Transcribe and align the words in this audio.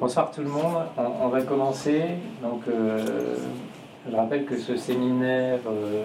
Bonsoir 0.00 0.30
tout 0.30 0.42
le 0.42 0.48
monde. 0.48 0.76
On, 0.96 1.26
va 1.26 1.42
commencer. 1.42 2.02
Euh, 2.68 3.36
je 4.08 4.14
rappelle 4.14 4.44
que 4.44 4.56
ce 4.56 4.76
séminaire 4.76 5.58
euh, 5.66 6.04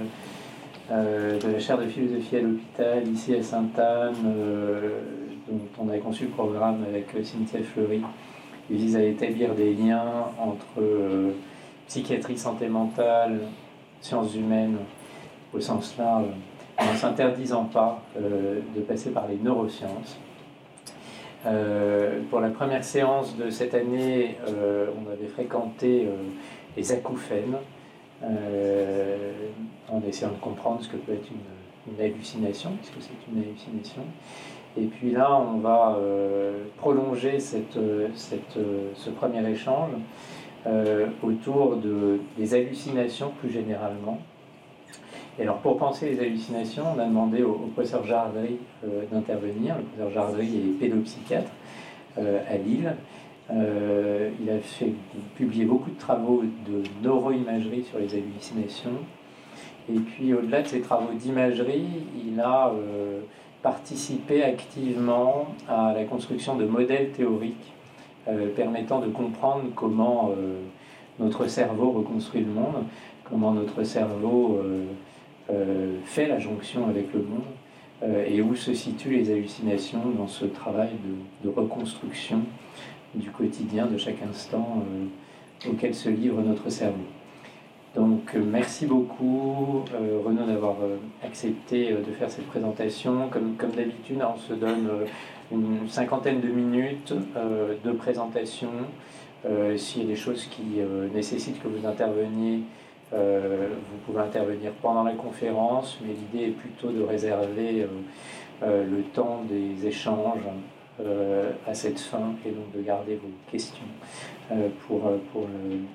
euh, 0.91 1.39
de 1.39 1.51
la 1.51 1.59
chaire 1.59 1.77
de 1.77 1.85
philosophie 1.85 2.37
à 2.37 2.41
l'hôpital, 2.41 3.07
ici 3.07 3.35
à 3.35 3.43
Sainte-Anne, 3.43 4.15
dont 5.47 5.59
on 5.77 5.89
a 5.89 5.97
conçu 5.99 6.23
le 6.23 6.31
programme 6.31 6.83
avec 6.89 7.11
Cynthia 7.23 7.59
Fleury, 7.61 8.01
vise 8.67 8.95
à 8.95 9.03
établir 9.03 9.53
des 9.53 9.75
liens 9.75 10.07
entre 10.39 10.81
psychiatrie, 11.87 12.35
santé 12.35 12.69
mentale, 12.69 13.41
sciences 14.01 14.33
humaines 14.33 14.77
au 15.53 15.59
sens 15.59 15.95
large, 15.99 16.29
en 16.79 16.91
ne 16.91 16.97
s'interdisant 16.97 17.65
pas 17.65 18.01
de 18.19 18.81
passer 18.81 19.11
par 19.11 19.27
les 19.27 19.37
neurosciences. 19.37 20.17
Euh, 21.45 22.21
pour 22.29 22.39
la 22.39 22.49
première 22.49 22.83
séance 22.83 23.35
de 23.35 23.49
cette 23.49 23.73
année, 23.73 24.37
euh, 24.47 24.87
on 24.97 25.11
avait 25.11 25.27
fréquenté 25.27 26.05
euh, 26.05 26.15
les 26.77 26.91
acouphènes, 26.91 27.57
en 29.89 30.01
essayant 30.07 30.31
de 30.31 30.39
comprendre 30.39 30.81
ce 30.81 30.87
que 30.87 30.95
peut 30.95 31.11
être 31.11 31.27
une, 31.29 32.01
hallucination, 32.01 32.71
puisque 32.77 33.01
c'est 33.01 33.31
une 33.31 33.43
hallucination. 33.43 34.03
Et 34.77 34.85
puis 34.85 35.11
là, 35.11 35.37
on 35.37 35.57
va 35.57 35.99
prolonger 36.77 37.37
ce 37.41 39.09
premier 39.17 39.45
échange 39.49 39.91
autour 41.21 41.75
de, 41.75 42.21
des 42.37 42.53
hallucinations 42.53 43.33
plus 43.41 43.51
généralement. 43.51 44.19
Et 45.39 45.41
alors, 45.41 45.57
pour 45.57 45.77
penser 45.77 46.11
les 46.11 46.19
hallucinations, 46.19 46.83
on 46.95 46.99
a 46.99 47.05
demandé 47.05 47.41
au, 47.41 47.53
professeur 47.73 48.05
Jardry 48.05 48.57
euh, 48.83 49.03
d'intervenir. 49.11 49.75
Le 49.77 49.83
professeur 49.83 50.11
Jardry 50.11 50.45
est 50.45 50.79
pédopsychiatre 50.79 51.51
euh, 52.19 52.39
à 52.47 52.57
Lille. 52.57 52.93
Euh, 53.51 54.29
il 54.39 54.49
a 54.51 54.59
fait, 54.59 54.93
publié 55.35 55.65
beaucoup 55.65 55.89
de 55.89 55.97
travaux 55.97 56.43
de 56.67 56.83
neuroimagerie 57.01 57.83
sur 57.83 57.97
les 57.97 58.13
hallucinations. 58.13 58.99
Et 59.91 59.97
puis, 59.97 60.35
au-delà 60.35 60.61
de 60.61 60.67
ces 60.67 60.81
travaux 60.81 61.13
d'imagerie, 61.13 62.05
il 62.25 62.39
a 62.39 62.71
participé 63.61 64.43
activement 64.43 65.47
à 65.67 65.93
la 65.93 66.05
construction 66.05 66.55
de 66.55 66.63
modèles 66.63 67.11
théoriques 67.11 67.73
permettant 68.55 69.01
de 69.01 69.07
comprendre 69.07 69.63
comment 69.75 70.31
notre 71.19 71.47
cerveau 71.47 71.91
reconstruit 71.91 72.45
le 72.45 72.51
monde, 72.53 72.85
comment 73.25 73.51
notre 73.51 73.83
cerveau 73.83 74.61
fait 76.05 76.27
la 76.27 76.39
jonction 76.39 76.87
avec 76.87 77.13
le 77.13 77.21
monde 77.21 77.43
euh, 78.03 78.25
et 78.27 78.41
où 78.41 78.55
se 78.55 78.73
situent 78.73 79.17
les 79.17 79.31
hallucinations 79.31 80.03
dans 80.17 80.27
ce 80.27 80.45
travail 80.45 80.89
de, 81.43 81.49
reconstruction 81.49 82.41
du 83.15 83.29
quotidien, 83.29 83.85
de 83.85 83.97
chaque 83.97 84.21
instant 84.27 84.83
euh, 84.91 85.69
auquel 85.69 85.93
se 85.93 86.09
livre 86.09 86.41
notre 86.41 86.69
cerveau. 86.69 87.05
Donc 87.95 88.33
merci 88.33 88.87
beaucoup 88.87 89.83
Renaud 90.25 90.47
d'avoir 90.47 90.77
accepté 91.23 91.91
de 91.91 92.11
faire 92.17 92.27
cette 92.27 92.47
présentation. 92.47 93.29
Comme, 93.29 93.55
comme 93.55 93.69
d'habitude, 93.69 94.19
on 94.27 94.35
se 94.35 94.53
donne 94.53 94.89
une 95.51 95.87
cinquantaine 95.87 96.41
de 96.41 96.47
minutes 96.47 97.13
de 97.85 97.91
présentation. 97.91 98.71
S'il 99.75 100.01
y 100.01 100.05
a 100.05 100.07
des 100.07 100.15
choses 100.15 100.45
qui 100.45 100.79
nécessitent 101.13 101.61
que 101.61 101.67
vous 101.67 101.85
interveniez, 101.85 102.61
euh, 103.13 103.67
vous 103.91 103.97
pouvez 104.05 104.21
intervenir 104.23 104.71
pendant 104.81 105.03
la 105.03 105.13
conférence, 105.13 105.99
mais 106.01 106.13
l'idée 106.13 106.47
est 106.49 106.51
plutôt 106.51 106.89
de 106.89 107.03
réserver 107.03 107.81
euh, 107.81 107.87
euh, 108.63 108.85
le 108.85 109.03
temps 109.03 109.43
des 109.49 109.85
échanges 109.85 110.41
à 111.67 111.73
cette 111.73 111.99
fin 111.99 112.35
et 112.45 112.51
donc 112.51 112.71
de 112.71 112.79
garder 112.83 113.15
vos 113.15 113.31
questions 113.51 113.83
pour, 114.85 115.11
pour 115.31 115.47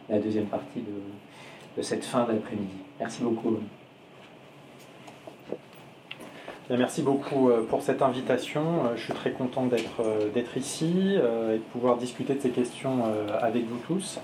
la 0.08 0.18
deuxième 0.18 0.46
partie 0.46 0.80
de, 0.80 1.76
de 1.76 1.82
cette 1.82 2.04
fin 2.04 2.24
d'après-midi. 2.24 2.74
Merci 2.98 3.22
beaucoup. 3.22 3.58
Merci 6.68 7.02
beaucoup 7.02 7.48
pour 7.70 7.80
cette 7.82 8.02
invitation. 8.02 8.92
Je 8.96 9.04
suis 9.04 9.12
très 9.12 9.30
content 9.30 9.66
d'être 9.66 10.56
ici 10.56 11.14
et 11.14 11.58
de 11.58 11.62
pouvoir 11.70 11.96
discuter 11.96 12.34
de 12.34 12.40
ces 12.40 12.50
questions 12.50 13.04
avec 13.40 13.66
vous 13.66 13.78
tous. 13.86 14.18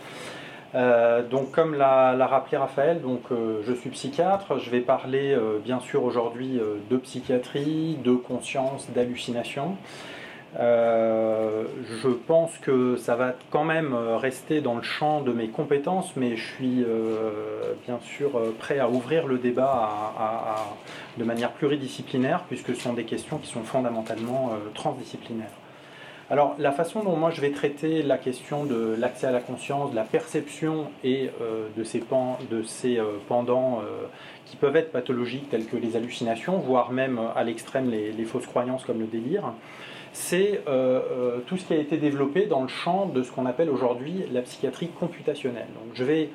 Euh, 0.75 1.23
donc 1.23 1.53
comme 1.53 1.75
l'a 1.75 2.27
rappelé 2.27 2.57
Raphaël, 2.57 3.01
donc, 3.01 3.23
euh, 3.31 3.63
je 3.67 3.73
suis 3.73 3.91
psychiatre, 3.91 4.59
je 4.59 4.71
vais 4.71 4.81
parler 4.81 5.33
euh, 5.33 5.59
bien 5.63 5.79
sûr 5.81 6.03
aujourd'hui 6.03 6.61
de 6.91 6.97
psychiatrie, 6.97 7.99
de 8.03 8.13
conscience, 8.13 8.89
d'hallucination. 8.91 9.77
je 10.59 12.09
pense 12.27 12.57
que 12.59 12.97
ça 12.97 13.15
va 13.15 13.35
quand 13.51 13.65
même 13.65 13.95
rester 13.95 14.61
dans 14.61 14.75
le 14.75 14.83
champ 14.83 15.21
de 15.21 15.33
mes 15.33 15.49
compétences, 15.49 16.17
mais 16.17 16.37
je 16.37 16.47
suis 16.55 16.85
bien 17.87 17.99
sûr 18.03 18.31
prêt 18.59 18.79
à 18.79 18.89
ouvrir 18.89 19.27
le 19.27 19.39
débat 19.39 19.91
de 21.19 21.25
manière 21.25 21.53
pluridisciplinaire, 21.53 22.45
puisque 22.49 22.75
ce 22.75 22.83
sont 22.83 22.93
des 22.93 23.05
questions 23.05 23.39
qui 23.39 23.51
sont 23.51 23.63
fondamentalement 23.63 24.53
transdisciplinaires. 24.75 25.64
Alors 26.35 26.57
la 26.59 26.73
façon 26.73 27.05
dont 27.05 27.15
moi 27.15 27.31
je 27.31 27.41
vais 27.41 27.53
traiter 27.53 28.03
la 28.03 28.19
question 28.19 28.65
de 28.65 28.97
l'accès 28.99 29.29
à 29.29 29.31
la 29.31 29.39
conscience, 29.39 29.93
de 29.93 29.95
la 29.95 30.03
perception 30.03 30.87
et 31.05 31.31
euh, 31.41 31.69
de 31.77 31.85
ces, 31.85 32.03
ces 32.65 32.99
euh, 32.99 33.05
pendants 33.29 33.79
euh, 33.79 34.09
qui 34.45 34.57
peuvent 34.57 34.75
être 34.75 34.91
pathologiques 34.91 35.49
tels 35.49 35.65
que 35.65 35.77
les 35.77 35.95
hallucinations, 35.95 36.59
voire 36.59 36.91
même 36.91 37.21
à 37.37 37.45
l'extrême 37.45 37.89
les, 37.89 38.25
fausses 38.25 38.49
croyances 38.49 38.85
comme 38.85 38.99
le 38.99 39.07
délire, 39.07 39.53
c'est 40.13 40.61
tout 41.47 41.57
ce 41.57 41.67
qui 41.67 41.73
a 41.73 41.77
été 41.77 41.99
développé 41.99 42.47
dans 42.47 42.63
le 42.63 42.69
champ 42.69 43.07
de 43.07 43.23
ce 43.23 43.31
qu'on 43.31 43.47
appelle 43.47 43.71
aujourd'hui 43.71 44.25
la 44.33 44.43
psychiatrie 44.43 44.89
computationnelle. 44.89 45.69
Donc 45.75 45.95
je 45.95 46.03
vais 46.03 46.31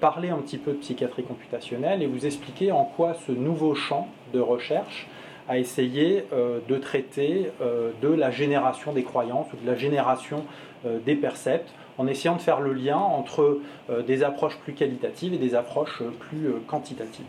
parler 0.00 0.28
un 0.28 0.38
petit 0.38 0.58
peu 0.58 0.72
de 0.72 0.76
psychiatrie 0.76 1.22
computationnelle 1.22 2.02
et 2.02 2.06
vous 2.06 2.26
expliquer 2.26 2.72
en 2.72 2.84
quoi 2.84 3.14
ce 3.26 3.32
nouveau 3.32 3.74
champ 3.74 4.08
de 4.34 4.40
recherche 4.40 5.06
à 5.48 5.58
essayer 5.58 6.24
euh, 6.32 6.60
de 6.68 6.76
traiter 6.76 7.50
euh, 7.60 7.90
de 8.02 8.08
la 8.08 8.30
génération 8.30 8.92
des 8.92 9.02
croyances 9.02 9.46
ou 9.52 9.56
de 9.56 9.66
la 9.66 9.76
génération 9.76 10.44
euh, 10.86 10.98
des 11.04 11.16
percepts, 11.16 11.70
en 11.98 12.06
essayant 12.06 12.36
de 12.36 12.40
faire 12.40 12.60
le 12.60 12.72
lien 12.72 12.96
entre 12.96 13.60
des 14.04 14.24
approches 14.24 14.58
plus 14.58 14.72
qualitatives 14.72 15.32
et 15.32 15.38
des 15.38 15.54
approches 15.54 16.02
plus 16.18 16.50
quantitatives. 16.66 17.24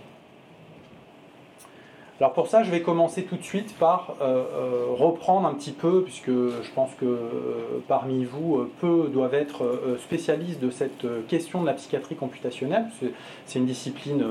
Alors 2.21 2.31
pour 2.31 2.47
ça, 2.47 2.63
je 2.63 2.71
vais 2.71 2.81
commencer 2.81 3.23
tout 3.23 3.35
de 3.35 3.43
suite 3.43 3.75
par 3.77 4.15
euh, 4.21 4.45
euh, 4.53 4.85
reprendre 4.91 5.45
un 5.45 5.53
petit 5.53 5.73
peu, 5.73 6.01
puisque 6.03 6.29
je 6.29 6.71
pense 6.73 6.91
que 6.93 7.05
euh, 7.05 7.81
parmi 7.89 8.23
vous, 8.23 8.69
peu 8.79 9.09
doivent 9.11 9.33
être 9.33 9.63
spécialistes 9.99 10.61
de 10.61 10.69
cette 10.69 11.05
question 11.27 11.61
de 11.61 11.65
la 11.65 11.73
psychiatrie 11.73 12.15
computationnelle, 12.15 12.85
c'est 13.45 13.59
une 13.59 13.65
discipline 13.65 14.23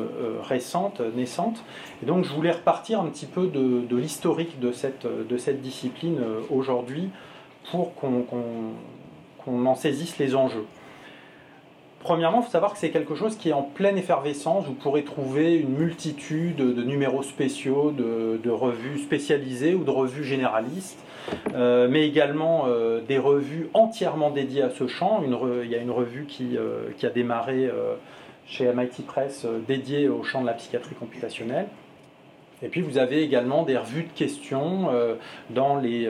récente, 0.43 1.03
naissante. 1.15 1.63
Et 2.03 2.07
donc 2.07 2.25
je 2.25 2.33
voulais 2.33 2.53
repartir 2.53 3.01
un 3.01 3.07
petit 3.07 3.27
peu 3.27 3.49
de, 3.49 3.97
l'historique 3.97 4.59
de 4.61 4.73
cette, 4.73 5.07
de 5.07 5.37
cette 5.37 5.61
discipline 5.61 6.21
aujourd'hui 6.51 7.11
pour 7.71 7.95
qu'on 7.95 9.67
en 9.67 9.75
saisisse 9.75 10.17
les 10.19 10.35
enjeux. 10.35 10.67
Premièrement, 12.05 12.41
il 12.41 12.45
faut 12.45 12.51
savoir 12.51 12.75
que 12.75 12.79
c'est 12.79 12.91
quelque 12.91 13.15
chose 13.15 13.35
qui 13.35 13.49
est 13.49 13.55
en 13.55 13.63
pleine 13.63 13.97
effervescence. 13.97 14.67
Vous 14.67 14.75
pourrez 14.75 15.05
trouver 15.05 15.55
une 15.55 15.71
multitude 15.71 16.57
de 16.57 16.83
numéros 16.83 17.23
spéciaux, 17.23 17.93
de, 17.93 18.51
revues 18.51 18.99
spécialisées 18.99 19.75
ou 19.75 19.85
de 19.85 19.91
revues 19.91 20.23
généralistes, 20.23 21.03
euh, 21.55 21.89
mais 21.91 22.07
également 22.07 22.65
euh, 22.67 23.01
des 23.01 23.17
revues 23.17 23.71
entièrement 23.73 24.29
dédiées 24.29 24.61
à 24.61 24.69
ce 24.69 24.87
champ. 24.87 25.23
il 25.25 25.71
y 25.71 25.75
a 25.75 25.79
une 25.79 25.91
revue 25.91 26.27
qui, 26.27 26.59
euh, 26.59 26.91
a 27.03 27.09
démarré 27.09 27.71
chez 28.47 28.71
MIT 28.71 29.07
Press 29.07 29.47
dédiée 29.67 30.11
au 30.11 30.23
champ 30.25 30.43
de 30.43 30.47
la 30.47 30.53
psychiatrie 30.53 30.95
computationnelle. 30.95 31.69
Et 32.63 32.69
puis 32.69 32.83
vous 32.83 32.99
avez 32.99 33.23
également 33.23 33.63
des 33.63 33.79
revues 33.79 34.05
de 34.05 34.13
questions 34.13 34.91
dans 35.49 35.77
les, 35.77 36.07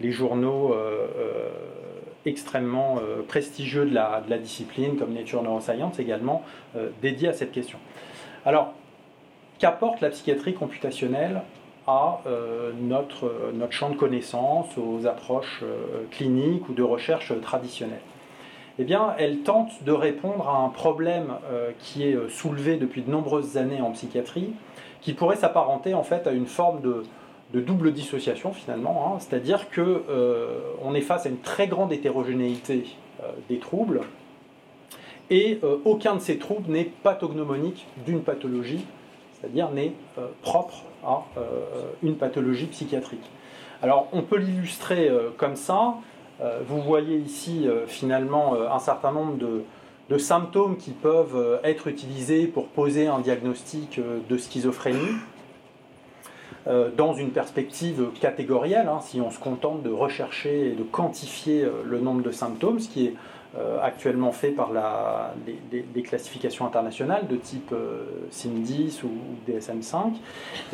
les 0.00 0.10
journaux 0.10 0.74
extrêmement 2.26 2.96
euh, 2.98 3.22
prestigieux 3.26 3.86
de 3.86 3.94
la, 3.94 4.20
discipline, 4.38 4.96
comme 4.96 5.14
Nature 5.14 5.42
Neuroscience 5.42 5.98
également, 5.98 6.42
euh, 6.76 6.90
dédié 7.00 7.28
à 7.28 7.32
cette 7.32 7.52
question. 7.52 7.78
Alors, 8.44 8.74
qu'apporte 9.58 10.00
la 10.00 10.10
psychiatrie 10.10 10.52
computationnelle 10.52 11.42
à 11.86 12.20
euh, 12.26 12.72
notre, 12.78 13.52
notre 13.54 13.72
champ 13.72 13.90
de 13.90 13.96
connaissances, 13.96 14.76
aux 14.76 15.06
approches 15.06 15.62
cliniques 16.10 16.68
ou 16.68 16.74
de 16.74 16.82
recherche 16.82 17.32
traditionnelles? 17.40 18.00
Eh 18.78 18.84
bien, 18.84 19.14
elle 19.18 19.38
tente 19.38 19.84
de 19.84 19.92
répondre 19.92 20.48
à 20.48 20.58
un 20.58 20.68
problème 20.68 21.32
qui 21.78 22.02
est 22.02 22.28
soulevé 22.28 22.76
depuis 22.76 23.00
de 23.00 23.10
nombreuses 23.10 23.56
années 23.56 23.80
en 23.80 23.92
psychiatrie, 23.92 24.52
qui 25.00 25.14
pourrait 25.14 25.36
s'apparenter 25.36 25.94
en 25.94 26.02
fait 26.02 26.26
à 26.26 26.32
une 26.32 26.44
forme 26.44 26.82
de, 26.82 27.02
de 27.52 27.60
double 27.60 27.92
dissociation 27.92 28.52
finalement, 28.52 29.14
hein. 29.14 29.18
c'est-à-dire 29.20 29.70
qu'on 29.70 30.00
euh, 30.08 30.94
est 30.94 31.00
face 31.00 31.26
à 31.26 31.28
une 31.28 31.38
très 31.38 31.68
grande 31.68 31.92
hétérogénéité 31.92 32.86
euh, 33.22 33.28
des 33.48 33.58
troubles 33.58 34.00
et 35.30 35.60
euh, 35.62 35.78
aucun 35.84 36.16
de 36.16 36.20
ces 36.20 36.38
troubles 36.38 36.70
n'est 36.70 36.90
pathognomonique 37.02 37.86
d'une 38.04 38.22
pathologie, 38.22 38.84
c'est-à-dire 39.34 39.70
n'est 39.70 39.92
propre 40.42 40.82
à 41.04 41.24
une 42.02 42.16
pathologie 42.16 42.66
psychiatrique. 42.66 43.30
Alors 43.82 44.08
on 44.12 44.22
peut 44.22 44.38
l'illustrer 44.38 45.10
comme 45.36 45.54
ça. 45.54 45.94
vous 46.66 46.80
voyez 46.80 47.16
ici 47.16 47.68
finalement 47.86 48.54
un 48.54 48.78
certain 48.80 49.12
nombre 49.12 49.36
de, 49.36 50.18
symptômes 50.18 50.76
qui 50.76 50.90
peuvent 50.90 51.60
être 51.62 51.86
utilisés 51.86 52.46
pour 52.46 52.66
poser 52.68 53.06
un 53.06 53.20
diagnostic 53.20 54.00
de 54.00 54.36
schizophrénie 54.38 55.16
dans 56.96 57.14
une 57.14 57.30
perspective 57.30 58.08
catégorielle, 58.20 58.88
hein, 58.88 58.98
si 59.00 59.20
on 59.20 59.30
se 59.30 59.38
contente 59.38 59.82
de 59.82 59.90
rechercher 59.90 60.72
et 60.72 60.72
de 60.72 60.82
quantifier 60.82 61.64
le 61.84 62.00
nombre 62.00 62.22
de 62.22 62.32
symptômes, 62.32 62.80
ce 62.80 62.88
qui 62.88 63.06
est 63.06 63.14
euh, 63.58 63.78
actuellement 63.80 64.32
fait 64.32 64.50
par 64.50 64.70
la, 64.70 65.32
des, 65.70 66.02
classifications 66.02 66.66
internationales 66.66 67.26
de 67.26 67.36
type 67.36 67.72
euh, 67.72 68.04
SIM10 68.30 69.02
ou, 69.04 69.10
DSM5, 69.50 70.12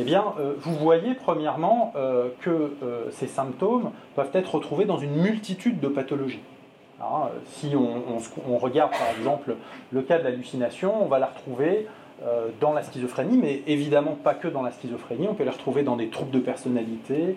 eh 0.00 0.03
bien, 0.03 0.25
euh, 0.41 0.55
vous 0.59 0.75
voyez 0.75 1.15
premièrement 1.15 1.93
que 2.41 2.73
ces 3.11 3.29
symptômes 3.29 3.91
peuvent 4.17 4.31
être 4.33 4.56
retrouvés 4.56 4.85
dans 4.85 4.99
une 4.99 5.15
multitude 5.15 5.79
de 5.79 5.88
pathologies. 5.88 6.43
si 7.47 7.75
on, 7.77 8.59
regarde 8.59 8.91
par 8.91 9.11
exemple 9.17 9.55
le 9.93 10.03
cas 10.03 10.19
de 10.19 10.25
l'hallucination, 10.25 11.05
on 11.05 11.06
va 11.06 11.19
la 11.19 11.27
retrouver 11.27 11.87
dans 12.61 12.73
la 12.73 12.83
schizophrénie, 12.83 13.37
mais 13.37 13.63
évidemment 13.67 14.17
pas 14.23 14.35
que 14.35 14.49
dans 14.49 14.63
la 14.63 14.71
schizophrénie, 14.71 15.27
on 15.29 15.35
peut 15.35 15.45
les 15.45 15.51
retrouver 15.51 15.83
dans 15.83 15.97
des 15.97 16.09
troubles 16.09 16.31
de 16.31 16.39
personnalité, 16.39 17.37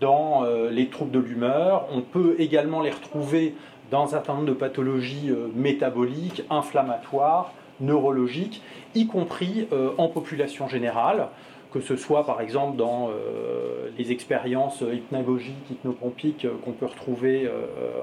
dans 0.00 0.44
les 0.70 0.88
troubles 0.88 1.10
de 1.10 1.18
l'humeur, 1.18 1.86
on 1.92 2.00
peut 2.00 2.36
également 2.38 2.80
les 2.80 2.90
retrouver 2.90 3.54
dans 3.92 4.04
un 4.04 4.08
certain 4.08 4.34
nombre 4.34 4.46
de 4.46 4.54
pathologies 4.54 5.30
euh, 5.30 5.48
métaboliques, 5.54 6.42
inflammatoires, 6.50 7.52
neurologiques, 7.80 8.62
y 8.94 9.06
compris 9.06 9.68
euh, 9.72 9.90
en 9.98 10.08
population 10.08 10.66
générale, 10.66 11.28
que 11.72 11.80
ce 11.80 11.96
soit 11.96 12.24
par 12.24 12.40
exemple 12.40 12.76
dans 12.76 13.08
euh, 13.08 13.88
les 13.96 14.12
expériences 14.12 14.82
hypnagogiques, 14.82 15.70
hypnopompiques 15.70 16.46
qu'on 16.64 16.72
peut 16.72 16.86
retrouver 16.86 17.50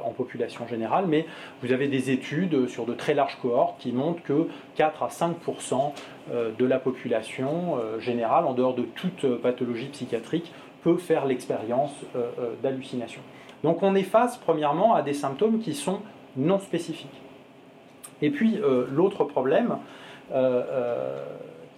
en 0.03 0.11
population 0.11 0.67
générale, 0.67 1.05
mais 1.07 1.25
vous 1.61 1.71
avez 1.71 1.87
des 1.87 2.11
études 2.11 2.67
sur 2.67 2.85
de 2.85 2.93
très 2.93 3.13
larges 3.13 3.37
cohortes 3.41 3.79
qui 3.79 3.91
montrent 3.91 4.21
que 4.23 4.47
4 4.75 5.03
à 5.03 5.07
5% 5.07 5.93
de 6.57 6.65
la 6.65 6.79
population 6.79 7.77
générale, 7.99 8.45
en 8.45 8.53
dehors 8.53 8.75
de 8.75 8.83
toute 8.83 9.25
pathologie 9.41 9.87
psychiatrique, 9.87 10.51
peut 10.83 10.97
faire 10.97 11.25
l'expérience 11.25 11.93
d'hallucination. 12.61 13.21
Donc 13.63 13.83
on 13.83 13.95
est 13.95 14.03
face 14.03 14.37
premièrement 14.37 14.93
à 14.93 15.01
des 15.01 15.13
symptômes 15.13 15.59
qui 15.59 15.73
sont 15.73 16.01
non 16.37 16.59
spécifiques. 16.59 17.21
Et 18.21 18.29
puis 18.29 18.59
euh, 18.61 18.85
l'autre 18.91 19.23
problème, 19.23 19.77
euh, 20.31 20.63
euh, 20.69 21.25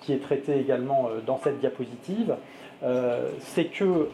qui 0.02 0.14
est 0.14 0.22
traité 0.22 0.60
également 0.60 1.10
dans 1.26 1.38
cette 1.38 1.60
diapositive, 1.60 2.36
c'est 3.40 3.66
que 3.66 4.10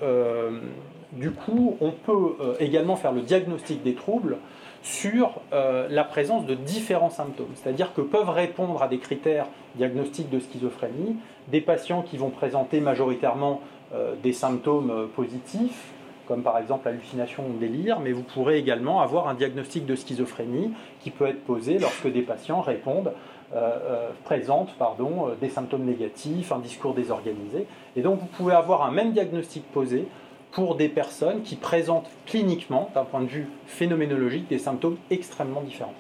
du 1.14 1.32
coup 1.32 1.78
on 1.82 1.92
peut 1.92 2.36
également 2.60 2.96
faire 2.96 3.14
le 3.14 3.22
diagnostic 3.22 3.82
des 3.84 3.96
troubles 3.96 4.38
sur 4.84 5.42
la 5.52 6.04
présence 6.04 6.46
de 6.46 6.54
différents 6.54 7.10
symptômes. 7.10 7.52
C'est-à-dire 7.56 7.94
que 7.94 8.02
peuvent 8.02 8.30
répondre 8.30 8.84
à 8.84 8.88
des 8.88 9.00
critères 9.00 9.48
diagnostiques 9.76 10.30
de 10.30 10.40
schizophrénie 10.40 11.16
des 11.48 11.62
patients 11.62 12.02
qui 12.02 12.18
vont 12.18 12.30
présenter 12.30 12.80
majoritairement 12.80 13.62
des 14.22 14.34
symptômes 14.34 15.08
positifs, 15.16 15.92
comme 16.28 16.44
par 16.44 16.58
exemple 16.58 16.90
hallucination 16.90 17.46
ou 17.50 17.58
délire, 17.58 18.02
mais 18.02 18.12
vous 18.12 18.24
pourrez 18.24 18.58
également 18.58 19.00
avoir 19.00 19.30
un 19.30 19.34
diagnostic 19.34 19.86
de 19.86 19.96
schizophrénie 19.96 20.74
qui 21.00 21.10
peut 21.10 21.26
être 21.26 21.46
posé 21.46 21.80
lorsque 21.80 22.12
des 22.12 22.22
patients 22.22 22.60
répondent, 22.60 23.14
euh, 23.56 23.78
euh, 23.82 24.10
présentent 24.26 24.74
pardon, 24.78 25.30
euh, 25.30 25.36
des 25.40 25.50
symptômes 25.50 25.86
négatifs, 25.86 26.52
un 26.52 26.60
discours 26.60 26.94
désorganisé. 26.94 27.66
Et 27.96 28.02
donc 28.02 28.20
vous 28.20 28.26
pouvez 28.26 28.54
avoir 28.54 28.84
un 28.84 28.92
même 28.92 29.14
diagnostic 29.14 29.64
posé 29.72 30.08
pour 30.52 30.76
des 30.76 30.90
personnes 30.90 31.42
qui 31.44 31.56
présentent 31.56 32.10
cliniquement, 32.26 32.90
d'un 32.94 33.06
point 33.06 33.22
de 33.22 33.28
vue 33.28 33.48
phénoménologique, 33.66 34.48
des 34.48 34.60
symptômes 34.60 34.98
extrêmement 35.12 35.62
différents. 35.62 35.94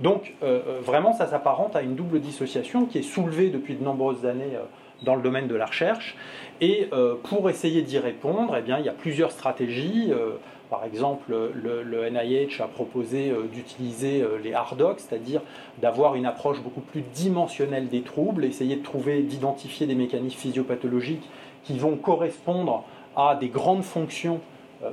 Donc 0.00 0.34
vraiment, 0.82 1.12
ça 1.12 1.28
s'apparente 1.28 1.76
à 1.76 1.82
une 1.82 1.94
double 1.94 2.20
dissociation 2.20 2.86
qui 2.86 2.98
est 2.98 3.02
soulevée 3.02 3.50
depuis 3.50 3.76
de 3.76 3.84
nombreuses 3.84 4.26
années 4.26 4.58
dans 5.04 5.14
le 5.14 5.22
domaine 5.22 5.46
de 5.46 5.54
la 5.54 5.66
recherche. 5.66 6.16
Et 6.60 6.88
euh, 6.92 7.14
pour 7.22 7.48
essayer 7.50 7.82
d'y 7.82 7.98
répondre, 7.98 8.56
eh 8.58 8.62
bien, 8.62 8.78
il 8.78 8.84
y 8.84 8.88
a 8.88 8.92
plusieurs 8.92 9.32
stratégies. 9.32 10.08
Euh, 10.10 10.32
par 10.70 10.84
exemple, 10.84 11.32
le, 11.54 12.10
NIH 12.10 12.60
a 12.60 12.66
proposé 12.66 13.30
euh, 13.30 13.44
d'utiliser 13.52 14.24
les 14.42 14.54
hard 14.54 14.76
docs, 14.76 15.00
c'est-à-dire 15.00 15.40
d'avoir 15.78 16.14
une 16.14 16.26
approche 16.26 16.60
beaucoup 16.62 16.80
plus 16.80 17.02
dimensionnelle 17.02 17.88
des 17.88 18.02
troubles, 18.02 18.44
essayer 18.44 18.76
de 18.76 18.82
trouver, 18.82 19.22
d'identifier 19.22 19.86
des 19.86 19.94
mécanismes 19.94 20.38
physiopathologiques 20.38 21.28
qui 21.64 21.78
vont 21.78 21.96
correspondre 21.96 22.84
à 23.16 23.36
des 23.36 23.48
grandes 23.48 23.84
fonctions 23.84 24.40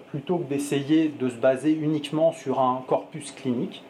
plutôt 0.10 0.38
que 0.38 0.48
d'essayer 0.48 1.10
de 1.10 1.28
se 1.28 1.36
baser 1.36 1.72
uniquement 1.72 2.32
sur 2.32 2.62
un 2.62 2.84
corpus 2.88 3.32
clinique. 3.32 3.84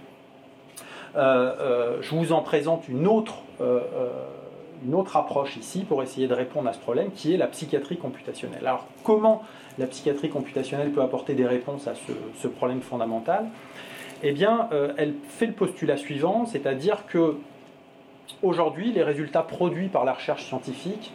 je 1.16 2.16
vous 2.16 2.32
en 2.32 2.42
présente 2.42 2.88
une 2.88 3.08
autre 3.08 3.36
une 4.86 4.96
autre 4.96 5.18
approche 5.18 5.58
ici 5.58 5.86
pour 5.88 6.02
essayer 6.02 6.28
de 6.28 6.34
répondre 6.34 6.68
à 6.68 6.74
ce 6.74 6.80
problème 6.80 7.12
qui 7.12 7.34
est 7.34 7.38
la 7.38 7.48
psychiatrie 7.48 7.98
computationnelle. 7.98 8.66
Alors 8.66 8.88
comment 9.04 9.44
la 9.78 9.88
psychiatrie 9.88 10.30
computationnelle 10.30 10.92
peut 10.92 11.02
apporter 11.02 11.34
des 11.34 11.46
réponses 11.46 11.88
à 11.88 11.94
ce, 11.96 12.48
problème 12.48 12.82
fondamental? 12.82 13.46
Eh 14.24 14.32
bien, 14.32 14.70
euh, 14.72 14.94
elle 14.98 15.16
fait 15.28 15.48
le 15.48 15.54
postulat 15.54 15.98
suivant, 15.98 16.46
c'est-à-dire 16.46 17.06
que 17.08 17.38
aujourd'hui, 18.44 18.92
les 18.92 19.04
résultats 19.04 19.44
produits 19.44 19.88
par 19.88 20.06
la 20.06 20.14
recherche 20.14 20.46
scientifique 20.46 21.12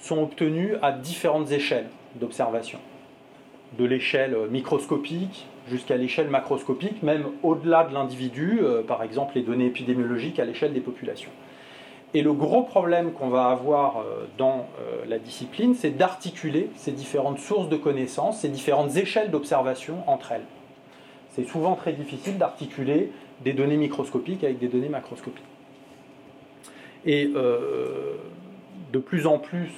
sont 0.00 0.22
obtenus 0.22 0.74
à 0.82 0.92
différentes 0.92 1.50
échelles 1.50 1.88
d'observation, 2.16 2.78
de 3.78 3.84
l'échelle 3.84 4.36
microscopique 4.50 5.46
jusqu'à 5.68 5.96
l'échelle 5.96 6.28
macroscopique, 6.28 7.02
même 7.02 7.26
au-delà 7.42 7.84
de 7.84 7.94
l'individu, 7.94 8.60
euh, 8.62 8.82
par 8.82 9.02
exemple 9.02 9.34
les 9.34 9.42
données 9.42 9.66
épidémiologiques 9.66 10.38
à 10.38 10.44
l'échelle 10.44 10.72
des 10.72 10.80
populations. 10.80 11.30
Et 12.16 12.22
le 12.22 12.32
gros 12.32 12.62
problème 12.62 13.12
qu'on 13.12 13.28
va 13.28 13.48
avoir 13.48 13.98
euh, 13.98 14.24
dans 14.38 14.70
euh, 14.80 15.04
la 15.06 15.18
discipline, 15.18 15.74
c'est 15.74 15.90
d'articuler 15.90 16.70
ces 16.74 16.90
différentes 16.90 17.38
sources 17.38 17.68
de 17.68 17.76
connaissances, 17.76 18.40
ces 18.40 18.48
différentes 18.48 18.96
échelles 18.96 19.30
d'observation 19.30 19.96
entre 20.06 20.32
elles. 20.32 20.46
C'est 21.32 21.44
souvent 21.44 21.74
très 21.74 21.92
difficile 21.92 22.38
d'articuler 22.38 23.12
des 23.44 23.52
données 23.52 23.76
microscopiques 23.76 24.44
avec 24.44 24.58
des 24.58 24.68
données 24.68 24.88
macroscopiques. 24.88 25.44
Et 27.04 27.30
euh, 27.36 28.14
de 28.94 28.98
plus 28.98 29.26
en 29.26 29.38
plus 29.38 29.68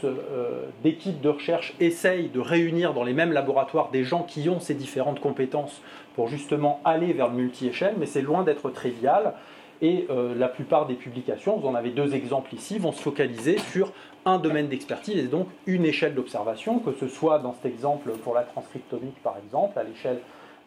d'équipes 0.84 1.20
de 1.20 1.30
recherche 1.30 1.74
essayent 1.80 2.28
de 2.28 2.38
réunir 2.38 2.94
dans 2.94 3.02
les 3.02 3.14
mêmes 3.14 3.32
laboratoires 3.32 3.90
des 3.90 4.04
gens 4.04 4.22
qui 4.22 4.48
ont 4.48 4.60
ces 4.60 4.74
différentes 4.74 5.18
compétences 5.18 5.82
pour 6.14 6.28
justement 6.28 6.80
aller 6.84 7.12
vers 7.12 7.30
le 7.30 7.34
multi-échelle, 7.34 7.96
mais 7.98 8.06
c'est 8.06 8.22
loin 8.22 8.44
d'être 8.44 8.70
trivial. 8.70 9.34
Et 9.80 10.06
euh, 10.10 10.34
la 10.34 10.48
plupart 10.48 10.86
des 10.86 10.94
publications, 10.94 11.56
vous 11.56 11.68
en 11.68 11.74
avez 11.74 11.90
deux 11.90 12.14
exemples 12.14 12.54
ici, 12.54 12.78
vont 12.78 12.92
se 12.92 13.00
focaliser 13.00 13.58
sur 13.58 13.92
un 14.24 14.38
domaine 14.38 14.68
d'expertise 14.68 15.16
et 15.18 15.28
donc 15.28 15.46
une 15.66 15.84
échelle 15.84 16.14
d'observation, 16.14 16.80
que 16.80 16.92
ce 16.92 17.06
soit 17.06 17.38
dans 17.38 17.54
cet 17.54 17.66
exemple 17.66 18.10
pour 18.24 18.34
la 18.34 18.42
transcriptomique 18.42 19.22
par 19.22 19.36
exemple, 19.38 19.78
à 19.78 19.84
l'échelle 19.84 20.18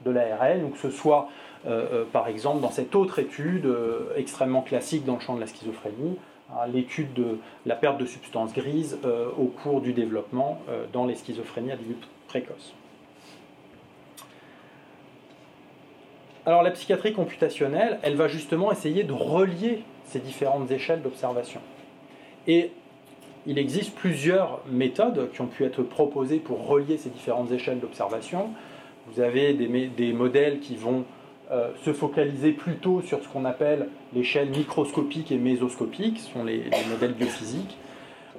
de 0.06 0.12
l'ARN, 0.12 0.63
ou 0.63 0.70
que 0.70 0.77
ce 0.77 0.89
soit 0.89 1.27
euh, 1.68 1.86
euh, 1.94 2.06
par 2.12 2.27
exemple 2.27 2.62
dans 2.62 2.72
cette 2.72 2.96
autre 2.96 3.20
étude 3.20 3.68
extrêmement 4.15 4.62
classique 4.62 5.06
dans 5.06 5.15
le 5.15 5.20
champ 5.20 5.36
de 5.36 5.41
la 5.41 5.48
schizophrénie, 5.48 6.18
hein, 6.51 6.68
l'étude 6.72 7.13
de 7.13 7.38
la 7.65 7.75
perte 7.75 7.98
de 7.98 8.06
substances 8.06 8.53
grises 8.53 8.98
au 9.38 9.46
cours 9.46 9.82
du 9.82 9.94
développement 9.94 10.62
dans 10.94 11.06
les 11.06 11.15
schizophrénies 11.15 11.74
à 11.74 11.75
début 11.75 11.98
précoce. 12.27 12.74
Alors 16.51 16.63
la 16.63 16.72
psychiatrie 16.72 17.13
computationnelle, 17.13 17.98
elle 18.03 18.17
va 18.17 18.27
justement 18.27 18.74
essayer 18.74 19.05
de 19.05 19.13
relier 19.13 19.84
ces 20.03 20.20
différentes 20.20 20.70
échelles 20.70 21.01
d'observation. 21.01 21.62
Et 22.46 22.72
il 23.48 23.58
existe 23.58 23.96
plusieurs 23.96 24.60
méthodes 24.70 25.29
qui 25.31 25.39
ont 25.39 25.48
pu 25.48 25.63
être 25.63 25.81
proposées 25.81 26.39
pour 26.39 26.67
relier 26.67 26.98
ces 26.98 27.10
différentes 27.10 27.53
échelles 27.53 27.79
d'observation. 27.79 28.50
Vous 29.08 29.22
avez 29.22 29.53
des, 29.53 30.12
modèles 30.12 30.60
qui 30.60 30.75
vont 30.75 31.05
euh, 31.51 31.70
se 31.86 31.93
focaliser 31.93 32.51
plutôt 32.51 33.00
sur 33.00 33.24
ce 33.24 33.29
qu'on 33.29 33.46
appelle 33.46 33.88
l'échelle 34.13 34.50
microscopique 34.50 35.31
et 35.31 35.38
mésoscopique, 35.38 36.20
ce 36.20 36.34
sont 36.34 36.43
les, 36.43 36.65
modèles 36.89 37.13
biophysiques. 37.13 37.77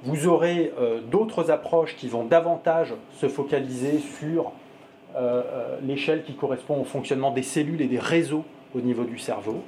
Vous 0.03 0.27
aurez 0.27 0.71
euh, 0.79 0.99
d'autres 1.01 1.49
approches 1.49 1.95
qui 1.95 2.09
vont 2.09 2.25
davantage 2.25 2.93
se 3.17 3.27
focaliser 3.27 3.97
sur 4.19 4.51
l'échelle 5.83 6.23
qui 6.23 6.33
correspond 6.33 6.81
au 6.81 6.83
fonctionnement 6.83 7.31
des 7.31 7.43
cellules 7.43 7.81
et 7.81 7.87
des 7.87 7.99
réseaux 7.99 8.45
au 8.75 8.81
niveau 8.81 9.03
du 9.03 9.19
cerveau. 9.19 9.63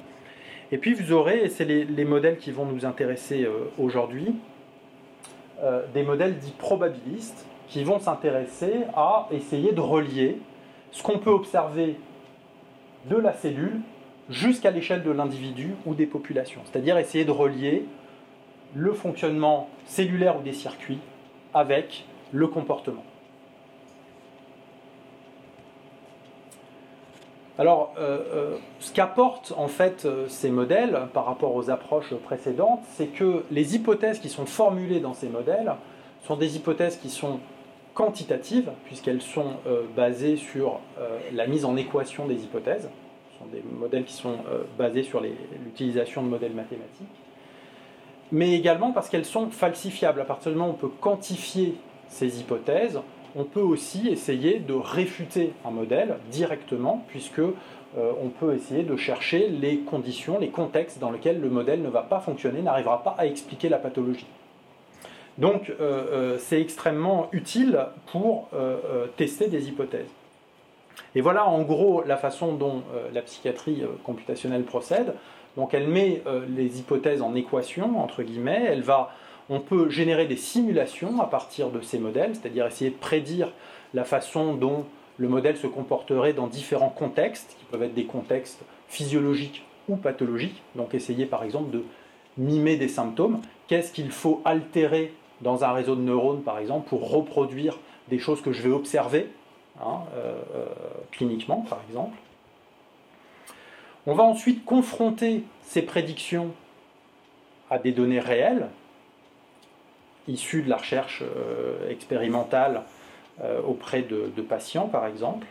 Et 0.72 0.78
puis 0.78 0.94
vous 0.94 1.12
aurez, 1.12 1.44
et 1.44 1.48
c'est 1.48 1.64
les, 1.64 2.04
modèles 2.04 2.38
qui 2.38 2.50
vont 2.50 2.66
nous 2.66 2.84
intéresser 2.84 3.44
euh, 3.44 3.70
aujourd'hui, 3.78 4.34
des 5.94 6.02
modèles 6.02 6.36
dits 6.36 6.54
probabilistes 6.58 7.46
qui 7.68 7.82
vont 7.82 7.98
s'intéresser 7.98 8.72
à 8.94 9.26
essayer 9.30 9.72
de 9.72 9.80
relier 9.80 10.36
ce 10.90 11.02
qu'on 11.02 11.18
peut 11.18 11.30
observer 11.30 11.96
de 13.08 13.16
la 13.16 13.32
cellule 13.32 13.80
jusqu'à 14.30 14.70
l'échelle 14.70 15.02
de 15.02 15.10
l'individu 15.10 15.74
ou 15.84 15.94
des 15.94 16.06
populations. 16.06 16.60
C'est-à-dire 16.64 16.98
essayer 16.98 17.24
de 17.24 17.30
relier 17.30 17.84
le 18.74 18.92
fonctionnement 18.92 19.68
cellulaire 19.86 20.38
ou 20.38 20.42
des 20.42 20.52
circuits 20.52 20.98
avec 21.54 22.04
le 22.32 22.48
comportement. 22.48 23.04
Alors, 27.58 27.94
ce 28.80 28.92
qu'apportent 28.92 29.54
en 29.56 29.68
fait 29.68 30.06
ces 30.28 30.50
modèles 30.50 31.08
par 31.14 31.24
rapport 31.24 31.54
aux 31.54 31.70
approches 31.70 32.14
précédentes, 32.14 32.82
c'est 32.92 33.06
que 33.06 33.44
les 33.50 33.74
hypothèses 33.74 34.18
qui 34.18 34.28
sont 34.28 34.44
formulées 34.44 35.00
dans 35.00 35.14
ces 35.14 35.28
modèles 35.28 35.74
sont 36.24 36.36
des 36.36 36.56
hypothèses 36.56 36.98
qui 36.98 37.08
sont 37.08 37.40
quantitatives, 37.94 38.70
puisqu'elles 38.84 39.22
sont 39.22 39.54
basées 39.96 40.36
sur 40.36 40.80
la 41.32 41.46
mise 41.46 41.64
en 41.64 41.76
équation 41.76 42.26
des 42.26 42.44
hypothèses. 42.44 42.90
Ce 43.32 43.38
sont 43.38 43.46
des 43.46 43.62
modèles 43.78 44.04
qui 44.04 44.12
sont 44.12 44.36
basés 44.76 45.02
sur 45.02 45.22
l'utilisation 45.22 46.22
de 46.22 46.28
modèles 46.28 46.52
mathématiques 46.52 47.08
mais 48.32 48.52
également 48.54 48.92
parce 48.92 49.08
qu'elles 49.08 49.24
sont 49.24 49.50
falsifiables. 49.50 50.20
À 50.20 50.24
partir 50.24 50.52
du 50.52 50.58
moment 50.58 50.70
où 50.70 50.74
on 50.74 50.78
peut 50.78 50.90
quantifier 51.00 51.76
ces 52.08 52.40
hypothèses, 52.40 53.00
on 53.36 53.44
peut 53.44 53.60
aussi 53.60 54.08
essayer 54.08 54.58
de 54.58 54.72
réfuter 54.72 55.52
un 55.64 55.70
modèle 55.70 56.16
directement, 56.30 57.04
puisque 57.08 57.38
euh, 57.38 58.12
on 58.22 58.28
peut 58.28 58.54
essayer 58.54 58.82
de 58.82 58.96
chercher 58.96 59.48
les 59.48 59.78
conditions, 59.80 60.38
les 60.38 60.48
contextes 60.48 60.98
dans 60.98 61.10
lesquels 61.10 61.40
le 61.40 61.50
modèle 61.50 61.82
ne 61.82 61.88
va 61.88 62.02
pas 62.02 62.20
fonctionner, 62.20 62.62
n'arrivera 62.62 63.02
pas 63.02 63.14
à 63.18 63.26
expliquer 63.26 63.68
la 63.68 63.78
pathologie. 63.78 64.26
Donc 65.36 65.68
euh, 65.68 65.74
euh, 65.80 66.38
c'est 66.38 66.60
extrêmement 66.60 67.28
utile 67.32 67.78
pour 68.10 68.48
tester 69.16 69.48
des 69.48 69.68
hypothèses. 69.68 70.08
Et 71.14 71.20
voilà 71.20 71.46
en 71.46 71.60
gros 71.62 72.02
la 72.02 72.16
façon 72.16 72.54
dont 72.54 72.82
la 73.12 73.20
psychiatrie 73.22 73.82
computationnelle 74.02 74.62
procède. 74.62 75.14
Donc 75.56 75.74
elle 75.74 75.88
met 75.88 76.22
les 76.48 76.78
hypothèses 76.78 77.22
en 77.22 77.34
équation, 77.34 78.02
entre 78.02 78.22
guillemets, 78.22 78.64
elle 78.66 78.82
va, 78.82 79.10
on 79.48 79.60
peut 79.60 79.88
générer 79.90 80.26
des 80.26 80.36
simulations 80.36 81.20
à 81.20 81.26
partir 81.26 81.70
de 81.70 81.80
ces 81.80 81.98
modèles, 81.98 82.34
c'est-à-dire 82.34 82.66
essayer 82.66 82.90
de 82.90 82.96
prédire 82.96 83.52
la 83.94 84.04
façon 84.04 84.54
dont 84.54 84.84
le 85.18 85.28
modèle 85.28 85.56
se 85.56 85.66
comporterait 85.66 86.32
dans 86.32 86.46
différents 86.46 86.90
contextes, 86.90 87.56
qui 87.58 87.64
peuvent 87.66 87.82
être 87.82 87.94
des 87.94 88.04
contextes 88.04 88.62
physiologiques 88.88 89.64
ou 89.88 89.96
pathologiques, 89.96 90.62
donc 90.74 90.94
essayer 90.94 91.26
par 91.26 91.44
exemple 91.44 91.70
de 91.70 91.84
mimer 92.36 92.76
des 92.76 92.88
symptômes, 92.88 93.40
qu'est-ce 93.68 93.92
qu'il 93.92 94.10
faut 94.10 94.42
altérer 94.44 95.14
dans 95.40 95.64
un 95.64 95.72
réseau 95.72 95.96
de 95.96 96.02
neurones 96.02 96.42
par 96.42 96.58
exemple 96.58 96.88
pour 96.88 97.10
reproduire 97.10 97.78
des 98.08 98.18
choses 98.18 98.42
que 98.42 98.52
je 98.52 98.62
vais 98.62 98.74
observer 98.74 99.28
hein, 99.80 100.00
euh, 100.16 100.34
euh, 100.54 100.66
cliniquement 101.12 101.64
par 101.68 101.80
exemple? 101.88 102.16
On 104.06 104.14
va 104.14 104.22
ensuite 104.22 104.64
confronter 104.64 105.44
ces 105.62 105.82
prédictions 105.82 106.52
à 107.70 107.78
des 107.78 107.92
données 107.92 108.20
réelles, 108.20 108.68
issues 110.28 110.62
de 110.62 110.70
la 110.70 110.76
recherche 110.76 111.22
euh, 111.22 111.90
expérimentale 111.90 112.82
euh, 113.42 113.60
auprès 113.66 114.02
de, 114.02 114.42
patients, 114.42 114.88
par 114.88 115.06
exemple. 115.06 115.46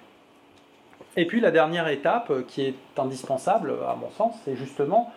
Et 1.17 1.25
puis 1.25 1.39
la 1.39 1.51
dernière 1.51 1.87
étape 1.87 2.29
euh, 2.29 2.43
qui 2.47 2.63
est 2.63 2.75
indispensable, 2.97 3.73
à 3.87 3.95
mon 3.95 4.09
sens, 4.11 4.35
c'est 4.45 4.55
justement 4.55 5.11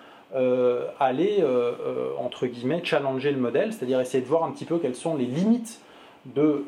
aller, 1.01 1.43
entre 2.19 2.47
guillemets, 2.47 2.83
challenger 2.85 3.33
le 3.33 3.39
modèle, 3.39 3.73
c'est-à-dire 3.73 3.99
essayer 3.99 4.23
de 4.23 4.29
voir 4.29 4.45
un 4.45 4.51
petit 4.51 4.67
peu 4.67 4.77
quelles 4.77 4.95
sont 4.95 5.17
les 5.17 5.25
limites 5.25 5.81
de 6.27 6.67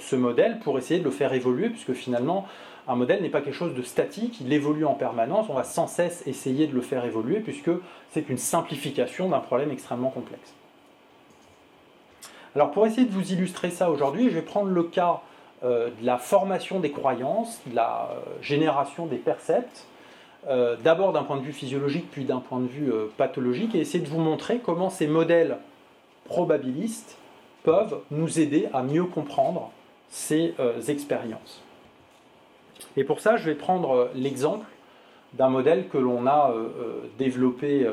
ce 0.00 0.16
modèle 0.16 0.58
pour 0.58 0.76
essayer 0.78 0.98
de 0.98 1.04
le 1.04 1.12
faire 1.12 1.32
évoluer, 1.32 1.68
puisque 1.68 1.92
finalement, 1.92 2.48
un 2.88 2.96
modèle 2.96 3.22
n'est 3.22 3.28
pas 3.28 3.40
quelque 3.40 3.54
chose 3.54 3.74
de 3.74 3.82
statique, 3.82 4.40
il 4.40 4.52
évolue 4.52 4.84
en 4.84 4.94
permanence, 4.94 5.46
on 5.48 5.54
va 5.54 5.62
sans 5.62 5.86
cesse 5.86 6.26
essayer 6.26 6.66
de 6.66 6.74
le 6.74 6.80
faire 6.80 7.04
évoluer 7.04 7.38
puisque 7.38 7.70
c'est 8.10 8.28
une 8.28 8.38
simplification 8.38 9.28
d'un 9.28 9.38
problème 9.38 9.70
extrêmement 9.70 10.10
complexe. 10.10 10.52
Alors 12.54 12.70
pour 12.70 12.86
essayer 12.86 13.06
de 13.06 13.12
vous 13.12 13.32
illustrer 13.32 13.70
ça 13.70 13.90
aujourd'hui, 13.90 14.28
je 14.28 14.34
vais 14.34 14.42
prendre 14.42 14.68
le 14.68 14.82
cas 14.82 15.20
euh, 15.64 15.88
de 16.00 16.04
la 16.04 16.18
formation 16.18 16.80
des 16.80 16.90
croyances, 16.90 17.60
de 17.66 17.74
la 17.74 18.10
euh, 18.10 18.20
génération 18.42 19.06
des 19.06 19.16
percepts, 19.16 19.86
euh, 20.48 20.76
d'abord 20.82 21.12
d'un 21.12 21.22
point 21.22 21.38
de 21.38 21.42
vue 21.42 21.52
physiologique 21.52 22.10
puis 22.10 22.24
d'un 22.24 22.40
point 22.40 22.60
de 22.60 22.66
vue 22.66 22.92
pathologique, 23.16 23.74
et 23.74 23.78
essayer 23.78 24.04
de 24.04 24.08
vous 24.08 24.20
montrer 24.20 24.58
comment 24.58 24.90
ces 24.90 25.06
modèles 25.06 25.58
probabilistes 26.26 27.16
peuvent 27.62 28.00
nous 28.10 28.38
aider 28.38 28.68
à 28.74 28.82
mieux 28.82 29.04
comprendre 29.04 29.70
ces 30.08 30.54
expériences. 30.88 31.62
Et 32.96 33.04
pour 33.04 33.20
ça, 33.20 33.36
je 33.36 33.44
vais 33.44 33.54
prendre 33.54 34.10
l'exemple 34.14 34.66
d'un 35.34 35.48
modèle 35.48 35.88
que 35.88 35.96
l'on 35.96 36.26
a 36.26 36.52
développé 37.18 37.88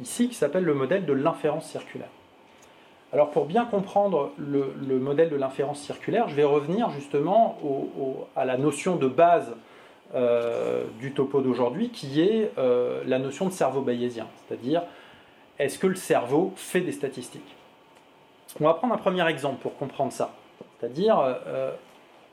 ici, 0.00 0.28
qui 0.28 0.34
s'appelle 0.34 0.64
le 0.64 0.74
modèle 0.74 1.04
de 1.04 1.12
l'inférence 1.12 1.66
circulaire. 1.66 2.08
Alors 3.12 3.30
pour 3.30 3.46
bien 3.46 3.64
comprendre 3.64 4.30
le, 4.38 4.98
modèle 4.98 5.30
de 5.30 5.36
l'inférence 5.36 5.80
circulaire, 5.80 6.28
je 6.28 6.34
vais 6.34 6.44
revenir 6.44 6.90
justement 6.90 7.58
à 8.36 8.44
la 8.44 8.56
notion 8.56 8.94
de 8.96 9.08
base 9.08 9.52
du 11.00 11.12
topo 11.12 11.40
d'aujourd'hui, 11.40 11.90
qui 11.90 12.20
est 12.20 12.52
la 12.56 13.18
notion 13.18 13.46
de 13.46 13.52
cerveau 13.52 13.80
bayésien, 13.80 14.28
c'est-à-dire 14.46 14.82
est-ce 15.58 15.78
que 15.80 15.88
le 15.88 15.96
cerveau 15.96 16.52
fait 16.54 16.82
des 16.82 16.92
statistiques? 16.92 17.56
On 18.60 18.64
va 18.64 18.74
prendre 18.74 18.94
un 18.94 18.98
premier 18.98 19.28
exemple 19.28 19.60
pour 19.60 19.76
comprendre 19.76 20.12
ça, 20.12 20.32
c'est-à-dire 20.78 21.16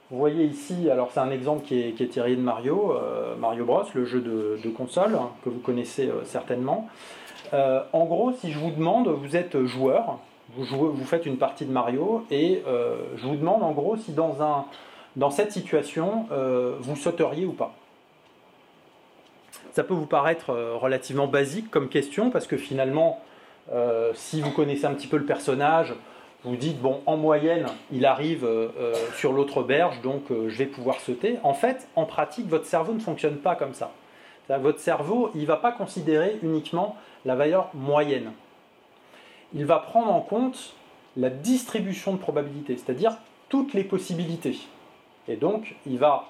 vous 0.10 0.20
voyez 0.20 0.46
ici, 0.46 0.90
alors 0.90 1.10
c'est 1.12 1.20
un 1.20 1.32
exemple 1.32 1.66
qui 1.66 1.82
est, 1.82 2.10
tiré 2.10 2.38
de 2.38 2.42
Mario, 2.42 2.94
euh, 2.94 3.36
Mario 3.36 3.66
Bros, 3.66 3.84
le 3.94 4.06
jeu 4.06 4.22
de, 4.22 4.70
console, 4.70 5.16
hein, 5.16 5.32
que 5.44 5.50
vous 5.50 5.60
connaissez 5.60 6.08
euh, 6.08 6.24
certainement. 6.24 6.88
Euh, 7.54 7.82
en 7.92 8.06
gros, 8.06 8.32
si 8.32 8.54
je 8.54 8.58
vous 8.58 8.72
demande, 8.72 9.10
vous 9.10 9.36
êtes 9.36 9.66
joueur, 9.66 10.20
vous, 10.56 11.06
faites 11.06 11.25
une 11.25 11.38
partie 11.38 11.66
de 11.66 11.72
Mario, 11.72 12.25
et 12.32 12.63
je 13.16 13.27
vous 13.27 13.36
demande 13.36 13.63
en 13.63 13.72
gros 13.72 13.98
si 13.98 14.13
dans, 14.13 15.32
cette 15.32 15.51
situation, 15.51 16.27
vous 16.80 16.96
sauteriez 16.96 17.46
ou 17.46 17.51
pas. 17.51 17.74
Ça 19.74 19.84
peut 19.84 19.94
vous 19.94 20.06
paraître 20.06 20.54
relativement 20.80 21.27
basique 21.27 21.70
comme 21.70 21.89
question, 21.89 22.30
parce 22.30 22.48
que 22.48 22.58
finalement, 22.58 23.22
si 24.13 24.42
vous 24.42 24.51
connaissez 24.51 24.86
un 24.86 24.94
petit 24.94 25.08
peu 25.08 25.18
le 25.18 25.25
personnage, 25.25 25.94
vous 26.44 26.56
dites, 26.56 26.80
bon, 26.80 27.01
en 27.06 27.18
moyenne, 27.18 27.66
il 27.92 28.06
arrive 28.06 28.46
euh, 28.46 28.70
euh, 28.80 28.94
sur 29.16 29.34
l'autre 29.34 29.63
berge, 29.63 30.01
donc 30.01 30.32
euh, 30.32 30.50
je 30.50 30.58
vais 30.58 30.66
pouvoir 30.66 31.00
sauter. 31.00 31.39
En 31.44 31.54
fait, 31.54 31.88
en 31.96 32.06
pratique, 32.06 32.48
votre 32.48 32.66
cerveau 32.66 32.94
ne 32.94 33.00
fonctionne 33.00 33.38
pas 33.38 33.56
comme 33.56 33.74
ça. 33.74 33.92
Votre 34.50 34.80
cerveau, 34.80 35.30
il 35.36 35.42
ne 35.42 35.46
va 35.46 35.58
pas 35.58 35.74
considérer 35.74 36.38
uniquement 36.42 36.96
la 37.25 37.36
valeur 37.36 37.70
moyenne. 37.74 38.32
Il 39.54 39.66
va 39.66 39.80
prendre 39.80 40.12
en 40.12 40.22
compte 40.22 40.74
la 41.16 41.30
distribution 41.30 42.13
de 42.13 42.18
probabilité, 42.18 42.77
c'est-à-dire 42.77 43.18
toutes 43.50 43.74
les 43.74 43.84
possibilités. 43.84 44.58
Et 45.27 45.36
donc, 45.36 45.75
il 45.86 45.98
va 45.98 46.25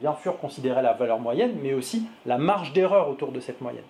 bien 0.00 0.14
sûr 0.22 0.38
considérer 0.38 0.82
la 0.82 0.92
valeur 0.92 1.18
moyenne, 1.18 1.56
mais 1.62 1.74
aussi 1.74 2.06
la 2.26 2.38
marge 2.38 2.72
d'erreur 2.72 3.08
autour 3.08 3.32
de 3.32 3.40
cette 3.40 3.60
moyenne. 3.60 3.84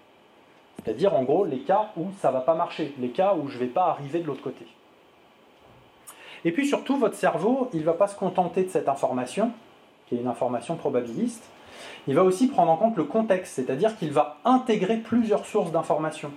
C'est-à-dire, 0.76 1.14
en 1.14 1.24
gros, 1.24 1.44
les 1.44 1.60
cas 1.60 1.90
où 1.96 2.06
ça 2.20 2.28
ne 2.28 2.34
va 2.34 2.40
pas 2.40 2.54
marcher, 2.54 2.94
les 2.98 3.10
cas 3.10 3.34
où 3.34 3.48
je 3.48 3.54
ne 3.54 3.60
vais 3.60 3.66
pas 3.66 3.86
arriver 3.86 4.20
de 4.20 4.26
l'autre 4.26 4.42
côté. 4.42 4.66
Et 6.44 6.52
puis 6.52 6.66
surtout, 6.66 6.96
votre 6.96 7.16
cerveau, 7.16 7.68
il 7.74 7.80
ne 7.80 7.84
va 7.84 7.94
pas 7.94 8.06
se 8.06 8.16
contenter 8.16 8.62
de 8.62 8.68
cette 8.68 8.88
information, 8.88 9.50
qui 10.08 10.14
est 10.14 10.20
une 10.20 10.28
information 10.28 10.76
probabiliste, 10.76 11.44
il 12.06 12.14
va 12.14 12.24
aussi 12.24 12.48
prendre 12.48 12.70
en 12.70 12.76
compte 12.76 12.96
le 12.96 13.04
contexte, 13.04 13.54
c'est-à-dire 13.54 13.96
qu'il 13.98 14.12
va 14.12 14.38
intégrer 14.44 14.96
plusieurs 14.96 15.46
sources 15.46 15.70
d'informations. 15.72 16.30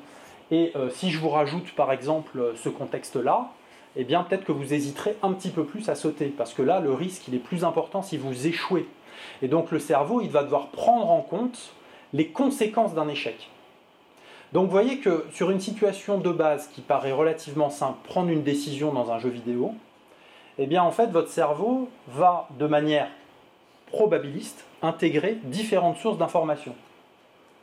Et 0.51 0.71
euh, 0.75 0.89
si 0.89 1.09
je 1.09 1.17
vous 1.17 1.29
rajoute 1.29 1.71
par 1.75 1.91
exemple 1.91 2.53
ce 2.55 2.69
contexte-là, 2.69 3.49
eh 3.95 4.03
bien 4.03 4.23
peut-être 4.23 4.45
que 4.45 4.51
vous 4.51 4.73
hésiterez 4.73 5.15
un 5.23 5.33
petit 5.33 5.49
peu 5.49 5.65
plus 5.65 5.89
à 5.89 5.95
sauter, 5.95 6.27
parce 6.27 6.53
que 6.53 6.61
là, 6.61 6.79
le 6.79 6.93
risque, 6.93 7.27
il 7.27 7.35
est 7.35 7.39
plus 7.39 7.63
important 7.63 8.01
si 8.01 8.17
vous 8.17 8.47
échouez. 8.47 8.87
Et 9.41 9.47
donc 9.47 9.71
le 9.71 9.79
cerveau, 9.79 10.21
il 10.21 10.29
va 10.29 10.43
devoir 10.43 10.67
prendre 10.67 11.09
en 11.09 11.21
compte 11.21 11.73
les 12.13 12.27
conséquences 12.27 12.93
d'un 12.93 13.07
échec. 13.07 13.49
Donc 14.53 14.65
vous 14.65 14.71
voyez 14.71 14.99
que 14.99 15.25
sur 15.31 15.49
une 15.49 15.61
situation 15.61 16.17
de 16.17 16.29
base 16.29 16.67
qui 16.67 16.81
paraît 16.81 17.13
relativement 17.13 17.69
simple, 17.69 17.99
prendre 18.03 18.29
une 18.29 18.43
décision 18.43 18.91
dans 18.91 19.11
un 19.11 19.19
jeu 19.19 19.29
vidéo, 19.29 19.73
eh 20.57 20.67
bien 20.67 20.83
en 20.83 20.91
fait 20.91 21.07
votre 21.07 21.29
cerveau 21.29 21.89
va 22.09 22.49
de 22.59 22.67
manière 22.67 23.07
probabiliste 23.87 24.65
intégrer 24.81 25.37
différentes 25.43 25.97
sources 25.97 26.17
d'informations. 26.17 26.75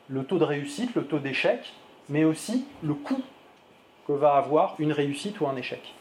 Le 0.09 0.25
taux 0.25 0.39
de 0.39 0.45
réussite, 0.45 0.95
le 0.95 1.05
taux 1.05 1.19
d'échec, 1.19 1.61
mais 2.09 2.25
aussi 2.25 2.65
le 2.83 2.95
coût 2.95 3.23
que 4.07 4.13
va 4.13 4.35
avoir 4.35 4.75
une 4.79 4.93
réussite 4.93 5.41
ou 5.41 5.47
un 5.47 5.57
échec. 5.57 5.95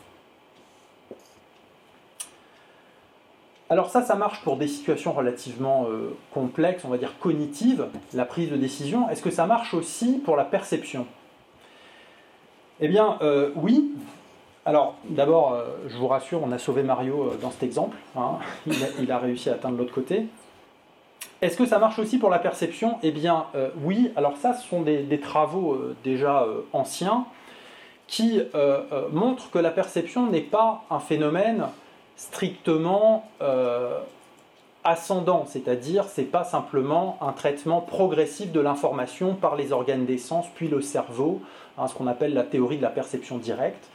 Alors 3.69 3.89
ça, 3.89 4.01
ça 4.01 4.15
marche 4.15 4.41
pour 4.43 4.55
des 4.55 4.67
situations 4.67 5.11
relativement 5.11 5.87
euh, 5.89 6.15
complexes, 6.33 6.85
on 6.85 6.89
va 6.89 6.97
dire 6.97 7.19
cognitives, 7.19 7.87
la 8.13 8.23
prise 8.23 8.49
de 8.49 8.55
décision. 8.55 9.09
Est-ce 9.09 9.21
que 9.21 9.31
ça 9.31 9.45
marche 9.45 9.73
aussi 9.73 10.19
pour 10.19 10.37
la 10.37 10.45
perception? 10.45 11.05
Eh 12.79 12.87
bien 12.87 13.17
euh, 13.21 13.51
oui, 13.55 13.91
alors, 14.67 14.95
d'abord, 15.05 15.53
euh, 15.53 15.63
je 15.87 15.97
vous 15.97 16.09
rassure, 16.09 16.43
on 16.43 16.51
a 16.51 16.57
sauvé 16.57 16.83
Mario 16.83 17.31
dans 17.41 17.51
cet 17.51 17.63
exemple. 17.63 17.95
Hein. 18.17 18.39
Il, 18.99 19.11
a, 19.13 19.17
réussi 19.17 19.49
à 19.49 19.53
atteindre 19.53 19.77
l'autre 19.77 19.93
côté. 19.93 20.27
Est-ce 21.41 21.57
que 21.57 21.65
ça 21.65 21.79
marche 21.79 21.99
aussi 21.99 22.17
pour 22.17 22.29
la 22.29 22.39
perception? 22.39 22.97
Eh 23.03 23.11
bien, 23.11 23.45
euh, 23.55 23.69
oui. 23.83 24.11
Alors 24.15 24.37
ça, 24.37 24.53
ce 24.53 24.67
sont 24.67 24.81
des, 24.81 25.19
travaux 25.19 25.79
déjà 26.03 26.45
anciens 26.73 27.25
qui 28.07 28.41
montrent 29.11 29.51
que 29.51 29.59
la 29.59 29.71
perception 29.71 30.27
n'est 30.27 30.39
pas 30.39 30.83
un 30.89 30.99
phénomène 30.99 31.67
strictement 32.15 33.29
ascendant, 34.87 35.45
c'est-à-dire 35.45 36.05
c'est 36.05 36.23
pas 36.23 36.45
simplement 36.45 37.17
un 37.19 37.33
traitement 37.33 37.81
progressif 37.81 38.53
de 38.53 38.61
l'information 38.61 39.35
par 39.35 39.57
les 39.57 39.73
organes 39.73 40.05
des 40.05 40.17
sens 40.17 40.45
puis 40.55 40.69
le 40.69 40.81
cerveau, 40.81 41.41
hein, 41.77 41.87
ce 41.87 41.93
qu'on 41.93 42.07
appelle 42.07 42.33
la 42.33 42.43
théorie 42.43 42.77
de 42.77 42.81
la 42.81 42.89
perception 42.89 43.37
directe. 43.37 43.89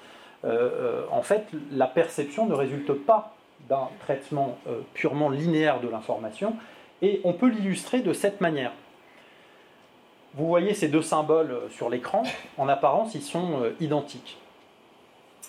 Euh, 0.45 0.49
euh, 0.51 1.03
en 1.11 1.23
fait, 1.23 1.47
la 1.71 1.87
perception 1.87 2.47
ne 2.47 2.55
résulte 2.55 2.93
pas 2.93 3.35
d'un 3.69 3.89
traitement 4.01 4.59
euh, 4.67 4.81
purement 4.93 5.31
linéaire 5.31 5.81
de 5.81 5.89
l'information, 5.89 6.57
et 7.03 7.21
on 7.25 7.33
peut 7.33 7.49
l'illustrer 7.49 8.01
de 8.01 8.13
cette 8.13 8.41
manière. 8.41 8.73
Vous 10.35 10.47
voyez 10.47 10.73
ces 10.73 10.89
deux 10.89 11.03
symboles 11.03 11.61
sur 11.71 11.91
l'écran, 11.91 12.23
en 12.57 12.69
apparence 12.69 13.15
ils 13.15 13.23
sont 13.23 13.65
identiques. 13.81 14.39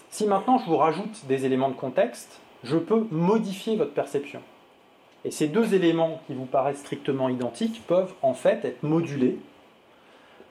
Si 0.09 0.25
maintenant 0.27 0.57
je 0.57 0.65
vous 0.65 0.77
rajoute 0.77 1.25
des 1.27 1.45
éléments 1.45 1.69
de 1.69 1.75
contexte, 1.75 2.41
je 2.63 2.77
peux 2.77 3.07
modifier 3.11 3.75
votre 3.75 3.93
perception. 3.93 4.41
Et 5.25 5.31
ces 5.31 5.47
deux 5.47 5.73
éléments 5.73 6.21
qui 6.27 6.33
vous 6.33 6.45
paraissent 6.45 6.79
strictement 6.79 7.29
identiques 7.29 7.81
peuvent 7.87 8.13
en 8.21 8.33
fait 8.33 8.65
être 8.65 8.83
modulés, 8.83 9.37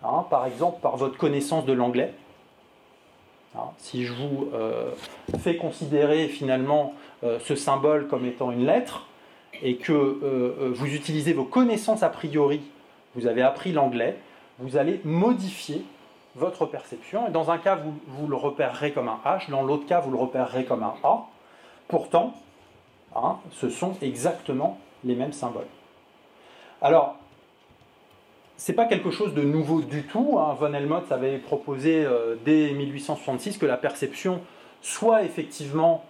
hein, 0.03 0.25
par 0.31 0.47
exemple 0.47 0.81
par 0.81 0.97
votre 0.97 1.19
connaissance 1.19 1.67
de 1.67 1.73
l'anglais. 1.73 2.15
Hein, 3.55 3.71
si 3.77 4.05
je 4.05 4.15
vous 4.15 4.49
euh, 4.55 4.91
fais 5.39 5.57
considérer 5.57 6.29
finalement 6.29 6.95
euh, 7.23 7.39
ce 7.41 7.55
symbole 7.55 8.09
comme 8.09 8.25
étant 8.25 8.51
une 8.51 8.65
lettre 8.65 9.07
et 9.61 9.77
que 9.77 9.93
euh, 9.93 10.73
vous 10.75 10.87
utilisez 10.87 11.33
vos 11.33 11.45
connaissances 11.45 12.03
a 12.03 12.09
priori, 12.09 12.61
vous 13.15 13.27
avez 13.27 13.43
appris 13.43 13.73
l'anglais, 13.73 14.17
vous 14.59 14.77
allez 14.77 15.01
modifier 15.05 15.85
votre 16.35 16.67
perception. 16.67 17.29
Et 17.29 17.31
dans 17.31 17.51
un 17.51 17.59
cas, 17.59 17.77
vous, 17.77 17.95
vous 18.07 18.27
le 18.27 18.37
repérerez 18.37 18.93
comme 18.93 19.09
un 19.09 19.21
H, 19.25 19.51
dans 19.51 19.63
l'autre 19.63 19.87
cas, 19.87 20.01
vous 20.01 20.11
le 20.11 20.17
repérerez 20.17 20.65
comme 20.65 20.83
un 20.83 20.95
A. 21.05 21.27
Pourtant, 21.89 22.35
Hein, 23.15 23.39
ce 23.51 23.69
sont 23.69 23.97
exactement 24.01 24.79
les 25.05 25.15
mêmes 25.15 25.33
symboles. 25.33 25.67
Alors, 26.81 27.17
ce 28.57 28.71
n'est 28.71 28.77
pas 28.77 28.87
quelque 28.87 29.11
chose 29.11 29.35
de 29.35 29.43
nouveau 29.43 29.83
du 29.83 30.05
tout. 30.05 30.39
Hein. 30.39 30.57
Von 30.59 30.73
Helmholtz 30.73 31.11
avait 31.13 31.39
proposé 31.39 32.05
euh, 32.05 32.37
dès 32.45 32.73
1866 32.73 33.59
que 33.59 33.67
la 33.67 33.77
perception 33.77 34.41
soit 34.81 35.25
effectivement 35.25 36.05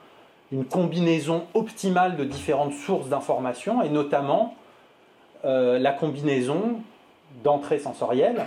une 0.53 0.67
combinaison 0.67 1.47
optimale 1.55 2.17
de 2.17 2.25
différentes 2.25 2.75
sources 2.75 3.09
d'informations, 3.09 3.83
et 3.83 3.89
notamment 3.89 4.55
euh, 5.45 5.79
la 5.79 5.93
combinaison 5.93 6.81
d'entrées 7.43 7.79
sensorielles 7.79 8.47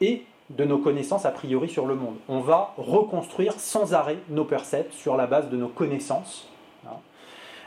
et 0.00 0.22
de 0.50 0.64
nos 0.64 0.78
connaissances 0.78 1.26
a 1.26 1.30
priori 1.30 1.68
sur 1.68 1.86
le 1.86 1.96
monde. 1.96 2.14
On 2.28 2.38
va 2.38 2.74
reconstruire 2.78 3.54
sans 3.54 3.92
arrêt 3.92 4.18
nos 4.28 4.44
percepts 4.44 4.92
sur 4.92 5.16
la 5.16 5.26
base 5.26 5.50
de 5.50 5.56
nos 5.56 5.68
connaissances 5.68 6.48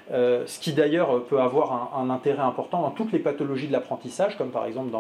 euh, 0.10 0.48
ce 0.48 0.58
qui 0.60 0.72
d'ailleurs 0.72 1.26
peut 1.26 1.42
avoir 1.42 1.92
un, 1.98 2.10
intérêt 2.10 2.42
important 2.42 2.82
dans 2.82 2.92
toutes 2.92 3.12
les 3.12 3.20
pathologies 3.20 3.68
de 3.68 3.74
l'apprentissage, 3.74 4.38
comme 4.38 4.52
par 4.52 4.66
exemple 4.66 4.96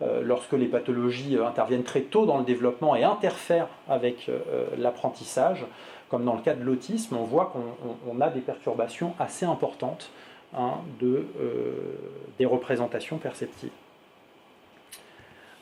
euh, 0.00 0.22
lorsque 0.22 0.52
les 0.52 0.66
pathologies 0.66 1.36
interviennent 1.44 1.82
très 1.82 2.02
tôt 2.02 2.24
dans 2.24 2.38
le 2.38 2.44
développement 2.44 2.94
et 2.94 3.02
interfèrent 3.02 3.66
avec 3.88 4.30
l'apprentissage, 4.78 5.66
comme 6.08 6.24
dans 6.24 6.34
le 6.34 6.42
cas 6.42 6.54
de 6.54 6.62
l'autisme, 6.62 7.16
on 7.16 7.24
voit 7.24 7.52
qu'on 7.52 8.20
a 8.20 8.30
des 8.30 8.40
perturbations 8.40 9.14
assez 9.18 9.46
importantes 9.46 10.10
hein, 10.56 10.74
des 11.00 12.46
représentations 12.46 13.18
perceptives. 13.18 13.70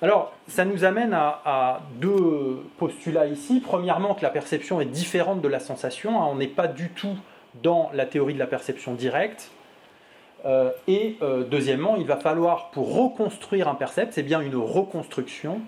Alors, 0.02 0.32
ça 0.48 0.64
nous 0.64 0.84
amène 0.84 1.14
à, 1.14 1.80
deux 2.00 2.64
postulats 2.76 3.26
ici. 3.26 3.60
Premièrement, 3.60 4.14
que 4.14 4.22
la 4.22 4.30
perception 4.30 4.80
est 4.80 4.86
différente 4.86 5.40
de 5.40 5.48
la 5.48 5.60
sensation. 5.60 6.20
Hein. 6.20 6.26
on 6.28 6.34
n'est 6.34 6.48
pas 6.48 6.66
du 6.66 6.88
tout 6.88 7.16
dans 7.62 7.88
la 7.94 8.04
théorie 8.04 8.34
de 8.34 8.40
la 8.40 8.48
perception 8.48 8.94
directe. 8.94 9.52
Euh, 10.44 10.72
et 10.88 11.16
euh, 11.22 11.44
deuxièmement, 11.44 11.94
il 11.94 12.06
va 12.06 12.16
falloir, 12.16 12.70
pour 12.70 12.96
reconstruire 12.96 13.68
un 13.68 13.76
percept, 13.76 14.12
c'est 14.14 14.24
bien 14.24 14.40
une 14.40 14.56
reconstruction, 14.56 15.60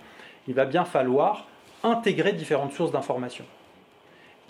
il 0.48 0.54
va 0.54 0.64
bien 0.64 0.84
falloir 0.84 1.46
intégrer 1.84 2.32
différentes 2.32 2.72
sources 2.72 2.90
d'informations. 2.90 3.44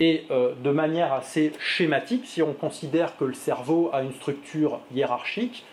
Et 0.00 0.24
euh, 0.30 0.54
de 0.62 0.70
manière 0.70 1.12
assez 1.12 1.52
schématique, 1.61 2.26
si 2.26 2.42
on 2.42 2.52
considère 2.52 3.16
que 3.16 3.24
le 3.24 3.35
cerveau 3.35 3.90
a 3.92 4.02
une 4.02 4.12
structure 4.12 4.80
hiérarchique, 4.92 5.64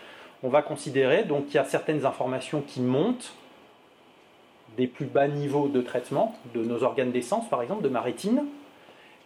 on 0.42 0.48
va 0.48 0.62
considérer 0.62 1.24
donc 1.24 1.46
qu'il 1.46 1.56
y 1.56 1.58
a 1.58 1.64
certaines 1.64 2.06
informations 2.06 2.62
qui 2.62 2.80
montent 2.80 3.34
des 4.76 4.86
plus 4.86 5.06
bas 5.06 5.28
niveaux 5.28 5.68
de 5.68 5.82
traitement 5.82 6.36
de 6.54 6.62
nos 6.62 6.82
organes 6.82 7.12
d'essence, 7.12 7.48
par 7.48 7.62
exemple, 7.62 7.82
de 7.82 7.88
ma 7.88 8.00
rétine, 8.00 8.44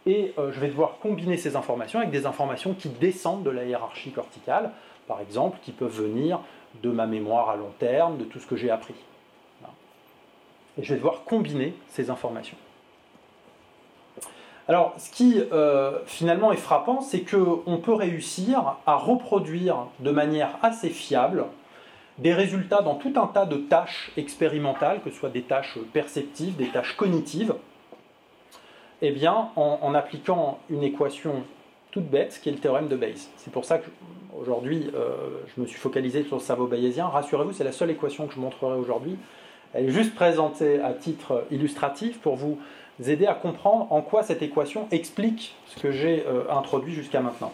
et 0.07 0.33
euh, 0.39 0.53
je 0.53 0.61
vais 0.61 0.69
devoir 0.69 0.99
combiner 0.99 1.37
ces 1.37 1.57
informations 1.57 1.99
avec 1.99 2.11
des 2.11 2.27
informations 2.27 2.75
qui 2.75 2.89
descendent 2.89 3.43
de 3.43 3.51
la 3.51 3.65
hiérarchie 3.65 4.13
corticale, 4.13 4.71
par 5.07 5.21
exemple, 5.21 5.59
qui 5.63 5.73
peuvent 5.73 5.95
venir 5.95 6.41
de 6.83 6.91
ma 6.91 7.07
mémoire 7.07 7.51
à 7.51 7.57
long 7.57 7.73
terme, 7.79 8.17
de 8.19 8.25
tout 8.25 8.39
ce 8.39 8.47
que 8.47 8.57
j'ai 8.57 8.71
appris. 8.71 8.95
Et 10.79 10.83
je 10.83 10.91
vais 10.91 10.97
devoir 10.97 11.25
combiner 11.25 11.75
ces 11.89 12.11
informations. 12.11 12.57
Alors, 14.69 14.95
ce 14.99 15.11
qui 15.11 15.41
euh, 15.53 16.01
finalement 16.07 16.51
est 16.53 16.57
frappant, 16.57 17.01
c'est 17.01 17.21
qu'on 17.21 17.79
peut 17.79 17.95
réussir 17.95 18.77
à 18.85 18.97
reproduire 18.97 19.87
de 20.01 20.11
manière 20.11 20.59
assez 20.63 20.91
fiable 20.91 21.45
des 22.19 22.35
résultats 22.35 22.83
dans 22.83 22.95
tout 22.95 23.13
un 23.17 23.27
tas 23.27 23.47
de 23.47 23.57
tâches 23.57 24.11
expérimentales, 24.17 25.01
que 25.03 25.11
ce 25.11 25.17
soit 25.17 25.29
des 25.29 25.43
tâches 25.43 25.79
perceptives, 25.93 26.57
des 26.57 26.69
tâches 26.69 26.97
cognitives, 26.97 27.55
eh 29.03 29.13
bien, 29.13 29.51
en, 29.57 29.95
appliquant 29.95 30.59
une 30.71 30.83
équation 30.83 31.45
toute 31.91 32.09
bête, 32.09 32.41
qui 32.43 32.49
est 32.49 32.53
le 32.53 32.59
théorème 32.59 32.89
de 32.89 32.97
Bayes. 32.97 33.29
C'est 33.37 33.53
pour 33.53 33.67
ça 33.67 33.79
que 33.79 33.89
aujourd'hui, 34.41 34.91
euh, 34.95 35.15
je 35.55 35.61
me 35.61 35.67
suis 35.67 35.79
focalisé 35.79 36.25
sur 36.25 36.37
le 36.37 36.43
cerveau 36.43 36.67
bayésien. 36.67 37.07
Rassurez-vous, 37.07 37.53
c'est 37.53 37.65
la 37.65 37.73
seule 37.73 37.91
équation 37.91 38.27
que 38.27 38.35
je 38.35 38.41
montrerai 38.41 38.77
aujourd'hui. 38.79 39.17
Elle 39.75 39.87
est 39.87 39.93
juste 39.93 40.15
présentée 40.15 40.81
à 40.81 40.93
titre 40.95 41.45
illustratif 41.51 42.19
pour 42.21 42.37
vous 42.37 42.59
aider 43.05 43.27
à 43.27 43.35
comprendre 43.35 43.87
en 43.91 44.01
quoi 44.03 44.23
cette 44.23 44.43
équation 44.43 44.89
explique 44.91 45.55
ce 45.67 45.81
que 45.81 45.93
j'ai 45.93 46.25
euh, 46.27 46.45
introduit 46.51 46.95
jusqu'à 46.95 47.21
maintenant. 47.21 47.53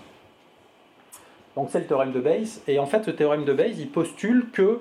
Donc 1.56 1.68
c'est 1.70 1.80
le 1.80 1.86
théorème 1.86 2.12
de 2.12 2.20
Bayes. 2.20 2.60
Et 2.68 2.78
en 2.78 2.86
fait, 2.86 3.04
ce 3.04 3.10
théorème 3.10 3.44
de 3.44 3.52
Bayes, 3.52 3.76
il 3.78 3.90
postule 3.90 4.50
que 4.52 4.80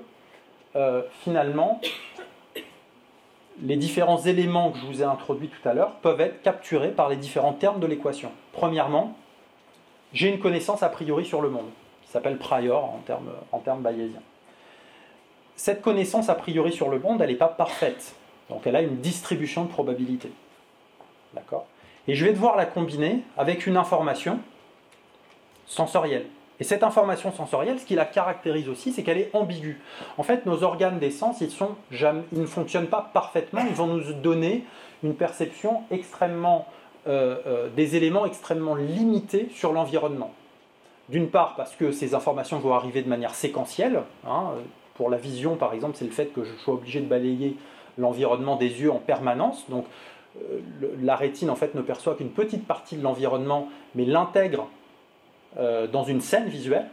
euh, 0.76 1.02
finalement, 1.24 1.82
les 3.62 3.76
différents 3.76 4.21
éléments 4.21 4.71
que 4.71 4.78
je 4.80 4.86
vous 4.86 5.02
ai 5.02 5.06
introduits 5.06 5.50
tout 5.50 5.67
à 5.67 5.74
l'heure 5.74 5.95
peuvent 5.95 6.21
être 6.21 6.41
capturés 6.41 6.91
par 6.91 7.10
les 7.10 7.17
différents 7.17 7.54
termes 7.54 7.80
de 7.80 7.88
l'équation. 7.88 8.32
Premièrement, 8.54 9.15
j'ai 10.13 10.30
une 10.30 10.39
connaissance 10.39 10.84
a 10.84 10.89
priori 10.89 11.26
sur 11.26 11.41
le 11.41 11.50
monde, 11.50 11.69
qui 12.04 12.10
s'appelle 12.10 12.38
prior 12.38 12.84
en 12.84 13.02
termes, 13.06 13.32
en 13.52 13.60
termes 13.60 13.82
bayésiens. 13.82 14.21
Cette 15.56 15.82
connaissance 15.82 16.30
a 16.30 16.36
priori 16.36 16.71
sur 16.71 16.89
le 16.89 17.00
monde, 17.00 17.21
elle 17.21 17.30
n'est 17.30 17.36
pas 17.36 17.47
parfaite. 17.47 18.15
Donc 18.50 18.65
elle 18.65 18.76
a 18.76 18.82
une 18.82 18.97
distribution 18.97 19.63
de 19.63 19.69
probabilité. 19.69 20.32
D'accord 21.34 21.65
Et 22.08 22.15
je 22.15 22.26
vais 22.26 22.34
devoir 22.34 22.58
la 22.58 22.65
combiner 22.65 23.24
avec 23.38 23.67
une 23.67 23.78
information 23.78 24.39
sensorielle. 25.65 26.26
Et 26.60 26.63
cette 26.63 26.84
information 26.84 27.32
sensorielle, 27.32 27.80
ce 27.80 27.86
qui 27.86 27.96
la 27.96 28.06
caractérise 28.06 28.70
aussi, 28.70 28.91
c'est 28.91 29.02
qu'elle 29.02 29.17
est 29.17 29.32
ambiguë. 29.34 29.82
En 30.20 30.24
fait, 30.24 30.46
nos 30.46 30.62
organes 30.62 31.00
des 31.00 31.10
sens, 31.10 31.41
ils, 31.41 31.50
ils, 31.91 32.39
ne 32.39 32.46
fonctionnent 32.46 32.88
pas 32.88 33.10
parfaitement, 33.13 33.62
ils 33.67 33.74
vont 33.74 33.88
nous 33.88 34.13
donner 34.13 34.63
une 35.04 35.15
perception 35.15 35.82
extrêmement, 35.89 36.67
euh, 37.08 37.38
euh, 37.48 37.70
des 37.76 37.96
éléments 37.96 38.28
extrêmement 38.28 38.76
limités 38.76 39.50
sur 39.56 39.74
l'environnement. 39.74 40.32
D'une 41.10 41.30
part, 41.30 41.56
parce 41.56 41.76
que 41.76 41.91
ces 41.91 42.13
informations 42.13 42.60
vont 42.60 42.76
arriver 42.76 43.02
de 43.02 43.10
manière 43.10 43.34
séquentielle. 43.34 44.04
Hein, 44.28 44.52
pour 44.94 45.10
la 45.10 45.17
vision, 45.17 45.56
par 45.56 45.74
exemple, 45.74 45.96
c'est 45.98 46.06
le 46.06 46.12
fait 46.12 46.28
que 46.28 46.44
je 46.44 46.54
sois 46.58 46.76
obligé 46.76 47.00
de 47.00 47.08
balayer 47.08 47.58
l'environnement 47.98 48.56
des 48.56 48.82
yeux 48.82 48.91
en 48.91 49.00
permanence. 49.00 49.67
Donc, 49.70 49.86
la 51.02 51.15
rétine, 51.15 51.50
en 51.50 51.56
fait, 51.56 51.76
ne 51.76 51.82
perçoit 51.82 52.15
qu'une 52.15 52.30
petite 52.30 52.65
partie 52.65 52.96
de 52.96 53.04
l'environnement, 53.04 53.67
mais 53.96 54.06
l'intègre 54.06 54.67
euh, 55.58 55.88
dans 55.88 56.04
une 56.04 56.22
scène 56.22 56.48
visuelle. 56.48 56.88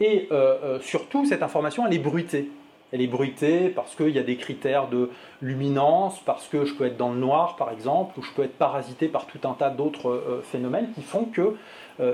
Et 0.00 0.28
euh, 0.32 0.58
euh, 0.62 0.80
surtout, 0.80 1.24
cette 1.24 1.42
information, 1.42 1.86
elle 1.86 1.94
est 1.94 1.98
bruitée. 1.98 2.50
Elle 2.92 3.00
est 3.00 3.06
bruitée 3.06 3.68
parce 3.68 3.94
qu'il 3.94 4.10
y 4.10 4.18
a 4.18 4.22
des 4.22 4.36
critères 4.36 4.88
de 4.88 5.10
luminance, 5.40 6.20
parce 6.24 6.48
que 6.48 6.64
je 6.64 6.74
peux 6.74 6.86
être 6.86 6.96
dans 6.96 7.10
le 7.10 7.18
noir, 7.18 7.56
par 7.56 7.70
exemple, 7.70 8.18
ou 8.18 8.22
je 8.22 8.32
peux 8.32 8.42
être 8.42 8.58
parasité 8.58 9.08
par 9.08 9.26
tout 9.26 9.40
un 9.44 9.54
tas 9.54 9.70
d'autres 9.70 10.42
phénomènes 10.44 10.92
qui 10.94 11.02
font 11.02 11.24
que, 11.24 11.56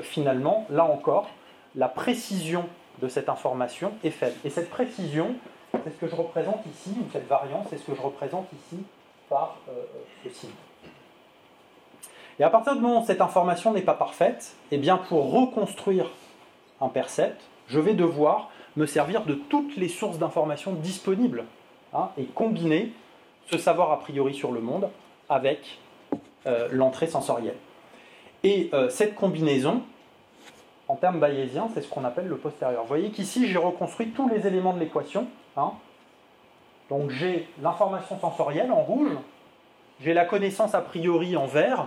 finalement, 0.01 0.67
là 0.71 0.85
encore, 0.85 1.29
la 1.77 1.89
précision 1.89 2.65
de 3.03 3.09
cette 3.09 3.29
information 3.29 3.93
est 4.03 4.11
faible. 4.11 4.37
Et 4.45 4.51
cette 4.51 4.71
précision, 4.71 5.35
c'est 5.73 5.91
ce 5.91 5.97
que 5.99 6.07
je 6.07 6.15
représente 6.15 6.65
ici, 6.67 6.95
ou 6.99 7.05
cette 7.13 7.29
variance, 7.29 7.67
c'est 7.69 7.77
ce 7.77 7.85
que 7.85 7.95
je 7.95 8.01
représente 8.01 8.47
ici 8.53 8.83
par 9.33 9.57
ce 10.23 10.29
signe. 10.29 10.51
Et 12.39 12.45
à 12.45 12.51
partir 12.51 12.75
du 12.75 12.83
moment 12.83 13.03
où 13.03 13.07
cette 13.07 13.23
information 13.23 13.73
n'est 13.73 13.83
pas 13.83 13.95
parfaite, 13.95 14.55
eh 14.71 14.77
bien 14.77 14.99
pour 14.99 15.33
reconstruire 15.33 16.11
un 16.81 16.89
percept, 16.89 17.41
je 17.69 17.81
vais 17.81 17.95
devoir 17.95 18.51
me 18.77 18.85
servir 18.85 19.25
de 19.25 19.35
toutes 19.35 19.77
les 19.77 19.89
sources 19.89 20.19
d'informations 20.19 20.73
disponibles 20.73 21.45
hein, 21.95 22.11
et 22.19 22.25
combiner 22.25 22.93
ce 23.51 23.59
savoir 23.59 23.91
a 23.93 24.01
priori 24.01 24.35
sur 24.35 24.53
le 24.53 24.61
monde 24.61 24.89
avec 25.29 25.79
euh, 26.47 26.69
l'entrée 26.71 27.07
sensorielle. 27.07 27.57
Et 28.45 28.69
euh, 28.75 28.89
cette 28.89 29.15
combinaison, 29.15 29.83
en 30.89 30.97
termes 30.97 31.21
bayésiens, 31.21 31.69
c'est 31.73 31.81
ce 31.81 31.89
qu'on 31.89 32.05
appelle 32.05 32.27
le 32.27 32.37
postérieur. 32.37 32.83
Vous 32.83 32.89
voyez 32.89 33.11
qu'ici, 33.11 33.47
j'ai 33.47 33.59
reconstruit 33.59 34.11
tous 34.11 34.29
les 34.29 34.47
éléments 34.47 34.75
de 34.75 34.81
l'équation. 34.81 35.27
Hein. 35.57 35.73
Donc 36.93 37.09
j'ai 37.09 37.49
l'information 37.63 38.21
sensorielle 38.21 38.71
en 38.71 38.83
rouge, 38.83 39.13
j'ai 40.03 40.13
la 40.13 40.27
connaissance 40.27 40.75
a 40.75 40.83
priori 40.83 41.39
en 41.39 41.47
vert, 41.47 41.87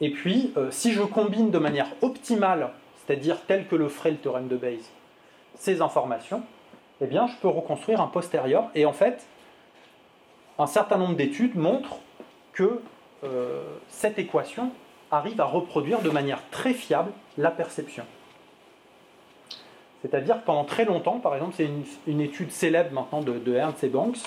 et 0.00 0.10
puis 0.10 0.52
euh, 0.56 0.70
si 0.70 0.92
je 0.92 1.02
combine 1.02 1.50
de 1.50 1.58
manière 1.58 1.88
optimale, 2.02 2.70
c'est-à-dire 2.94 3.44
tel 3.48 3.66
que 3.66 3.74
le 3.74 3.88
ferait 3.88 4.12
le 4.12 4.18
théorème 4.18 4.46
de 4.46 4.56
Bayes, 4.56 4.84
ces 5.56 5.82
informations, 5.82 6.44
eh 7.00 7.06
bien 7.06 7.26
je 7.26 7.34
peux 7.38 7.48
reconstruire 7.48 8.00
un 8.00 8.06
postérieur. 8.06 8.70
Et 8.76 8.86
en 8.86 8.92
fait, 8.92 9.26
un 10.56 10.68
certain 10.68 10.98
nombre 10.98 11.16
d'études 11.16 11.56
montrent 11.56 11.96
que 12.52 12.80
euh, 13.24 13.64
cette 13.88 14.20
équation 14.20 14.70
arrive 15.10 15.40
à 15.40 15.46
reproduire 15.46 16.00
de 16.00 16.10
manière 16.10 16.48
très 16.52 16.74
fiable 16.74 17.10
la 17.38 17.50
perception. 17.50 18.04
C'est-à-dire 20.02 20.40
que 20.40 20.46
pendant 20.46 20.64
très 20.64 20.84
longtemps, 20.84 21.20
par 21.20 21.34
exemple, 21.34 21.54
c'est 21.56 21.68
une, 22.06 22.20
étude 22.20 22.50
célèbre 22.50 22.92
maintenant 22.92 23.20
de, 23.22 23.54
Ernst 23.54 23.82
et 23.84 23.88
Banks, 23.88 24.18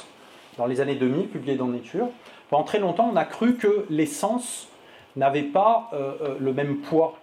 dans 0.58 0.66
les 0.66 0.80
années 0.80 0.96
2000, 0.96 1.28
publiée 1.28 1.56
dans 1.56 1.68
Nature, 1.68 2.08
pendant 2.50 2.64
très 2.64 2.80
longtemps, 2.80 3.10
on 3.12 3.18
a 3.18 3.26
cru 3.26 3.56
que 3.56 3.86
les 3.90 4.06
sens 4.06 4.70
n'avaient 5.18 5.44
pas 5.44 5.90
euh, 5.94 6.14
euh, 6.22 6.36
le 6.40 6.54
même 6.54 6.78
poids. 6.78 7.18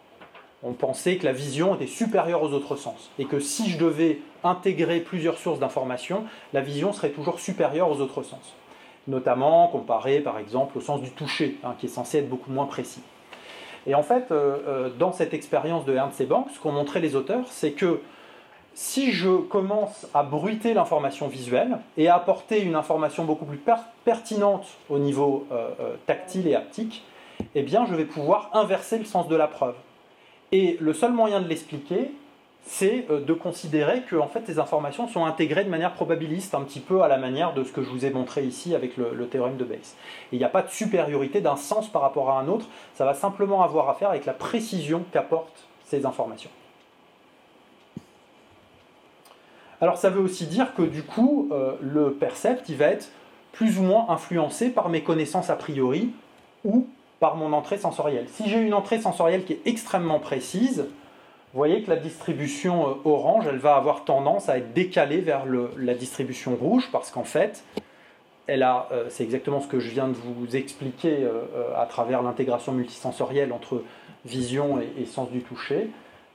On 0.62 0.72
pensait 0.72 1.16
que 1.16 1.24
la 1.24 1.32
vision 1.32 1.74
était 1.74 1.86
supérieure 1.86 2.42
aux 2.42 2.52
autres 2.52 2.76
sens, 2.76 3.10
et 3.18 3.24
que 3.24 3.40
si 3.40 3.70
je 3.70 3.78
devais 3.78 4.20
intégrer 4.44 5.00
plusieurs 5.00 5.38
sources 5.38 5.58
d'informations, 5.58 6.24
la 6.52 6.60
vision 6.60 6.92
serait 6.92 7.10
toujours 7.10 7.40
supérieure 7.40 7.90
aux 7.90 8.00
autres 8.00 8.22
sens. 8.22 8.54
Notamment 9.08 9.66
comparé, 9.68 10.20
par 10.20 10.38
exemple, 10.38 10.76
au 10.76 10.80
sens 10.80 11.00
du 11.00 11.10
toucher, 11.10 11.58
hein, 11.64 11.74
qui 11.78 11.86
est 11.86 11.88
censé 11.88 12.18
être 12.18 12.28
beaucoup 12.28 12.52
moins 12.52 12.66
précis. 12.66 13.02
Et 13.86 13.94
en 13.94 14.02
fait, 14.02 14.30
euh, 14.30 14.90
dans 14.98 15.12
cette 15.12 15.34
expérience 15.34 15.84
de 15.84 15.94
Ernst 15.94 16.20
et 16.20 16.26
Banks, 16.26 16.50
ce 16.54 16.60
qu'ont 16.60 16.70
montré 16.70 17.00
les 17.00 17.16
auteurs, 17.16 17.46
c'est 17.48 17.72
que 17.72 18.00
si 18.74 19.12
je 19.12 19.36
commence 19.36 20.06
à 20.14 20.22
bruiter 20.22 20.74
l'information 20.74 21.28
visuelle 21.28 21.78
et 21.96 22.08
à 22.08 22.16
apporter 22.16 22.62
une 22.62 22.74
information 22.74 23.24
beaucoup 23.24 23.44
plus 23.44 23.60
pertinente 24.04 24.66
au 24.88 24.98
niveau 24.98 25.46
euh, 25.52 25.68
euh, 25.80 25.94
tactile 26.06 26.48
et 26.48 26.54
haptique, 26.54 27.04
eh 27.54 27.62
bien 27.62 27.86
je 27.86 27.94
vais 27.94 28.04
pouvoir 28.04 28.50
inverser 28.54 28.98
le 28.98 29.04
sens 29.04 29.28
de 29.28 29.36
la 29.36 29.46
preuve. 29.46 29.74
Et 30.52 30.76
le 30.80 30.92
seul 30.92 31.12
moyen 31.12 31.40
de 31.40 31.48
l'expliquer, 31.48 32.12
c'est 32.64 33.06
euh, 33.10 33.20
de 33.20 33.32
considérer 33.32 34.02
que 34.02 34.16
en 34.16 34.28
fait, 34.28 34.46
ces 34.46 34.58
informations 34.58 35.08
sont 35.08 35.24
intégrées 35.24 35.64
de 35.64 35.70
manière 35.70 35.92
probabiliste, 35.92 36.54
un 36.54 36.62
petit 36.62 36.80
peu 36.80 37.02
à 37.02 37.08
la 37.08 37.18
manière 37.18 37.54
de 37.54 37.64
ce 37.64 37.72
que 37.72 37.82
je 37.82 37.90
vous 37.90 38.06
ai 38.06 38.10
montré 38.10 38.44
ici 38.44 38.74
avec 38.74 38.96
le, 38.96 39.12
le 39.14 39.26
théorème 39.26 39.56
de 39.56 39.64
Bayes. 39.64 39.94
il 40.30 40.38
n'y 40.38 40.44
a 40.44 40.48
pas 40.48 40.62
de 40.62 40.70
supériorité 40.70 41.40
d'un 41.40 41.56
sens 41.56 41.88
par 41.88 42.02
rapport 42.02 42.30
à 42.30 42.40
un 42.40 42.48
autre, 42.48 42.66
ça 42.94 43.04
va 43.04 43.14
simplement 43.14 43.62
avoir 43.62 43.90
à 43.90 43.94
faire 43.94 44.10
avec 44.10 44.24
la 44.24 44.32
précision 44.32 45.04
qu'apportent 45.12 45.66
ces 45.84 46.06
informations. 46.06 46.50
Alors 49.82 49.96
ça 49.96 50.10
veut 50.10 50.20
aussi 50.20 50.46
dire 50.46 50.74
que 50.74 50.82
du 50.82 51.02
coup, 51.02 51.48
euh, 51.50 51.72
le 51.80 52.12
percept, 52.12 52.68
il 52.68 52.76
va 52.76 52.86
être 52.86 53.08
plus 53.50 53.80
ou 53.80 53.82
moins 53.82 54.06
influencé 54.10 54.70
par 54.70 54.88
mes 54.88 55.02
connaissances 55.02 55.50
a 55.50 55.56
priori 55.56 56.12
ou 56.64 56.86
par 57.18 57.34
mon 57.34 57.52
entrée 57.52 57.78
sensorielle. 57.78 58.26
Si 58.28 58.48
j'ai 58.48 58.60
une 58.60 58.74
entrée 58.74 59.00
sensorielle 59.00 59.44
qui 59.44 59.54
est 59.54 59.60
extrêmement 59.66 60.20
précise, 60.20 60.86
vous 61.52 61.58
voyez 61.58 61.82
que 61.82 61.90
la 61.90 61.96
distribution 61.96 62.88
euh, 62.88 62.94
orange, 63.04 63.46
elle 63.48 63.58
va 63.58 63.74
avoir 63.74 64.04
tendance 64.04 64.48
à 64.48 64.56
être 64.56 64.72
décalée 64.72 65.20
vers 65.20 65.46
la 65.76 65.94
distribution 65.94 66.54
rouge 66.54 66.88
parce 66.92 67.10
qu'en 67.10 67.24
fait, 67.24 67.64
elle 68.46 68.62
a, 68.62 68.86
euh, 68.92 69.06
c'est 69.08 69.24
exactement 69.24 69.60
ce 69.60 69.66
que 69.66 69.80
je 69.80 69.90
viens 69.90 70.06
de 70.06 70.14
vous 70.14 70.54
expliquer 70.54 71.26
à 71.76 71.86
travers 71.86 72.22
l'intégration 72.22 72.70
multisensorielle 72.70 73.52
entre 73.52 73.82
vision 74.24 74.80
et, 74.80 75.02
et 75.02 75.06
sens 75.06 75.28
du 75.28 75.40
toucher. 75.40 75.90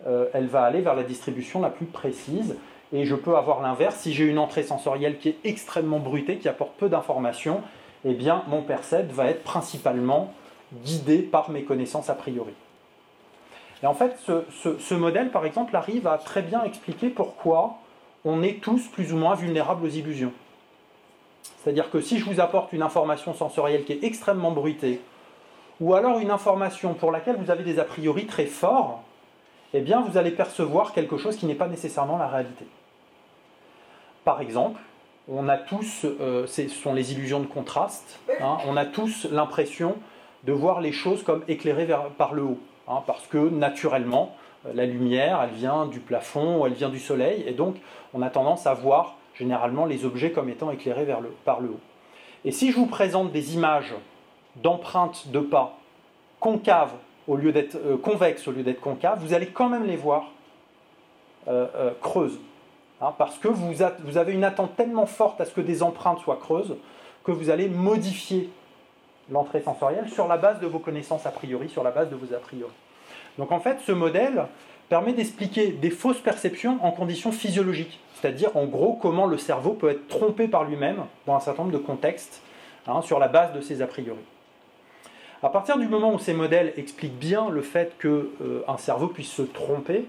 elle 0.06 0.48
va 0.48 0.64
aller 0.64 0.82
vers 0.82 0.96
la 0.96 1.04
distribution 1.04 1.62
la 1.62 1.70
plus 1.70 1.86
précise 1.86 2.58
et 2.94 3.06
je 3.06 3.16
peux 3.16 3.36
avoir 3.36 3.62
l'inverse. 3.62 3.98
Si 3.98 4.14
j'ai 4.14 4.26
une 4.26 4.40
entrée 4.40 4.64
sensorielle 4.64 5.18
qui 5.18 5.30
est 5.30 5.38
extrêmement 5.44 6.00
bruitée, 6.00 6.38
qui 6.38 6.50
apporte 6.50 6.74
peu 6.78 6.90
d'informations, 6.90 7.62
eh 8.06 8.14
bien 8.14 8.44
mon 8.48 8.62
percept 8.62 9.12
va 9.12 9.28
être 9.28 9.44
principalement 9.44 10.34
guidé 10.84 11.20
par 11.20 11.50
mes 11.50 11.64
connaissances 11.64 12.10
a 12.10 12.16
priori. 12.16 12.54
Et 13.84 13.86
en 13.86 13.94
fait, 13.94 14.18
ce, 14.20 14.94
modèle, 14.96 15.30
par 15.30 15.46
exemple, 15.46 15.76
arrive 15.76 16.08
à 16.08 16.18
très 16.18 16.42
bien 16.42 16.64
expliquer 16.64 17.10
pourquoi 17.10 17.78
on 18.26 18.42
est 18.42 18.62
tous 18.62 18.88
plus 18.88 19.14
ou 19.14 19.18
moins 19.18 19.36
vulnérables 19.36 19.86
aux 19.86 19.90
illusions. 19.90 20.34
C'est-à-dire 21.60 21.90
que 21.92 22.02
si 22.02 22.18
je 22.18 22.26
vous 22.26 22.40
apporte 22.40 22.74
une 22.74 22.82
information 22.82 23.34
sensorielle 23.34 23.86
qui 23.86 23.94
est 23.94 24.04
extrêmement 24.04 24.52
bruitée, 24.52 25.00
ou 25.80 25.94
alors 25.94 26.18
une 26.20 26.32
information 26.32 26.96
pour 26.96 27.12
laquelle 27.12 27.38
vous 27.38 27.52
avez 27.52 27.64
des 27.64 27.78
a 27.78 27.84
priori 27.84 28.26
très 28.26 28.48
forts, 28.48 29.04
eh 29.74 29.82
bien 29.82 30.02
vous 30.02 30.18
allez 30.18 30.32
percevoir 30.32 30.94
quelque 30.94 31.18
chose 31.18 31.36
qui 31.36 31.46
n'est 31.46 31.56
pas 31.56 31.68
nécessairement 31.68 32.18
la 32.18 32.28
réalité. 32.28 32.66
Par 34.28 34.42
exemple, 34.42 34.82
on 35.30 35.48
a 35.48 35.56
tous, 35.56 36.04
euh, 36.04 36.46
ce 36.48 36.68
sont 36.68 36.94
les 36.94 37.14
illusions 37.14 37.40
de 37.40 37.46
contraste, 37.46 38.20
hein, 38.42 38.58
on 38.68 38.76
a 38.76 38.84
tous 38.84 39.26
l'impression 39.32 39.96
de 40.44 40.52
voir 40.52 40.82
les 40.82 40.92
choses 40.92 41.24
comme 41.24 41.46
éclairées 41.48 41.88
par 42.18 42.34
le 42.34 42.42
haut, 42.42 42.60
hein, 42.90 43.04
parce 43.08 43.26
que 43.28 43.38
naturellement, 43.38 44.36
euh, 44.66 44.74
la 44.74 44.86
lumière, 44.86 45.40
elle 45.42 45.56
vient 45.56 45.86
du 45.86 46.02
plafond 46.02 46.66
elle 46.66 46.74
vient 46.74 46.90
du 46.90 47.00
soleil, 47.00 47.46
et 47.48 47.54
donc 47.54 47.78
on 48.14 48.22
a 48.22 48.30
tendance 48.30 48.68
à 48.68 48.74
voir 48.74 49.16
généralement 49.34 49.86
les 49.86 50.04
objets 50.04 50.34
comme 50.34 50.50
étant 50.50 50.72
éclairés 50.72 51.08
par 51.46 51.62
le 51.62 51.70
haut. 51.70 51.80
Et 52.44 52.52
si 52.52 52.74
je 52.74 52.76
vous 52.76 52.88
présente 52.88 53.32
des 53.32 53.56
images 53.56 53.96
d'empreintes 54.58 55.30
de 55.30 55.40
pas 55.40 55.78
concaves 56.42 56.92
au 57.30 57.38
lieu 57.38 57.54
d'être 57.54 57.78
euh, 57.78 57.96
convexes 57.96 58.46
au 58.50 58.52
lieu 58.52 58.64
d'être 58.64 58.82
concaves, 58.82 59.20
vous 59.22 59.34
allez 59.34 59.48
quand 59.48 59.70
même 59.70 59.86
les 59.86 59.96
voir 59.96 60.32
creuses. 62.02 62.38
Hein, 63.02 63.14
parce 63.18 63.38
que 63.38 63.48
vous, 63.48 63.84
avez 64.18 64.34
une 64.34 64.44
attente 64.44 64.76
tellement 64.76 65.06
forte 65.06 65.40
à 65.40 65.46
ce 65.46 65.52
que 65.52 65.62
des 65.62 65.84
empreintes 65.84 66.20
soient 66.20 66.38
creuses 66.38 66.76
que 67.24 67.32
vous 67.32 67.50
allez 67.50 67.70
modifier 67.70 68.50
l'entrée 69.30 69.62
sensorielle 69.62 70.10
sur 70.10 70.28
la 70.28 70.38
base 70.38 70.60
de 70.60 70.68
vos 70.68 70.80
connaissances 70.80 71.26
a 71.26 71.32
priori, 71.32 71.70
sur 71.70 71.84
la 71.84 71.92
base 71.92 72.10
de 72.10 72.16
vos 72.16 72.34
a 72.34 72.40
priori. 72.40 72.72
Donc 73.38 73.52
en 73.52 73.60
fait, 73.60 73.80
ce 73.86 73.92
modèle 73.92 74.46
permet 74.90 75.14
d'expliquer 75.14 75.68
des 75.68 75.90
fausses 75.90 76.22
perceptions 76.22 76.80
en 76.82 76.92
conditions 76.92 77.32
physiologiques, 77.32 78.00
c'est-à-dire 78.16 78.56
en 78.56 78.66
gros 78.66 78.94
comment 78.94 79.26
le 79.26 79.38
cerveau 79.38 79.74
peut 79.74 79.90
être 79.90 80.08
trompé 80.08 80.48
par 80.48 80.64
lui-même 80.64 81.04
dans 81.26 81.36
un 81.36 81.40
certain 81.40 81.64
nombre 81.64 81.78
de 81.78 81.84
contextes 81.84 82.42
hein, 82.88 83.02
sur 83.02 83.20
la 83.20 83.28
base 83.28 83.54
de 83.54 83.62
ses 83.62 83.82
a 83.82 83.88
priori. 83.88 84.22
À 85.44 85.50
partir 85.50 85.78
du 85.78 85.88
moment 85.88 86.14
où 86.14 86.20
ces 86.20 86.34
modèles 86.34 86.74
expliquent 86.78 87.20
bien 87.20 87.50
le 87.50 87.62
fait 87.62 87.96
qu'un 88.00 88.08
euh, 88.42 88.78
cerveau 88.78 89.08
puisse 89.08 89.32
se 89.32 89.44
tromper, 89.44 90.08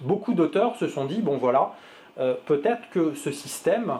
beaucoup 0.00 0.34
d'auteurs 0.34 0.76
se 0.76 0.88
sont 0.88 1.04
dit, 1.04 1.20
bon 1.20 1.36
voilà, 1.36 1.72
euh, 2.18 2.34
peut-être 2.46 2.90
que 2.90 3.14
ce 3.14 3.30
système 3.30 3.98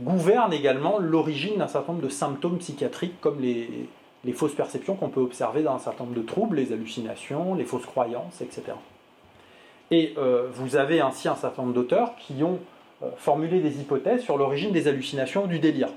gouverne 0.00 0.52
également 0.52 0.98
l'origine 0.98 1.58
d'un 1.58 1.68
certain 1.68 1.92
nombre 1.92 2.04
de 2.04 2.10
symptômes 2.10 2.58
psychiatriques 2.58 3.20
comme 3.20 3.40
les, 3.40 3.88
fausses 4.34 4.54
perceptions 4.54 4.94
qu'on 4.94 5.08
peut 5.08 5.20
observer 5.20 5.62
dans 5.62 5.74
un 5.74 5.78
certain 5.78 6.04
nombre 6.04 6.16
de 6.16 6.22
troubles, 6.22 6.56
les 6.56 6.72
hallucinations, 6.72 7.54
les 7.54 7.64
fausses 7.64 7.86
croyances, 7.86 8.40
etc. 8.40 8.62
Et 9.90 10.14
euh, 10.16 10.48
vous 10.52 10.76
avez 10.76 11.00
ainsi 11.00 11.28
un 11.28 11.34
certain 11.34 11.62
nombre 11.62 11.74
d'auteurs 11.74 12.16
qui 12.16 12.42
ont 12.42 12.58
euh, 13.02 13.10
formulé 13.18 13.60
des 13.60 13.80
hypothèses 13.80 14.22
sur 14.22 14.38
l'origine 14.38 14.72
des 14.72 14.88
hallucinations 14.88 15.44
ou 15.44 15.46
du 15.48 15.58
délire. 15.58 15.88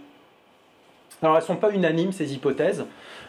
Alors 1.22 1.36
elles 1.38 1.44
ne 1.44 1.48
sont 1.48 1.56
pas 1.56 1.72
unanimes 1.72 2.12
ces 2.12 2.34
hypothèses. 2.34 2.86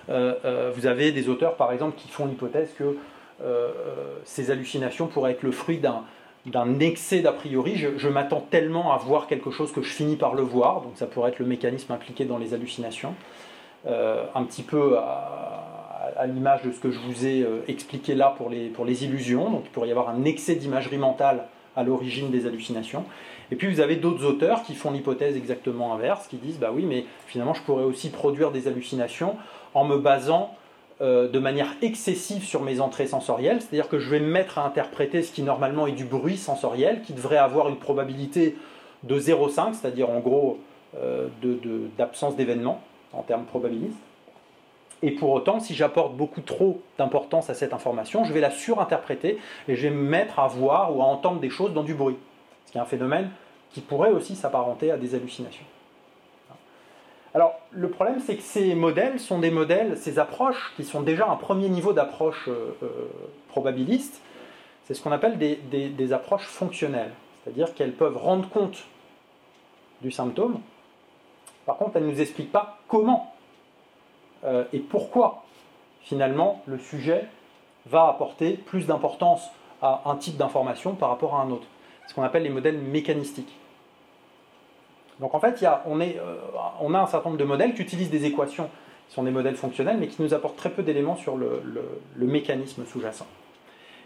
vous 0.08 0.86
avez 0.86 1.12
des 1.12 1.28
auteurs 1.28 1.54
par 1.54 1.72
exemple 1.72 1.96
qui 1.96 2.08
font 2.08 2.26
l'hypothèse 2.26 2.74
que 2.76 2.96
ces 4.24 4.50
hallucinations 4.50 5.06
pourraient 5.06 5.32
être 5.32 5.42
le 5.42 5.52
fruit 5.52 5.78
d'un 5.78 6.78
excès 6.80 7.20
d'a 7.20 7.32
priori. 7.32 7.76
Je, 7.76 8.08
m'attends 8.08 8.40
tellement 8.40 8.92
à 8.92 8.98
voir 8.98 9.26
quelque 9.26 9.50
chose 9.50 9.72
que 9.72 9.82
je 9.82 9.90
finis 9.90 10.16
par 10.16 10.34
le 10.34 10.42
voir, 10.42 10.80
donc 10.80 10.92
ça 10.96 11.06
pourrait 11.06 11.30
être 11.30 11.38
le 11.38 11.46
mécanisme 11.46 11.92
impliqué 11.92 12.24
dans 12.24 12.38
les 12.38 12.54
hallucinations. 12.54 13.14
Euh, 13.86 14.24
un 14.34 14.42
petit 14.44 14.62
peu 14.62 14.96
à, 14.98 16.26
l'image 16.26 16.62
de 16.62 16.72
ce 16.72 16.80
que 16.80 16.90
je 16.90 16.98
vous 16.98 17.26
ai 17.26 17.42
euh, 17.42 17.60
expliqué 17.68 18.14
là 18.14 18.34
pour 18.36 18.48
les, 18.48 18.68
pour 18.68 18.84
les 18.84 19.04
illusions, 19.04 19.50
donc 19.50 19.62
il 19.66 19.70
pourrait 19.70 19.88
y 19.88 19.90
avoir 19.90 20.08
un 20.08 20.24
excès 20.24 20.54
d'imagerie 20.56 20.98
mentale 20.98 21.44
à 21.76 21.82
l'origine 21.82 22.30
des 22.30 22.46
hallucinations. 22.46 23.04
Et 23.50 23.56
puis 23.56 23.68
vous 23.68 23.80
avez 23.80 23.96
d'autres 23.96 24.24
auteurs 24.24 24.62
qui 24.62 24.74
font 24.74 24.90
l'hypothèse 24.90 25.36
exactement 25.36 25.94
inverse, 25.94 26.26
qui 26.26 26.36
disent 26.36 26.58
bah 26.58 26.70
oui, 26.74 26.84
mais 26.84 27.04
finalement 27.26 27.54
je 27.54 27.62
pourrais 27.62 27.84
aussi 27.84 28.10
produire 28.10 28.50
des 28.50 28.66
hallucinations 28.66 29.36
en 29.74 29.84
me 29.84 29.98
basant 29.98 30.54
euh, 31.02 31.28
de 31.28 31.38
manière 31.38 31.74
excessive 31.82 32.42
sur 32.42 32.62
mes 32.62 32.80
entrées 32.80 33.06
sensorielles, 33.06 33.60
c'est-à-dire 33.60 33.88
que 33.88 33.98
je 33.98 34.08
vais 34.08 34.20
me 34.20 34.30
mettre 34.30 34.58
à 34.58 34.64
interpréter 34.64 35.22
ce 35.22 35.30
qui 35.30 35.42
normalement 35.42 35.86
est 35.86 35.92
du 35.92 36.04
bruit 36.04 36.38
sensoriel, 36.38 37.02
qui 37.02 37.12
devrait 37.12 37.36
avoir 37.36 37.68
une 37.68 37.76
probabilité 37.76 38.56
de 39.02 39.20
0,5, 39.20 39.74
c'est-à-dire 39.74 40.08
en 40.08 40.20
gros 40.20 40.58
euh, 40.96 41.28
d'absence 41.98 42.34
d'événement 42.36 42.80
en 43.12 43.22
termes 43.22 43.44
probabilistes. 43.44 43.98
Et 45.02 45.10
pour 45.10 45.30
autant, 45.32 45.60
si 45.60 45.74
j'apporte 45.74 46.16
beaucoup 46.16 46.40
trop 46.40 46.80
d'importance 46.96 47.50
à 47.50 47.54
cette 47.54 47.74
information, 47.74 48.24
je 48.24 48.32
vais 48.32 48.40
la 48.40 48.50
surinterpréter 48.50 49.38
et 49.68 49.76
je 49.76 49.82
vais 49.82 49.94
me 49.94 50.02
mettre 50.02 50.38
à 50.38 50.48
voir 50.48 50.96
ou 50.96 51.02
à 51.02 51.04
entendre 51.04 51.40
des 51.40 51.50
choses 51.50 51.74
dans 51.74 51.82
du 51.82 51.94
bruit. 51.94 52.16
Ce 52.64 52.72
qui 52.72 52.78
est 52.78 52.80
un 52.80 52.86
phénomène 52.86 53.30
qui 53.70 53.82
pourrait 53.82 54.10
aussi 54.10 54.34
s'apparenter 54.34 54.90
à 54.90 54.96
des 54.96 55.14
hallucinations. 55.14 55.66
Alors, 57.36 57.60
le 57.70 57.90
problème, 57.90 58.18
c'est 58.18 58.36
que 58.36 58.42
ces 58.42 58.74
modèles 58.74 59.20
sont 59.20 59.40
des 59.40 59.50
modèles, 59.50 59.98
ces 59.98 60.18
approches, 60.18 60.72
qui 60.74 60.84
sont 60.84 61.02
déjà 61.02 61.28
un 61.28 61.36
premier 61.36 61.68
niveau 61.68 61.92
d'approche 61.92 62.48
euh, 62.48 62.74
euh, 62.82 62.88
probabiliste, 63.48 64.22
c'est 64.86 64.94
ce 64.94 65.02
qu'on 65.02 65.12
appelle 65.12 65.36
des, 65.36 66.12
approches 66.14 66.46
fonctionnelles, 66.46 67.12
c'est-à-dire 67.44 67.74
qu'elles 67.74 67.92
peuvent 67.92 68.16
rendre 68.16 68.48
compte 68.48 68.86
du 70.00 70.10
symptôme. 70.10 70.60
Par 71.66 71.76
contre, 71.76 71.98
elles 71.98 72.06
ne 72.06 72.12
nous 72.12 72.22
expliquent 72.22 72.52
pas 72.52 72.78
comment 72.88 73.34
euh, 74.44 74.64
et 74.72 74.78
pourquoi 74.78 75.44
finalement 76.00 76.62
le 76.64 76.78
sujet 76.78 77.26
va 77.84 78.08
apporter 78.08 78.54
plus 78.54 78.86
d'importance 78.86 79.46
à 79.82 80.00
un 80.06 80.16
type 80.16 80.38
d'information 80.38 80.94
par 80.94 81.10
rapport 81.10 81.34
à 81.34 81.42
un 81.42 81.50
autre. 81.50 81.66
Ce 82.08 82.14
qu'on 82.14 82.22
appelle 82.22 82.44
les 82.44 82.48
modèles 82.48 82.78
mécanistiques. 82.78 83.54
Donc 85.20 85.34
en 85.34 85.40
fait, 85.40 85.62
euh, 85.62 85.76
on, 86.80 86.94
a 86.94 87.00
un 87.00 87.06
certain 87.06 87.30
nombre 87.30 87.40
de 87.40 87.44
modèles 87.44 87.74
qui 87.74 87.82
utilisent 87.82 88.10
des 88.10 88.24
équations 88.24 88.68
qui 89.08 89.14
sont 89.14 89.22
des 89.22 89.30
modèles 89.30 89.56
fonctionnels, 89.56 89.98
mais 89.98 90.08
qui 90.08 90.20
nous 90.20 90.34
apportent 90.34 90.56
très 90.56 90.70
peu 90.70 90.82
d'éléments 90.82 91.16
sur 91.16 91.36
le, 91.36 91.62
mécanisme 92.16 92.84
sous-jacent. 92.84 93.26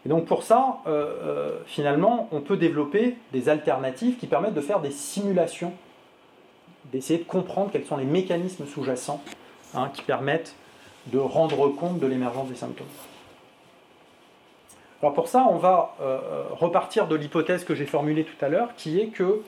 Et 0.04 0.08
donc 0.08 0.26
pour 0.26 0.42
ça, 0.42 0.78
euh, 0.86 0.90
euh, 0.90 1.58
finalement, 1.66 2.28
on 2.32 2.40
peut 2.40 2.56
développer 2.56 3.16
des 3.32 3.48
alternatives 3.48 4.18
qui 4.18 4.26
permettent 4.26 4.54
de 4.54 4.60
faire 4.60 4.80
des 4.80 4.90
simulations, 4.90 5.72
d'essayer 6.92 7.18
de 7.18 7.24
comprendre 7.24 7.70
quels 7.72 7.84
sont 7.84 7.96
les 7.96 8.04
mécanismes 8.04 8.66
sous-jacents 8.66 9.22
hein, 9.74 9.90
qui 9.92 10.02
permettent 10.02 10.54
de 11.06 11.18
rendre 11.18 11.68
compte 11.68 11.98
de 11.98 12.06
l'émergence 12.06 12.48
des 12.48 12.54
symptômes. 12.54 12.86
Alors 15.02 15.14
pour 15.14 15.28
ça, 15.28 15.46
on 15.50 15.56
va 15.56 15.96
repartir 16.50 17.08
de 17.08 17.16
l'hypothèse 17.16 17.64
que 17.64 17.74
j'ai 17.74 17.86
formulée 17.86 18.24
tout 18.24 18.44
à 18.44 18.50
l'heure, 18.50 18.74
qui 18.76 19.00
est 19.00 19.06
que 19.06 19.40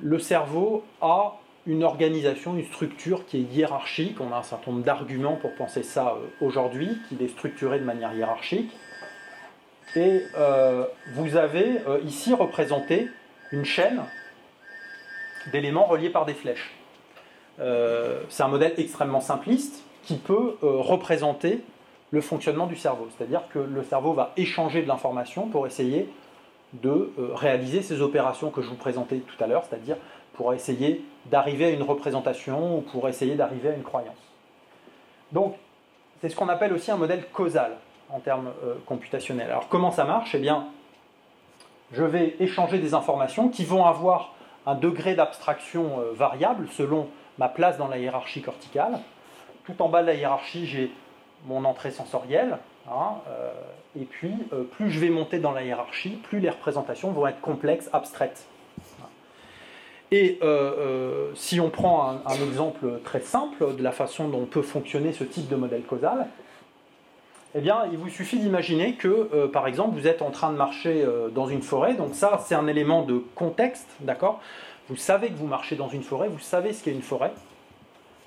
le 0.00 0.18
cerveau 0.18 0.84
a 1.00 1.38
une 1.66 1.82
organisation, 1.82 2.56
une 2.56 2.64
structure 2.64 3.26
qui 3.26 3.38
est 3.38 3.54
hiérarchique. 3.54 4.20
On 4.20 4.32
a 4.32 4.36
un 4.36 4.42
certain 4.42 4.70
nombre 4.70 4.84
d'arguments 4.84 5.36
pour 5.36 5.54
penser 5.54 5.82
ça 5.82 6.16
euh, 6.16 6.46
aujourd'hui, 6.46 6.96
qu'il 7.08 7.20
est 7.22 7.28
structuré 7.28 7.78
de 7.78 7.84
manière 7.84 8.14
hiérarchique. 8.14 8.70
Et 9.96 10.22
euh, 10.36 10.84
vous 11.14 11.36
avez 11.36 11.80
euh, 11.88 11.98
ici 12.04 12.34
représenté 12.34 13.08
une 13.52 13.64
chaîne 13.64 14.02
d'éléments 15.52 15.86
reliés 15.86 16.10
par 16.10 16.24
des 16.24 16.34
flèches. 16.34 16.72
c'est 17.58 18.42
un 18.42 18.48
modèle 18.48 18.74
extrêmement 18.78 19.20
simpliste 19.20 19.84
qui 20.02 20.16
peut 20.16 20.56
représenter 20.60 21.60
le 22.10 22.20
fonctionnement 22.20 22.66
du 22.66 22.74
cerveau. 22.74 23.08
C'est-à-dire 23.16 23.42
que 23.54 23.60
le 23.60 23.84
cerveau 23.84 24.12
va 24.12 24.32
échanger 24.36 24.82
de 24.82 24.88
l'information 24.88 25.46
pour 25.46 25.64
essayer 25.64 26.08
de 26.72 27.12
euh, 27.18 27.34
réaliser 27.34 27.82
ces 27.82 28.00
opérations 28.00 28.50
que 28.50 28.62
je 28.62 28.68
vous 28.68 28.76
présentais 28.76 29.18
tout 29.18 29.42
à 29.42 29.46
l'heure, 29.46 29.64
c'est-à-dire 29.68 29.96
pour 30.34 30.52
essayer 30.52 31.04
d'arriver 31.26 31.66
à 31.66 31.70
une 31.70 31.82
représentation 31.82 32.78
ou 32.78 32.80
pour 32.82 33.08
essayer 33.08 33.34
d'arriver 33.34 33.70
à 33.70 33.74
une 33.74 33.82
croyance. 33.82 34.16
Donc, 35.32 35.56
c'est 36.20 36.28
ce 36.28 36.36
qu'on 36.36 36.48
appelle 36.48 36.72
aussi 36.72 36.90
un 36.90 36.96
modèle 36.96 37.24
causal 37.32 37.76
en 38.10 38.20
termes 38.20 38.52
euh, 38.64 38.74
computationnels. 38.86 39.50
Alors, 39.50 39.68
comment 39.68 39.90
ça 39.90 40.04
marche? 40.04 40.34
Eh 40.34 40.38
bien, 40.38 40.66
je 41.92 42.04
vais 42.04 42.36
échanger 42.40 42.78
des 42.78 42.94
informations 42.94 43.48
qui 43.48 43.64
vont 43.64 43.84
avoir 43.84 44.34
un 44.66 44.74
degré 44.74 45.14
d'abstraction 45.14 46.00
euh, 46.00 46.12
variable 46.12 46.68
selon 46.72 47.08
ma 47.38 47.48
place 47.48 47.78
dans 47.78 47.88
la 47.88 47.98
hiérarchie 47.98 48.42
corticale. 48.42 48.98
Tout 49.64 49.80
en 49.82 49.88
bas 49.88 50.02
de 50.02 50.06
la 50.08 50.14
hiérarchie, 50.14 50.66
j'ai 50.66 50.90
mon 51.46 51.64
entrée 51.64 51.90
sensorielle, 51.90 52.58
Hein, 52.88 53.16
euh, 53.28 53.52
et 53.98 54.04
puis, 54.04 54.32
euh, 54.52 54.62
plus 54.62 54.90
je 54.90 55.00
vais 55.00 55.08
monter 55.08 55.38
dans 55.38 55.52
la 55.52 55.64
hiérarchie, 55.64 56.18
plus 56.22 56.40
les 56.40 56.50
représentations 56.50 57.10
vont 57.10 57.26
être 57.26 57.40
complexes, 57.40 57.90
abstraites. 57.92 58.46
Et 60.12 60.38
euh, 60.42 61.32
si 61.34 61.58
on 61.58 61.68
prend 61.68 62.20
un, 62.24 62.34
exemple 62.34 63.00
très 63.04 63.20
simple 63.20 63.74
de 63.74 63.82
la 63.82 63.90
façon 63.90 64.28
dont 64.28 64.44
peut 64.44 64.62
fonctionner 64.62 65.12
ce 65.12 65.24
type 65.24 65.48
de 65.48 65.56
modèle 65.56 65.82
causal, 65.82 66.28
eh 67.56 67.60
bien, 67.60 67.86
il 67.90 67.98
vous 67.98 68.08
suffit 68.08 68.38
d'imaginer 68.38 68.94
que, 68.94 69.46
par 69.46 69.66
exemple, 69.66 69.98
vous 69.98 70.06
êtes 70.06 70.22
en 70.22 70.30
train 70.30 70.52
de 70.52 70.56
marcher 70.56 71.04
dans 71.34 71.46
une 71.46 71.62
forêt. 71.62 71.94
Donc 71.94 72.14
ça, 72.14 72.38
c'est 72.44 72.54
un 72.54 72.66
élément 72.66 73.02
de 73.02 73.24
contexte, 73.34 73.88
d'accord? 74.00 74.40
Vous 74.88 74.96
savez 74.96 75.28
que 75.28 75.34
vous 75.34 75.46
marchez 75.46 75.74
dans 75.74 75.88
une 75.88 76.02
forêt, 76.02 76.28
vous 76.28 76.38
savez 76.38 76.72
ce 76.72 76.84
qu'est 76.84 76.92
une 76.92 77.02
forêt. 77.02 77.32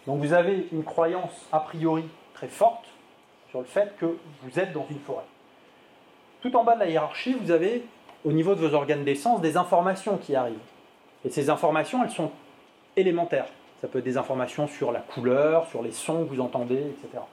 Donc 0.07 0.19
vous 0.19 0.33
avez 0.33 0.67
une 0.73 0.83
croyance 0.83 1.47
a 1.51 1.59
priori 1.59 2.03
très 2.33 2.47
forte 2.47 2.85
sur 3.49 3.59
le 3.59 3.65
fait 3.65 3.95
que 3.97 4.17
vous 4.43 4.59
êtes 4.59 4.73
dans 4.73 4.85
une 4.89 4.99
forêt. 4.99 5.25
Tout 6.41 6.55
en 6.55 6.63
bas 6.63 6.75
de 6.75 6.79
la 6.79 6.89
hiérarchie, 6.89 7.33
vous 7.33 7.51
avez, 7.51 7.83
au 8.23 8.31
niveau 8.31 8.55
de 8.55 8.59
vos 8.59 8.73
organes 8.73 9.03
d'essence, 9.03 9.41
des 9.41 9.57
informations 9.57 10.17
qui 10.17 10.35
arrivent. 10.35 10.57
Et 11.25 11.29
ces 11.29 11.49
informations, 11.49 12.03
elles 12.03 12.11
sont 12.11 12.31
élémentaires. 12.95 13.47
Ça 13.81 13.87
peut 13.87 13.99
être 13.99 14.05
des 14.05 14.17
informations 14.17 14.67
sur 14.67 14.91
la 14.91 14.99
couleur, 14.99 15.67
sur 15.67 15.81
les 15.81 15.91
sons 15.91 16.25
que 16.25 16.29
vous 16.29 16.41
entendez, 16.41 16.77
etc. 16.77 17.23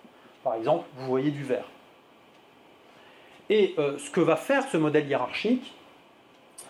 Par 0.43 0.55
exemple, 0.55 0.85
vous 0.97 1.07
voyez 1.07 1.31
du 1.31 1.45
vert. 1.45 1.67
Et 3.49 3.75
euh, 3.79 3.99
ce 3.99 4.11
que 4.11 4.21
va 4.21 4.37
faire 4.37 4.65
ce 4.69 4.77
modèle 4.77 5.07
hiérarchique, 5.07 5.75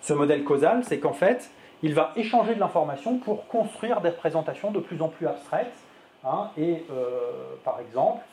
ce 0.02 0.12
modèle 0.12 0.44
causal, 0.44 0.84
c'est 0.84 0.98
qu'en 0.98 1.12
fait, 1.12 1.50
il 1.82 1.94
va 1.94 2.12
échanger 2.16 2.54
de 2.54 2.60
l'information 2.60 3.18
pour 3.18 3.46
construire 3.48 4.00
des 4.00 4.10
représentations 4.10 4.70
de 4.70 4.80
plus 4.80 5.00
en 5.00 5.08
plus 5.08 5.26
abstraites. 5.26 5.72
Hein, 6.24 6.50
et 6.58 6.84
euh, 6.90 7.54
par 7.64 7.80
exemple, 7.80 8.24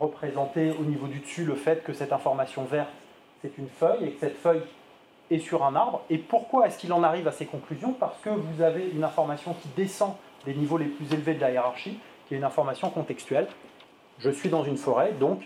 représenter 0.00 0.70
au 0.70 0.84
niveau 0.84 1.06
du 1.06 1.20
dessus 1.20 1.44
le 1.44 1.54
fait 1.54 1.82
que 1.84 1.92
cette 1.92 2.12
information 2.12 2.64
verte, 2.64 2.90
c'est 3.42 3.56
une 3.58 3.68
feuille 3.68 4.08
et 4.08 4.10
que 4.12 4.20
cette 4.20 4.36
feuille 4.36 4.62
est 5.30 5.38
sur 5.38 5.64
un 5.64 5.74
arbre. 5.76 6.02
Et 6.10 6.18
pourquoi 6.18 6.66
est-ce 6.66 6.78
qu'il 6.78 6.92
en 6.92 7.02
arrive 7.02 7.28
à 7.28 7.32
ces 7.32 7.46
conclusions? 7.46 7.92
Parce 7.92 8.18
que 8.20 8.30
vous 8.30 8.62
avez 8.62 8.88
une 8.88 9.04
information 9.04 9.54
qui 9.54 9.68
descend 9.76 10.14
des 10.44 10.54
niveaux 10.54 10.78
les 10.78 10.86
plus 10.86 11.12
élevés 11.12 11.34
de 11.34 11.40
la 11.40 11.50
hiérarchie, 11.50 11.98
qui 12.26 12.34
est 12.34 12.36
une 12.36 12.44
information 12.44 12.90
contextuelle. 12.90 13.46
Je 14.18 14.30
suis 14.30 14.48
dans 14.48 14.64
une 14.64 14.76
forêt, 14.76 15.12
donc 15.12 15.42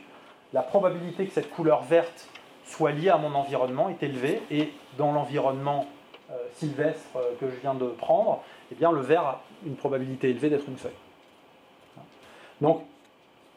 la 0.53 0.63
probabilité 0.63 1.27
que 1.27 1.33
cette 1.33 1.51
couleur 1.51 1.83
verte 1.83 2.29
soit 2.65 2.93
liée 2.93 3.11
à 3.11 3.19
mon 3.19 3.35
environnement 3.35 3.89
est 3.89 4.03
élevée, 4.03 4.41
et 4.51 4.73
dans 4.97 5.13
l'environnement 5.13 5.87
euh, 6.31 6.35
sylvestre 6.55 7.17
euh, 7.17 7.35
que 7.39 7.51
je 7.51 7.57
viens 7.57 7.75
de 7.75 7.87
prendre, 7.87 8.43
eh 8.73 8.75
bien, 8.75 8.91
le 8.91 9.01
vert 9.01 9.23
a 9.23 9.43
une 9.67 9.77
probabilité 9.77 10.31
élevée 10.31 10.49
d'être 10.49 10.69
une 10.69 10.79
feuille. 10.79 10.93
Donc 12.61 12.83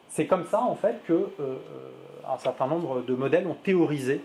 c'est 0.10 0.26
comme 0.26 0.46
ça, 0.46 0.62
en 0.62 0.76
fait, 0.76 1.02
que 1.06 1.14
euh, 1.14 1.28
euh, 1.40 1.58
un 2.28 2.38
certain 2.38 2.68
nombre 2.68 3.02
de 3.02 3.14
modèles 3.14 3.48
ont 3.48 3.56
théorisé 3.64 4.22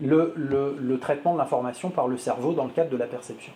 le, 0.00 0.96
traitement 1.00 1.32
de 1.32 1.38
l'information 1.38 1.90
par 1.90 2.08
le 2.08 2.16
cerveau 2.16 2.52
dans 2.52 2.64
le 2.64 2.70
cadre 2.70 2.90
de 2.90 2.96
la 2.96 3.06
perception. 3.06 3.52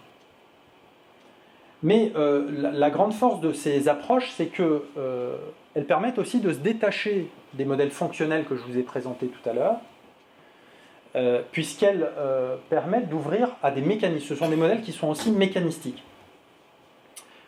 Mais 1.83 2.13
euh, 2.17 2.73
la, 2.73 2.91
grande 2.91 3.13
force 3.13 3.41
de 3.41 3.53
ces 3.53 3.89
approches, 3.89 4.31
c'est 4.31 4.47
qu'elles 4.47 5.87
permettent 5.87 6.19
aussi 6.19 6.41
de 6.41 6.53
se 6.53 6.59
détacher 6.59 7.29
des 7.55 7.65
modèles 7.65 7.91
fonctionnels 7.91 8.45
que 8.45 8.57
je 8.57 8.63
vous 8.63 8.79
ai 8.79 8.83
présentés 8.83 9.27
tout 9.27 9.49
à 9.49 9.53
l'heure, 9.53 9.77
puisqu'elles 11.51 12.09
permettent 12.71 13.09
d'ouvrir 13.09 13.57
à 13.63 13.71
des 13.71 13.83
mécanismes. 13.83 14.27
Ce 14.27 14.35
sont 14.35 14.49
des 14.49 14.57
modèles 14.57 14.81
qui 14.81 14.93
sont 14.93 15.09
aussi 15.09 15.31
mécanistiques. 15.31 16.03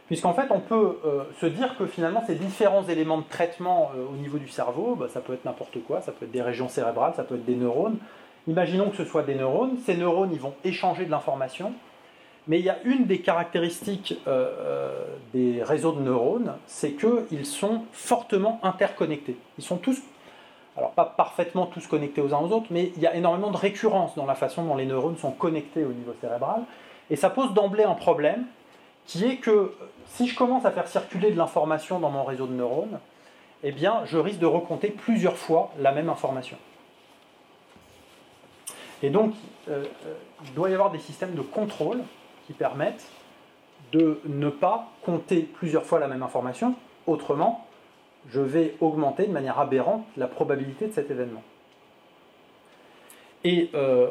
Puisqu'en 0.06 0.34
fait, 0.34 0.48
on 0.50 0.60
peut 0.60 0.98
euh, 1.06 1.24
se 1.40 1.46
dire 1.46 1.76
que 1.78 1.86
finalement, 1.86 2.22
ces 2.26 2.34
différents 2.34 2.86
éléments 2.86 3.18
de 3.18 3.24
traitement 3.28 3.90
euh, 3.96 4.04
au 4.12 4.16
niveau 4.16 4.36
du 4.36 4.48
cerveau, 4.48 4.96
bah, 4.96 5.06
ça 5.08 5.20
peut 5.20 5.32
être 5.32 5.46
n'importe 5.46 5.82
quoi, 5.86 6.02
ça 6.02 6.12
peut 6.12 6.26
être 6.26 6.30
des 6.30 6.42
régions 6.42 6.68
cérébrales, 6.68 7.14
ça 7.16 7.24
peut 7.24 7.36
être 7.36 7.44
des 7.46 7.56
neurones. 7.56 7.96
Imaginons 8.46 8.90
que 8.90 8.96
ce 8.96 9.04
soit 9.06 9.22
des 9.22 9.34
neurones, 9.34 9.78
ces 9.86 9.96
neurones, 9.96 10.30
ils 10.32 10.40
vont 10.40 10.54
échanger 10.62 11.06
de 11.06 11.10
l'information, 11.10 11.72
mais 12.46 12.58
il 12.58 12.64
y 12.66 12.68
a 12.68 12.76
une 12.84 13.06
des 13.06 13.20
caractéristiques 13.20 14.18
euh, 14.28 14.92
des 15.32 15.62
réseaux 15.62 15.92
de 15.92 16.00
neurones, 16.02 16.52
c'est 16.66 16.92
qu'ils 16.92 17.46
sont 17.46 17.84
fortement 17.92 18.60
interconnectés. 18.62 19.38
Ils 19.56 19.64
sont 19.64 19.78
tous, 19.78 20.02
alors 20.76 20.90
pas 20.90 21.06
parfaitement 21.06 21.64
tous 21.64 21.86
connectés 21.86 22.20
aux 22.20 22.34
uns 22.34 22.40
aux 22.40 22.52
autres, 22.52 22.66
mais 22.70 22.92
il 22.96 23.02
y 23.02 23.06
a 23.06 23.14
énormément 23.14 23.50
de 23.50 23.56
récurrence 23.56 24.14
dans 24.16 24.26
la 24.26 24.34
façon 24.34 24.64
dont 24.64 24.76
les 24.76 24.84
neurones 24.84 25.16
sont 25.16 25.30
connectés 25.30 25.86
au 25.86 25.92
niveau 25.92 26.12
cérébral, 26.20 26.64
et 27.08 27.16
ça 27.16 27.30
pose 27.30 27.54
d'emblée 27.54 27.84
un 27.84 27.94
problème, 27.94 28.44
qui 29.06 29.24
est 29.24 29.36
que 29.36 29.72
si 30.06 30.28
je 30.28 30.36
commence 30.36 30.64
à 30.64 30.70
faire 30.70 30.88
circuler 30.88 31.30
de 31.30 31.36
l'information 31.36 31.98
dans 31.98 32.10
mon 32.10 32.24
réseau 32.24 32.46
de 32.46 32.52
neurones, 32.52 32.98
eh 33.62 33.74
je 34.04 34.18
risque 34.18 34.38
de 34.38 34.46
recompter 34.46 34.88
plusieurs 34.88 35.36
fois 35.36 35.72
la 35.78 35.90
même 35.92 36.10
information. 36.10 36.58
Et 39.02 39.10
donc, 39.10 39.34
euh, 39.68 39.84
euh, 40.06 40.14
il 40.44 40.54
doit 40.54 40.70
y 40.70 40.74
avoir 40.74 40.90
des 40.90 40.98
systèmes 40.98 41.34
de 41.34 41.40
contrôle 41.40 42.00
qui 42.46 42.52
permettent 42.52 43.06
de 43.92 44.20
ne 44.26 44.48
pas 44.50 44.88
compter 45.02 45.40
plusieurs 45.40 45.84
fois 45.84 45.98
la 45.98 46.08
même 46.08 46.22
information. 46.22 46.74
Autrement, 47.06 47.66
je 48.28 48.40
vais 48.40 48.76
augmenter 48.80 49.26
de 49.26 49.32
manière 49.32 49.58
aberrante 49.58 50.04
la 50.16 50.26
probabilité 50.26 50.86
de 50.86 50.92
cet 50.92 51.10
événement. 51.10 51.42
Et 53.44 53.70
euh, 53.74 54.08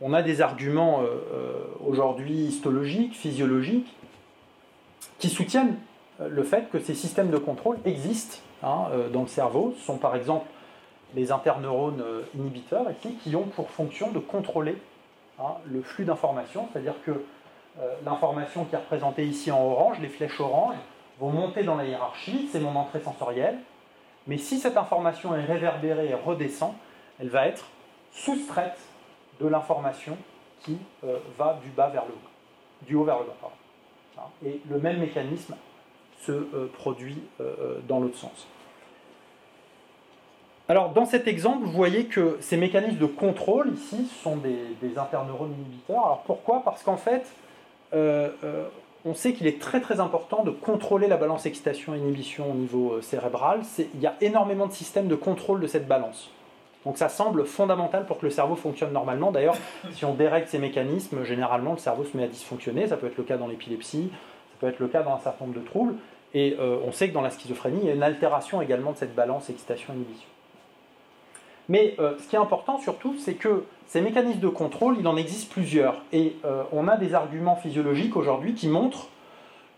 on 0.00 0.12
a 0.12 0.22
des 0.22 0.42
arguments 0.42 1.00
aujourd'hui 1.86 2.34
histologiques, 2.34 3.14
physiologiques, 3.14 3.94
qui 5.24 5.30
soutiennent 5.30 5.78
euh, 6.20 6.28
le 6.28 6.42
fait 6.42 6.68
que 6.68 6.78
ces 6.78 6.92
systèmes 6.92 7.30
de 7.30 7.38
contrôle 7.38 7.78
existent 7.86 8.42
hein, 8.62 8.88
euh, 8.92 9.08
dans 9.08 9.22
le 9.22 9.26
cerveau. 9.26 9.72
Ce 9.78 9.86
sont 9.86 9.96
par 9.96 10.16
exemple 10.16 10.44
les 11.14 11.32
interneurones 11.32 12.02
euh, 12.02 12.20
inhibiteurs 12.34 12.84
ici 12.90 13.14
qui 13.22 13.34
ont 13.34 13.44
pour 13.44 13.70
fonction 13.70 14.10
de 14.10 14.18
contrôler 14.18 14.76
hein, 15.38 15.54
le 15.64 15.80
flux 15.80 16.04
d'informations, 16.04 16.68
c'est-à-dire 16.70 16.96
que 17.06 17.24
l'information 18.04 18.64
qui 18.66 18.76
est 18.76 18.78
représentée 18.78 19.24
ici 19.24 19.50
en 19.50 19.60
orange, 19.60 19.98
les 19.98 20.08
flèches 20.08 20.38
oranges, 20.38 20.76
vont 21.18 21.30
monter 21.30 21.64
dans 21.64 21.74
la 21.74 21.84
hiérarchie, 21.84 22.48
c'est 22.52 22.60
mon 22.60 22.76
entrée 22.76 23.00
sensorielle, 23.00 23.58
mais 24.28 24.38
si 24.38 24.58
cette 24.58 24.76
information 24.76 25.34
est 25.34 25.44
réverbérée 25.44 26.10
et 26.10 26.14
redescend, 26.14 26.72
elle 27.18 27.30
va 27.30 27.48
être 27.48 27.66
soustraite 28.12 28.78
de 29.40 29.48
l'information 29.48 30.16
qui 30.60 30.78
va 31.36 31.58
du 31.64 31.70
bas 31.70 31.88
vers 31.88 32.04
le 32.04 32.12
haut, 32.12 32.86
du 32.86 32.94
haut 32.94 33.02
vers 33.02 33.18
le 33.18 33.24
bas. 33.24 33.50
Et 34.44 34.60
le 34.70 34.78
même 34.78 34.98
mécanisme 34.98 35.54
se 36.20 36.32
euh, 36.32 36.70
produit 36.72 37.18
euh, 37.40 37.78
dans 37.88 38.00
l'autre 38.00 38.16
sens. 38.16 38.46
Alors 40.68 40.90
dans 40.90 41.04
cet 41.04 41.28
exemple, 41.28 41.66
vous 41.66 41.72
voyez 41.72 42.06
que 42.06 42.38
ces 42.40 42.56
mécanismes 42.56 42.98
de 42.98 43.06
contrôle 43.06 43.72
ici 43.74 44.10
sont 44.22 44.36
des, 44.36 44.98
interneurones 44.98 45.52
inhibiteurs. 45.52 46.04
Alors 46.04 46.22
pourquoi? 46.26 46.62
Parce 46.64 46.82
qu'en 46.82 46.96
fait, 46.96 47.26
on 47.92 49.14
sait 49.14 49.34
qu'il 49.34 49.46
est 49.46 49.60
très 49.60 49.82
très 49.82 50.00
important 50.00 50.42
de 50.42 50.50
contrôler 50.50 51.06
la 51.06 51.18
balance 51.18 51.44
excitation-inhibition 51.44 52.50
au 52.50 52.54
niveau 52.54 53.02
cérébral. 53.02 53.60
Il 53.78 54.00
y 54.00 54.06
a 54.06 54.14
énormément 54.22 54.66
de 54.66 54.72
systèmes 54.72 55.06
de 55.06 55.14
contrôle 55.14 55.60
de 55.60 55.66
cette 55.66 55.86
balance. 55.86 56.30
Donc 56.84 56.98
ça 56.98 57.08
semble 57.08 57.46
fondamental 57.46 58.04
pour 58.06 58.18
que 58.18 58.26
le 58.26 58.30
cerveau 58.30 58.56
fonctionne 58.56 58.92
normalement. 58.92 59.30
D'ailleurs, 59.30 59.56
si 59.92 60.04
on 60.04 60.14
dérègle 60.14 60.48
ces 60.48 60.58
mécanismes, 60.58 61.24
généralement 61.24 61.72
le 61.72 61.78
cerveau 61.78 62.04
se 62.04 62.16
met 62.16 62.24
à 62.24 62.28
dysfonctionner. 62.28 62.86
Ça 62.86 62.96
peut 62.96 63.06
être 63.06 63.16
le 63.16 63.24
cas 63.24 63.36
dans 63.36 63.46
l'épilepsie, 63.46 64.10
ça 64.12 64.56
peut 64.60 64.68
être 64.68 64.80
le 64.80 64.88
cas 64.88 65.02
dans 65.02 65.14
un 65.14 65.18
certain 65.18 65.46
nombre 65.46 65.58
de 65.58 65.64
troubles. 65.64 65.94
Et 66.34 66.56
euh, 66.58 66.78
on 66.84 66.92
sait 66.92 67.08
que 67.08 67.14
dans 67.14 67.22
la 67.22 67.30
schizophrénie, 67.30 67.78
il 67.82 67.86
y 67.86 67.90
a 67.90 67.94
une 67.94 68.02
altération 68.02 68.60
également 68.60 68.92
de 68.92 68.96
cette 68.96 69.14
balance 69.14 69.48
excitation-inhibition. 69.48 70.28
Mais 71.68 71.94
euh, 71.98 72.18
ce 72.18 72.28
qui 72.28 72.36
est 72.36 72.38
important 72.38 72.78
surtout, 72.78 73.16
c'est 73.18 73.34
que 73.34 73.64
ces 73.86 74.00
mécanismes 74.00 74.40
de 74.40 74.48
contrôle, 74.48 74.96
il 74.98 75.06
en 75.08 75.16
existe 75.16 75.50
plusieurs. 75.50 76.02
Et 76.12 76.36
euh, 76.44 76.64
on 76.72 76.88
a 76.88 76.96
des 76.96 77.14
arguments 77.14 77.56
physiologiques 77.56 78.16
aujourd'hui 78.16 78.54
qui 78.54 78.68
montrent 78.68 79.08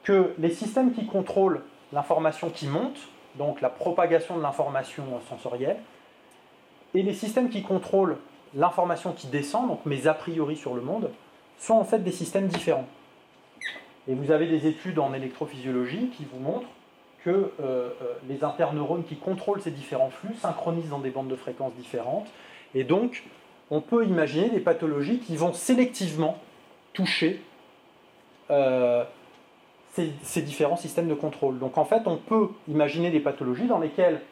que 0.02 0.32
les 0.38 0.50
systèmes 0.50 0.92
qui 0.92 1.06
contrôlent 1.06 1.60
l'information 1.92 2.50
qui 2.50 2.66
monte, 2.66 2.98
donc 3.36 3.60
la 3.60 3.68
propagation 3.68 4.36
de 4.36 4.42
l'information 4.42 5.04
sensorielle, 5.28 5.78
et 6.96 7.02
les 7.02 7.12
systèmes 7.12 7.50
qui 7.50 7.62
contrôlent 7.62 8.16
l'information 8.54 9.12
qui 9.12 9.26
descend, 9.26 9.68
donc 9.68 9.84
mes 9.84 10.06
a 10.06 10.14
priori 10.14 10.56
sur 10.56 10.74
le 10.74 10.80
monde, 10.80 11.10
sont 11.58 11.74
en 11.74 11.84
fait 11.84 11.98
des 11.98 12.10
systèmes 12.10 12.46
différents. 12.46 12.86
Et 14.08 14.14
vous 14.14 14.30
avez 14.30 14.46
des 14.46 14.66
études 14.66 14.98
en 14.98 15.12
électrophysiologie 15.12 16.08
qui 16.16 16.24
vous 16.24 16.38
montrent 16.38 16.68
que 17.22 17.30
euh, 17.30 17.50
euh, 17.60 17.90
les 18.28 18.44
interneurones 18.44 19.04
qui 19.04 19.16
contrôlent 19.16 19.60
ces 19.60 19.72
différents 19.72 20.08
flux 20.08 20.34
synchronisent 20.36 20.88
dans 20.88 21.00
des 21.00 21.10
bandes 21.10 21.28
de 21.28 21.36
fréquences 21.36 21.74
différentes. 21.74 22.28
Et 22.74 22.84
donc, 22.84 23.24
on 23.70 23.82
peut 23.82 24.06
imaginer 24.06 24.48
des 24.48 24.60
pathologies 24.60 25.18
qui 25.18 25.36
vont 25.36 25.52
sélectivement 25.52 26.38
toucher 26.94 27.42
euh, 28.50 29.04
ces, 29.92 30.12
ces, 30.22 30.40
différents 30.40 30.76
systèmes 30.76 31.08
de 31.08 31.14
contrôle. 31.14 31.58
Donc 31.58 31.76
en 31.76 31.84
fait, 31.84 32.06
on 32.06 32.16
peut 32.16 32.48
imaginer 32.68 33.10
des 33.10 33.20
pathologies 33.20 33.66
dans 33.66 33.80
lesquelles 33.80 34.22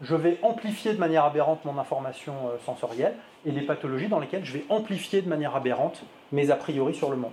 je 0.00 0.14
vais 0.14 0.38
amplifier 0.42 0.92
de 0.92 0.98
manière 0.98 1.24
aberrante 1.24 1.64
mon 1.64 1.78
information 1.78 2.34
euh, 2.46 2.58
sensorielle 2.64 3.14
et 3.46 3.52
des 3.52 3.62
pathologies 3.62 4.08
dans 4.08 4.18
lesquelles 4.18 4.44
je 4.44 4.54
vais 4.54 4.64
amplifier 4.68 5.22
de 5.22 5.28
manière 5.28 5.54
aberrante 5.54 6.02
mes 6.32 6.50
a 6.50 6.56
priori 6.56 6.94
sur 6.94 7.10
le 7.10 7.16
monde. 7.16 7.32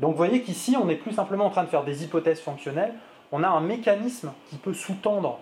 Donc 0.00 0.12
vous 0.12 0.16
voyez 0.16 0.42
qu'ici, 0.42 0.76
on 0.80 0.86
n'est 0.86 0.96
plus 0.96 1.12
simplement 1.12 1.46
en 1.46 1.50
train 1.50 1.64
de 1.64 1.68
faire 1.68 1.84
des 1.84 2.04
hypothèses 2.04 2.40
fonctionnelles, 2.40 2.92
on 3.32 3.42
a 3.42 3.48
un 3.48 3.60
mécanisme 3.60 4.32
qui 4.50 4.56
peut 4.56 4.74
sous-tendre 4.74 5.38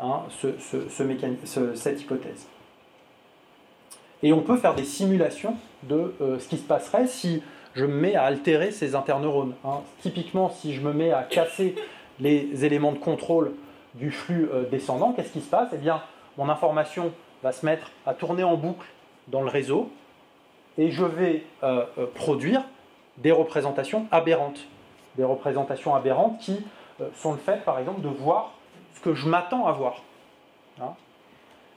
hein, 0.00 0.22
cette 1.74 2.00
hypothèse. 2.00 2.46
Et 4.22 4.32
on 4.32 4.42
peut 4.42 4.56
faire 4.56 4.74
des 4.74 4.84
simulations 4.84 5.56
de 5.84 6.14
euh, 6.20 6.38
ce 6.38 6.48
qui 6.48 6.58
se 6.58 6.62
passerait 6.62 7.06
si 7.06 7.42
je 7.74 7.86
me 7.86 7.94
mets 7.94 8.16
à 8.16 8.24
altérer 8.24 8.70
ces 8.70 8.94
interneurones. 8.94 9.54
Hein. 9.64 9.80
Typiquement, 10.02 10.50
si 10.50 10.74
je 10.74 10.80
me 10.82 10.92
mets 10.92 11.12
à 11.12 11.22
casser 11.22 11.74
les 12.18 12.64
éléments 12.64 12.92
de 12.92 12.98
contrôle 12.98 13.52
du 13.94 14.10
flux 14.10 14.48
euh, 14.52 14.68
descendant, 14.68 15.12
qu'est-ce 15.12 15.32
qui 15.32 15.40
se 15.40 15.50
passe? 15.50 15.70
Eh 15.72 15.78
bien, 15.78 16.02
mon 16.36 16.48
information 16.48 17.12
va 17.42 17.52
se 17.52 17.64
mettre 17.66 17.90
à 18.06 18.14
tourner 18.14 18.44
en 18.44 18.56
boucle 18.56 18.86
dans 19.28 19.42
le 19.42 19.48
réseau 19.48 19.90
et 20.78 20.90
je 20.90 21.04
vais 21.04 21.44
euh, 21.62 21.84
euh, 21.98 22.06
produire 22.14 22.62
des 23.18 23.32
représentations 23.32 24.06
aberrantes. 24.10 24.60
Des 25.16 25.24
représentations 25.24 25.94
aberrantes 25.94 26.38
qui 26.38 26.64
sont 27.14 27.32
le 27.32 27.38
fait, 27.38 27.64
par 27.64 27.78
exemple, 27.78 28.02
de 28.02 28.08
voir 28.08 28.52
ce 28.94 29.00
que 29.00 29.14
je 29.14 29.28
m'attends 29.28 29.66
à 29.66 29.72
voir. 29.72 30.02
Hein? 30.80 30.94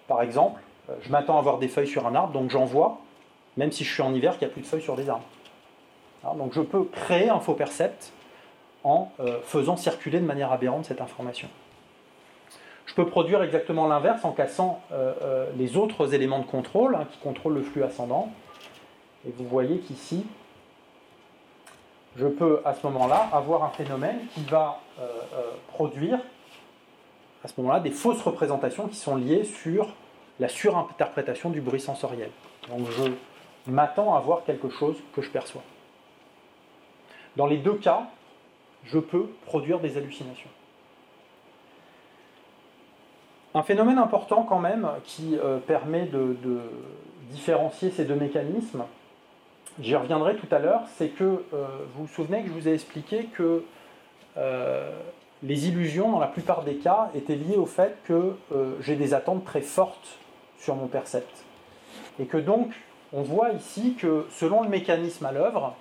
par 0.08 0.21
exemple, 0.21 0.62
je 1.02 1.10
m'attends 1.10 1.38
à 1.38 1.41
voir 1.41 1.58
des 1.58 1.67
feuilles 1.67 1.88
sur 1.88 2.06
un 2.06 2.13
arbre, 2.13 2.34
donc 2.34 2.49
j'en 2.49 2.65
vois, 2.65 2.99
même 3.58 3.71
si 3.71 3.84
je 3.84 3.91
suis 3.91 4.04
en 4.04 4.13
hiver, 4.13 4.38
qu'il 4.38 4.45
n'y 4.47 4.52
a 4.52 4.54
plus 4.54 4.62
de 4.62 4.67
feuilles 4.67 4.82
sur 4.82 4.95
des 4.95 5.10
arbres. 5.10 5.26
Hein, 6.26 6.36
donc 6.38 6.54
je 6.54 6.62
peux 6.62 6.84
créer 6.84 7.30
un 7.30 7.39
faux 7.39 7.54
percept 7.54 8.12
en 8.84 9.12
faisant 9.43 9.78
circuler 9.78 10.19
de 10.19 10.26
manière 10.26 10.52
aberrante 10.52 10.86
cette 10.86 11.02
information. 11.02 11.47
Je 12.86 12.96
peux 12.96 13.06
produire 13.06 13.41
exactement 13.41 13.88
l'inverse 13.88 14.26
en 14.26 14.32
cassant 14.32 14.82
euh, 14.91 15.13
euh, 15.22 15.52
les 15.58 15.78
autres 15.78 16.13
éléments 16.13 16.39
de 16.39 16.46
contrôle 16.46 16.96
hein, 16.96 17.08
qui 17.12 17.17
contrôlent 17.19 17.56
le 17.56 17.63
flux 17.63 17.84
ascendant. 17.84 18.32
Et 19.28 19.32
vous 19.32 19.48
voyez 19.48 19.80
qu'ici, 19.80 20.26
je 22.17 22.28
peux 22.28 22.62
à 22.65 22.74
ce 22.74 22.86
moment-là 22.88 23.30
avoir 23.32 23.63
un 23.63 23.69
phénomène 23.69 24.19
qui 24.34 24.43
va 24.43 24.80
euh, 25.00 25.06
produire 25.69 26.19
à 27.43 27.48
ce 27.48 27.54
moment-là 27.58 27.80
des 27.80 27.91
fausses 27.91 28.22
représentations 28.22 28.88
qui 28.88 28.96
sont 28.96 29.15
liées 29.15 29.43
sur 29.43 29.88
la 30.39 30.48
surinterprétation 30.48 31.50
du 31.50 31.62
bruit 31.62 31.80
sensoriel. 31.80 32.30
Donc 32.69 32.88
je 32.91 33.72
m'attends 33.72 34.15
à 34.15 34.19
voir 34.19 34.43
quelque 34.46 34.69
chose 34.69 34.96
que 35.15 35.22
je 35.22 35.30
perçois. 35.30 35.63
Dans 37.36 37.48
les 37.48 37.58
deux 37.58 37.76
cas, 37.76 38.08
je 38.86 39.00
peux 39.00 39.28
produire 39.46 39.80
des 39.80 39.98
hallucinations. 39.98 40.50
Un 43.56 43.62
phénomène 43.62 44.00
important 44.00 44.44
quand 44.44 44.60
même 44.60 44.89
qui 45.06 45.38
euh, 45.38 45.60
permet 45.60 46.06
de, 46.06 46.36
différencier 47.30 47.89
ces 47.89 48.06
deux 48.06 48.16
mécanismes, 48.16 48.84
j'y 49.80 49.96
reviendrai 49.96 50.36
tout 50.36 50.48
à 50.52 50.60
l'heure, 50.60 50.82
c'est 50.98 51.10
que 51.10 51.24
euh, 51.24 51.68
vous 51.96 52.06
vous 52.06 52.13
souvenez 52.13 52.42
que 52.44 52.48
je 52.48 52.54
vous 52.54 52.68
ai 52.68 52.74
expliqué 52.74 53.26
que 53.26 53.63
euh, 54.38 54.92
les 55.42 55.68
illusions, 55.68 56.12
dans 56.12 56.20
la 56.20 56.28
plupart 56.28 56.63
des 56.63 56.76
cas, 56.76 57.10
étaient 57.16 57.36
liées 57.36 57.58
au 57.58 57.66
fait 57.66 57.98
que 58.06 58.36
j'ai 58.82 58.96
des 58.96 59.13
attentes 59.13 59.44
très 59.44 59.62
fortes 59.62 60.18
sur 60.58 60.76
mon 60.76 60.88
percept. 60.88 61.44
Et 62.20 62.26
que 62.26 62.38
donc, 62.38 62.72
on 63.12 63.24
voit 63.24 63.52
ici 63.52 63.96
que 64.00 64.26
selon 64.32 64.63
le 64.63 64.70
mécanisme 64.70 65.26
à 65.26 65.32
l'œuvre, 65.32 65.76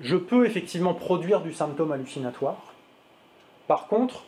je 0.00 0.16
peux 0.16 0.46
effectivement 0.46 0.94
produire 0.94 1.40
du 1.40 1.52
symptôme 1.52 1.92
hallucinatoire. 1.92 2.72
Par 3.66 3.88
contre, 3.88 4.24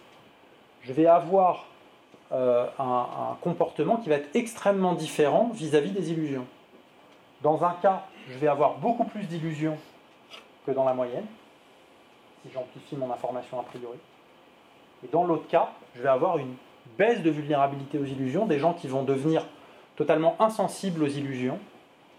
je 0.82 0.92
vais 0.92 1.06
avoir 1.06 1.66
euh, 2.32 2.66
un, 2.78 3.36
comportement 3.40 3.96
qui 3.96 4.08
va 4.08 4.16
être 4.16 4.34
extrêmement 4.34 4.94
différent 4.94 5.50
vis-à-vis 5.52 5.90
des 5.90 6.12
illusions. 6.12 6.46
Dans 7.42 7.64
un 7.64 7.74
cas, 7.82 8.04
je 8.28 8.38
vais 8.38 8.48
avoir 8.48 8.78
beaucoup 8.78 9.04
plus 9.04 9.24
d'illusions 9.24 9.76
que 10.66 10.70
dans 10.70 10.84
la 10.84 10.94
moyenne, 10.94 11.26
si 12.42 12.52
j'amplifie 12.52 12.96
mon 12.96 13.12
information 13.12 13.60
a 13.60 13.62
priori. 13.64 13.98
Et 15.04 15.08
dans 15.12 15.24
l'autre 15.24 15.46
cas, 15.48 15.70
je 15.94 16.02
vais 16.02 16.08
avoir 16.08 16.38
une 16.38 16.54
baisse 16.96 17.22
de 17.22 17.30
vulnérabilité 17.30 17.98
aux 17.98 18.04
illusions, 18.04 18.46
des 18.46 18.58
gens 18.58 18.72
qui 18.72 18.88
vont 18.88 19.02
devenir 19.02 19.44
totalement 19.96 20.36
insensibles 20.40 21.02
aux 21.02 21.08
illusions 21.08 21.58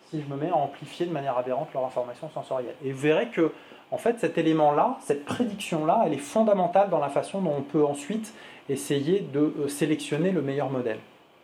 si 0.09 0.21
je 0.21 0.27
me 0.27 0.37
mets 0.37 0.49
à 0.49 0.55
amplifier 0.55 1.05
de 1.05 1.11
manière 1.11 1.37
aberrante 1.37 1.73
leur 1.73 1.83
information 1.83 2.29
sensorielle. 2.29 2.75
Et 2.83 2.91
vous 2.91 2.99
verrez 2.99 3.29
que, 3.29 3.51
en 3.91 3.97
fait, 3.97 4.19
cet 4.19 4.37
élément-là, 4.37 4.97
cette 5.01 5.25
prédiction-là, 5.25 6.03
elle 6.05 6.13
est 6.13 6.17
fondamentale 6.17 6.89
dans 6.89 6.99
la 6.99 7.09
façon 7.09 7.41
dont 7.41 7.55
on 7.57 7.61
peut 7.61 7.85
ensuite 7.85 8.33
essayer 8.69 9.19
de 9.19 9.53
euh, 9.59 9.67
sélectionner 9.67 10.31
le 10.31 10.41
meilleur 10.41 10.69
modèle. 10.69 10.99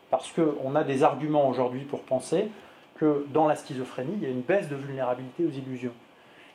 Parce 0.09 0.31
qu'on 0.31 0.75
a 0.75 0.83
des 0.83 1.03
arguments 1.03 1.47
aujourd'hui 1.47 1.83
pour 1.83 2.01
penser 2.01 2.47
que 2.97 3.25
dans 3.33 3.47
la 3.47 3.55
schizophrénie, 3.55 4.13
il 4.17 4.23
y 4.23 4.25
a 4.25 4.29
une 4.29 4.41
baisse 4.41 4.67
de 4.69 4.75
vulnérabilité 4.75 5.45
aux 5.45 5.51
illusions. 5.51 5.93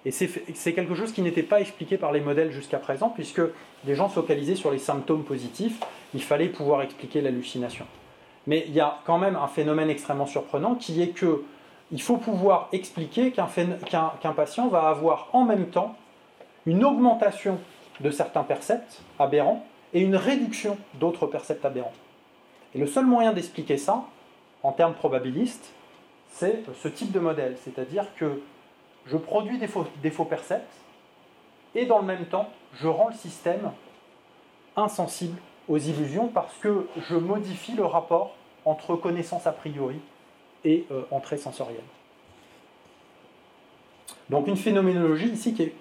Et 0.04 0.12
c'est 0.12 0.72
quelque 0.72 0.94
chose 0.94 1.10
qui 1.10 1.20
n'était 1.20 1.42
pas 1.42 1.60
expliqué 1.60 1.98
par 1.98 2.12
les 2.12 2.20
modèles 2.20 2.52
jusqu'à 2.52 2.78
présent, 2.78 3.08
puisque 3.08 3.42
les 3.84 3.96
gens 3.96 4.08
focalisaient 4.08 4.54
sur 4.54 4.70
les 4.70 4.78
symptômes 4.78 5.24
positifs, 5.24 5.80
il 6.14 6.22
fallait 6.22 6.46
pouvoir 6.46 6.82
expliquer 6.82 7.20
l'hallucination. 7.20 7.86
Mais 8.46 8.64
il 8.68 8.72
y 8.72 8.78
a 8.78 9.00
quand 9.04 9.18
même 9.18 9.34
un 9.34 9.48
phénomène 9.48 9.90
extrêmement 9.90 10.26
surprenant 10.26 10.76
qui 10.76 11.02
est 11.02 11.08
que 11.08 11.42
il 11.92 12.02
faut 12.02 12.16
pouvoir 12.16 12.68
expliquer 12.72 13.32
qu'un 13.32 14.32
patient 14.32 14.68
va 14.68 14.88
avoir 14.88 15.28
en 15.32 15.44
même 15.44 15.68
temps 15.68 15.96
une 16.66 16.84
augmentation 16.84 17.58
de 18.00 18.10
certains 18.10 18.42
percepts 18.42 19.00
aberrants 19.18 19.64
et 19.94 20.00
une 20.00 20.16
réduction 20.16 20.76
d'autres 20.94 21.26
percepts 21.26 21.64
aberrants. 21.64 21.92
Et 22.74 22.78
le 22.78 22.86
seul 22.86 23.06
moyen 23.06 23.32
d'expliquer 23.32 23.76
ça, 23.76 24.04
en 24.62 24.72
termes 24.72 24.94
probabilistes, 24.94 25.72
c'est 26.28 26.64
ce 26.74 26.88
type 26.88 27.12
de 27.12 27.20
modèle, 27.20 27.56
c'est-à-dire 27.62 28.04
que 28.16 28.42
je 29.06 29.16
produis 29.16 29.58
des 29.58 29.68
faux, 29.68 29.86
des 30.02 30.10
faux 30.10 30.24
percepts, 30.24 30.72
et 31.74 31.86
dans 31.86 32.00
le 32.00 32.04
même 32.04 32.26
temps, 32.26 32.48
je 32.74 32.88
rends 32.88 33.08
le 33.08 33.14
système 33.14 33.70
insensible 34.76 35.38
aux 35.68 35.78
illusions 35.78 36.28
parce 36.28 36.54
que 36.58 36.88
je 37.08 37.14
modifie 37.14 37.74
le 37.74 37.84
rapport 37.84 38.34
entre 38.64 38.96
connaissance 38.96 39.46
a 39.46 39.52
priori 39.52 40.00
et 40.64 40.86
euh, 40.90 41.02
entrée 41.10 41.38
sensorielle. 41.38 41.84
Donc 44.30 44.48
une 44.48 44.56
phénoménologie 44.56 45.28
ici 45.28 45.54
qui 45.54 45.62
est 45.62 45.74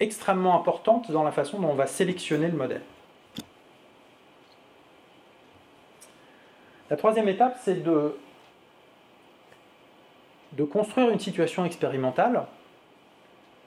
extrêmement 0.00 0.58
importante 0.58 1.10
dans 1.10 1.22
la 1.22 1.32
façon 1.32 1.58
dont 1.60 1.68
on 1.68 1.74
va 1.74 1.86
sélectionner 1.86 2.48
le 2.48 2.56
modèle. 2.56 2.82
La 6.88 6.96
troisième 6.96 7.28
étape, 7.28 7.58
c'est 7.62 7.82
de 7.82 8.14
construire 10.70 11.10
une 11.10 11.18
situation 11.18 11.64
expérimentale 11.64 12.46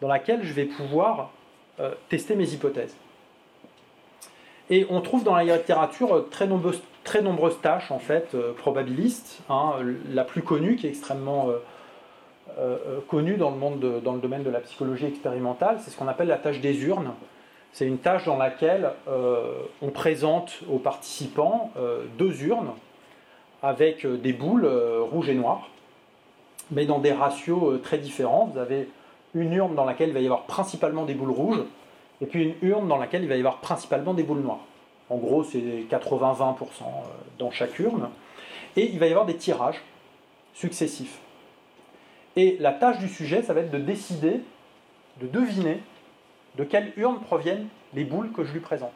dans 0.01 0.07
laquelle 0.07 0.43
je 0.43 0.53
vais 0.53 0.65
pouvoir 0.65 1.31
euh, 1.79 1.93
tester 2.09 2.35
mes 2.35 2.53
hypothèses. 2.53 2.95
Et 4.69 4.85
on 4.89 5.01
trouve 5.01 5.23
dans 5.23 5.35
la 5.35 5.43
littérature 5.43 6.25
très 6.29 6.45
nombreuses, 6.45 6.81
très 7.03 7.21
nombreuses 7.21 7.59
tâches 7.61 7.91
en 7.91 7.99
fait 7.99 8.35
euh, 8.35 8.53
probabilistes. 8.53 9.41
Hein. 9.49 9.73
la 10.11 10.23
plus 10.23 10.43
connue, 10.43 10.75
qui 10.75 10.85
est 10.85 10.89
extrêmement 10.89 11.49
euh, 12.59 12.77
connue 13.07 13.37
dans 13.37 13.49
le, 13.49 13.57
monde 13.57 14.01
dans 14.03 14.13
le 14.13 14.19
domaine 14.19 14.43
de 14.43 14.49
la 14.49 14.59
psychologie 14.59 15.07
expérimentale, 15.07 15.77
c'est 15.81 15.89
ce 15.89 15.97
qu'on 15.97 16.07
appelle 16.07 16.27
la 16.27 16.37
tâche 16.37 16.59
des 16.61 16.83
urnes. 16.83 17.13
C'est 17.71 17.85
une 17.85 17.99
tâche 17.99 18.25
dans 18.25 18.37
laquelle 18.37 18.89
on 19.07 19.89
présente 19.91 20.61
aux 20.71 20.79
participants 20.79 21.71
deux 22.17 22.43
urnes 22.43 22.71
avec 23.61 24.07
des 24.07 24.33
boules 24.33 24.65
rouges 24.65 25.29
et 25.29 25.35
noires, 25.35 25.69
mais 26.71 26.87
dans 26.87 26.97
des 26.97 27.11
ratios 27.11 27.79
très 27.83 27.99
différents. 27.99 28.49
Vous 28.51 28.57
avez 28.57 28.89
une 29.35 29.53
urne 29.53 29.75
dans 29.75 29.85
laquelle 29.85 30.09
il 30.09 30.13
va 30.15 30.19
y 30.19 30.25
avoir 30.25 30.45
principalement 30.45 31.05
des 31.05 31.13
boules 31.13 31.29
rouges, 31.29 31.61
et 32.21 32.25
puis 32.25 32.43
une 32.43 32.69
urne 32.69 32.87
dans 32.87 32.97
laquelle 32.97 33.23
il 33.23 33.29
va 33.29 33.35
y 33.35 33.39
avoir 33.39 33.57
principalement 33.57 34.13
des 34.13 34.23
boules 34.23 34.41
noires. 34.41 34.65
En 35.09 35.17
gros, 35.17 35.43
c'est 35.43 35.59
80-20% 35.89 36.53
euh, 36.61 36.85
dans 37.39 37.51
chaque 37.51 37.79
urne. 37.79 38.09
Et 38.75 38.89
il 38.91 38.99
va 38.99 39.07
y 39.07 39.11
avoir 39.11 39.25
des 39.25 39.35
tirages 39.35 39.81
successifs. 40.53 41.19
Et 42.35 42.57
la 42.59 42.71
tâche 42.71 42.99
du 42.99 43.09
sujet, 43.09 43.41
ça 43.41 43.53
va 43.53 43.61
être 43.61 43.71
de 43.71 43.79
décider, 43.79 44.41
de 45.19 45.27
deviner 45.27 45.81
de 46.57 46.63
quelle 46.63 46.93
urne 46.97 47.19
proviennent 47.21 47.67
les 47.93 48.03
boules 48.03 48.31
que 48.31 48.43
je 48.43 48.53
lui 48.53 48.59
présente. 48.59 48.93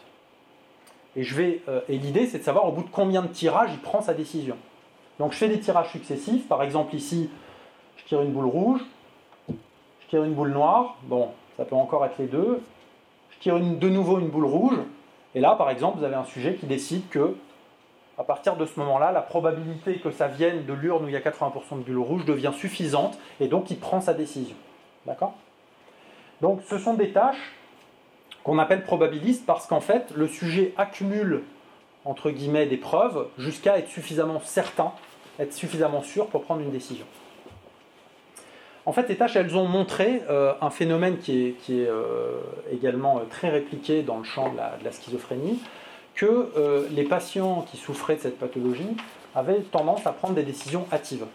Et, 1.15 1.23
je 1.23 1.39
euh, 1.67 1.81
et 1.89 1.97
l'idée, 1.97 2.27
c'est 2.27 2.39
de 2.39 2.43
savoir 2.43 2.67
au 2.67 2.71
bout 2.71 2.83
de 2.83 2.89
combien 2.89 3.21
de 3.21 3.27
tirages 3.27 3.71
il 3.73 3.79
prend 3.79 4.01
sa 4.01 4.13
décision. 4.13 4.57
Donc 5.19 5.31
je 5.31 5.37
fais 5.37 5.49
des 5.49 5.59
tirages 5.59 5.91
successifs. 5.91 6.47
Par 6.47 6.61
exemple, 6.63 6.95
ici, 6.95 7.29
je 7.97 8.03
tire 8.05 8.21
une 8.21 8.31
boule 8.31 8.45
rouge, 8.45 8.81
tire 10.13 10.23
une 10.23 10.33
boule 10.33 10.51
noire, 10.51 10.97
bon, 11.03 11.29
ça 11.57 11.65
peut 11.65 11.75
encore 11.75 12.05
être 12.05 12.19
les 12.19 12.27
deux. 12.27 12.61
Je 13.43 13.49
tire 13.49 13.59
de 13.59 13.89
nouveau 13.89 14.19
une 14.19 14.29
boule 14.29 14.45
rouge, 14.45 14.77
et 15.35 15.41
là, 15.41 15.55
par 15.55 15.69
exemple, 15.69 15.97
vous 15.97 16.05
avez 16.05 16.15
un 16.15 16.23
sujet 16.23 16.55
qui 16.55 16.65
décide 16.65 17.09
que, 17.09 17.35
à 18.17 18.23
partir 18.23 18.55
de 18.55 18.65
ce 18.65 18.79
moment-là, 18.79 19.11
la 19.11 19.21
probabilité 19.21 19.95
que 19.95 20.11
ça 20.11 20.29
vienne 20.29 20.65
de 20.65 20.71
l'urne 20.71 21.03
où 21.03 21.09
il 21.09 21.13
y 21.13 21.17
a 21.17 21.19
80% 21.19 21.79
de 21.79 21.83
bulles 21.83 21.97
rouges 21.97 22.23
devient 22.23 22.53
suffisante, 22.55 23.17
et 23.41 23.49
donc 23.49 23.69
il 23.69 23.77
prend 23.77 23.99
sa 23.99 24.13
décision. 24.13 24.55
D'accord? 25.05 25.33
Donc 26.39 26.61
ce 26.69 26.77
sont 26.77 26.93
des 26.93 27.11
tâches 27.11 27.51
qu'on 28.45 28.59
appelle 28.59 28.83
probabilistes 28.83 29.45
parce 29.45 29.67
qu'en 29.67 29.81
fait, 29.81 30.13
le 30.15 30.29
sujet 30.29 30.73
accumule, 30.77 31.43
entre 32.05 32.31
guillemets, 32.31 32.65
des 32.65 32.77
preuves 32.77 33.27
jusqu'à 33.37 33.77
être 33.77 33.89
suffisamment 33.89 34.39
certain, 34.39 34.93
être 35.37 35.51
suffisamment 35.51 36.01
sûr 36.01 36.27
pour 36.27 36.43
prendre 36.43 36.61
une 36.61 36.71
décision. 36.71 37.05
En 38.85 38.91
fait, 38.91 39.07
ces 39.07 39.15
tâches, 39.15 39.37
elles 39.37 39.55
ont 39.55 39.67
montré 39.67 40.21
euh, 40.29 40.53
un 40.59 40.69
phénomène 40.69 41.17
qui 41.17 41.47
est, 41.47 41.71
euh, 41.71 42.41
également 42.71 43.17
euh, 43.17 43.21
très 43.29 43.49
répliqué 43.49 44.03
dans 44.03 44.17
le 44.17 44.25
champ 44.25 44.51
de 44.51 44.57
la, 44.57 44.91
schizophrénie, 44.91 45.59
que 46.15 46.51
les 46.91 47.05
patients 47.05 47.65
qui 47.71 47.77
souffraient 47.77 48.17
de 48.17 48.21
cette 48.21 48.37
pathologie 48.37 48.95
avaient 49.33 49.61
tendance 49.61 50.05
à 50.05 50.11
prendre 50.11 50.35
des 50.35 50.43
décisions 50.43 50.85
hâtives. 50.91 51.25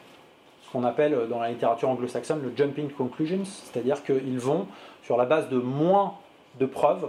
Ce 0.62 0.70
qu'on 0.70 0.84
appelle 0.84 1.26
dans 1.28 1.40
la 1.40 1.50
littérature 1.50 1.88
anglo-saxonne 1.88 2.40
le 2.42 2.52
jumping 2.56 2.88
conclusions, 2.90 3.44
c'est-à-dire 3.44 4.04
qu'ils 4.04 4.38
vont, 4.38 4.68
sur 5.02 5.16
la 5.16 5.24
base 5.24 5.48
de 5.48 5.56
moins 5.56 6.14
de 6.60 6.66
preuves, 6.66 7.08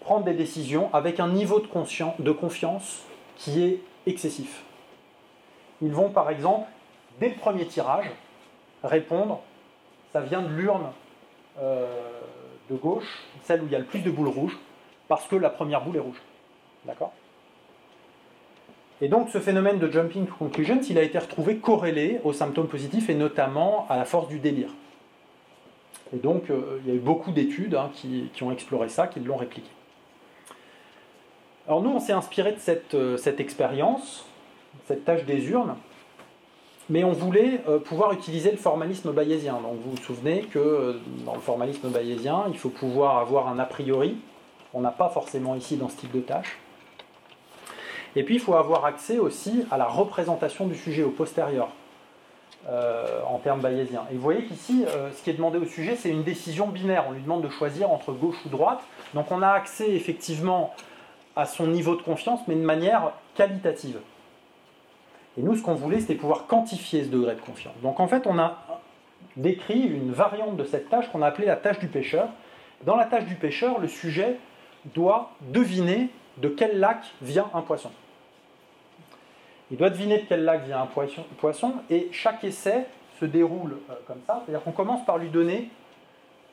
prendre 0.00 0.24
des 0.24 0.32
décisions 0.32 0.88
avec 0.94 1.20
un 1.20 1.28
niveau 1.28 1.60
de 1.60 2.32
confiance 2.32 3.02
qui 3.36 3.62
est 3.62 3.80
excessif. 4.06 4.62
Ils 5.82 5.92
vont 5.92 6.08
par 6.08 6.30
exemple, 6.30 6.66
dès 7.20 7.28
le 7.28 7.34
premier 7.34 7.66
tirage, 7.66 8.06
répondre, 8.84 9.40
ça 10.12 10.20
vient 10.20 10.42
de 10.42 10.48
l'urne 10.48 10.92
euh, 11.58 11.86
de 12.70 12.76
gauche, 12.76 13.22
celle 13.42 13.62
où 13.62 13.66
il 13.66 13.72
y 13.72 13.76
a 13.76 13.78
le 13.78 13.84
plus 13.84 14.00
de 14.00 14.10
boules 14.10 14.28
rouges, 14.28 14.58
parce 15.08 15.26
que 15.26 15.36
la 15.36 15.50
première 15.50 15.82
boule 15.82 15.96
est 15.96 16.00
rouge. 16.00 16.20
D'accord? 16.84 17.12
Et 19.00 19.08
donc 19.08 19.28
ce 19.30 19.38
phénomène 19.38 19.78
de 19.78 19.90
jumping 19.90 20.26
to 20.26 20.34
conclusions, 20.38 20.80
il 20.88 20.98
a 20.98 21.02
été 21.02 21.18
retrouvé 21.18 21.56
corrélé 21.56 22.20
aux 22.24 22.32
symptômes 22.32 22.68
positifs 22.68 23.10
et 23.10 23.14
notamment 23.14 23.86
à 23.90 23.96
la 23.96 24.04
force 24.04 24.28
du 24.28 24.38
délire. 24.38 24.70
Et 26.14 26.18
donc 26.18 26.48
euh, 26.48 26.78
il 26.84 26.88
y 26.88 26.92
a 26.92 26.94
eu 26.94 27.00
beaucoup 27.00 27.32
d'études 27.32 27.74
hein, 27.74 27.90
qui, 27.94 28.30
ont 28.42 28.52
exploré 28.52 28.88
ça, 28.88 29.08
qui 29.08 29.20
l'ont 29.20 29.36
répliqué. 29.36 29.68
Alors 31.66 31.82
nous, 31.82 31.90
on 31.90 31.98
s'est 31.98 32.12
inspiré 32.12 32.52
de 32.52 32.58
cette, 32.58 32.94
euh, 32.94 33.16
cette 33.16 33.40
expérience, 33.40 34.26
cette 34.86 35.04
tâche 35.04 35.24
des 35.24 35.48
urnes, 35.48 35.76
mais 36.90 37.04
on 37.04 37.12
voulait 37.12 37.62
euh, 37.68 37.78
pouvoir 37.78 38.12
utiliser 38.12 38.50
le 38.50 38.56
formalisme 38.56 39.12
bayésien. 39.12 39.54
Donc 39.54 39.76
vous 39.82 39.92
vous 39.92 40.02
souvenez 40.02 40.42
que 40.42 40.58
euh, 40.58 41.00
dans 41.24 41.34
le 41.34 41.40
formalisme 41.40 41.88
bayésien, 41.88 42.44
il 42.48 42.58
faut 42.58 42.68
pouvoir 42.68 43.18
avoir 43.18 43.48
un 43.48 43.58
a 43.58 43.64
priori. 43.64 44.16
On 44.74 44.80
n'a 44.80 44.90
pas 44.90 45.08
forcément 45.08 45.54
ici 45.54 45.76
dans 45.76 45.88
ce 45.88 45.96
type 45.96 46.12
de 46.12 46.20
tâche. 46.20 46.58
Et 48.16 48.22
puis 48.22 48.36
il 48.36 48.40
faut 48.40 48.54
avoir 48.54 48.84
accès 48.84 49.18
aussi 49.18 49.64
à 49.70 49.78
la 49.78 49.86
représentation 49.86 50.66
du 50.66 50.76
sujet 50.76 51.02
au 51.02 51.10
postérieur, 51.10 51.68
euh, 52.68 53.20
en 53.28 53.38
termes 53.38 53.60
bayésiens. 53.60 54.04
Et 54.12 54.14
vous 54.14 54.20
voyez 54.20 54.44
qu'ici, 54.44 54.84
ce 54.86 55.22
qui 55.22 55.30
est 55.30 55.34
demandé 55.34 55.58
au 55.58 55.64
sujet, 55.64 55.96
c'est 55.96 56.10
une 56.10 56.22
décision 56.22 56.68
binaire. 56.68 57.06
On 57.08 57.12
lui 57.12 57.22
demande 57.22 57.42
de 57.42 57.48
choisir 57.48 57.90
entre 57.90 58.12
gauche 58.12 58.36
ou 58.46 58.50
droite. 58.50 58.80
Donc 59.14 59.32
on 59.32 59.42
a 59.42 59.48
accès 59.48 59.90
effectivement 59.90 60.74
à 61.34 61.46
son 61.46 61.66
niveau 61.66 61.96
de 61.96 62.02
confiance, 62.02 62.40
mais 62.46 62.54
de 62.54 62.60
manière 62.60 63.12
qualitative. 63.34 63.98
Et 65.36 65.42
nous, 65.42 65.56
ce 65.56 65.62
qu'on 65.62 65.74
voulait, 65.74 66.00
c'était 66.00 66.14
pouvoir 66.14 66.46
quantifier 66.46 67.04
ce 67.04 67.08
degré 67.08 67.34
de 67.34 67.40
confiance. 67.40 67.74
Donc 67.82 68.00
en 68.00 68.06
fait, 68.06 68.26
on 68.26 68.38
a 68.38 68.58
décrit 69.36 69.80
une 69.80 70.12
variante 70.12 70.56
de 70.56 70.64
cette 70.64 70.88
tâche 70.88 71.10
qu'on 71.10 71.22
a 71.22 71.26
appelée 71.26 71.46
la 71.46 71.56
tâche 71.56 71.78
du 71.78 71.88
pêcheur. 71.88 72.28
Dans 72.84 72.96
la 72.96 73.06
tâche 73.06 73.24
du 73.24 73.34
pêcheur, 73.34 73.80
le 73.80 73.88
sujet 73.88 74.38
doit 74.94 75.30
deviner 75.40 76.10
de 76.38 76.48
quel 76.48 76.78
lac 76.78 76.98
vient 77.22 77.50
un 77.54 77.62
poisson. 77.62 77.90
Il 79.70 79.76
doit 79.76 79.90
deviner 79.90 80.18
de 80.18 80.24
quel 80.28 80.44
lac 80.44 80.64
vient 80.64 80.82
un 80.82 80.88
poisson, 81.38 81.74
et 81.90 82.08
chaque 82.12 82.44
essai 82.44 82.86
se 83.18 83.24
déroule 83.24 83.78
euh, 83.90 83.94
comme 84.06 84.20
ça. 84.26 84.42
C'est-à-dire 84.44 84.62
qu'on 84.62 84.72
commence 84.72 85.04
par 85.04 85.18
lui 85.18 85.30
donner 85.30 85.70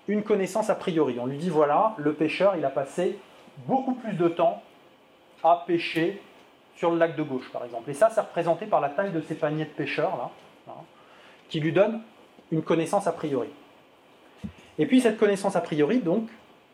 une 0.07 0.23
connaissance 0.23 0.69
a 0.69 0.75
priori. 0.75 1.17
On 1.19 1.25
lui 1.25 1.37
dit 1.37 1.49
voilà, 1.49 1.93
le 1.97 2.13
pêcheur, 2.13 2.55
il 2.55 2.65
a 2.65 2.69
passé 2.69 3.19
beaucoup 3.67 3.93
plus 3.93 4.13
de 4.13 4.27
temps 4.27 4.61
à 5.43 5.63
pêcher 5.67 6.21
sur 6.81 6.89
le 6.89 6.97
lac 6.97 7.15
de 7.15 7.21
gauche, 7.21 7.47
par 7.53 7.63
exemple. 7.63 7.91
Et 7.91 7.93
ça, 7.93 8.09
c'est 8.09 8.21
représenté 8.21 8.65
par 8.65 8.81
la 8.81 8.89
taille 8.89 9.11
de 9.11 9.21
ces 9.21 9.35
paniers 9.35 9.65
de 9.65 9.69
pêcheurs, 9.69 10.17
là, 10.17 10.31
hein, 10.67 10.83
qui 11.47 11.59
lui 11.59 11.71
donne 11.71 12.01
une 12.51 12.63
connaissance 12.63 13.05
a 13.05 13.11
priori. 13.11 13.49
Et 14.79 14.87
puis 14.87 14.99
cette 14.99 15.19
connaissance 15.19 15.55
a 15.55 15.61
priori, 15.61 15.99
donc, 15.99 16.27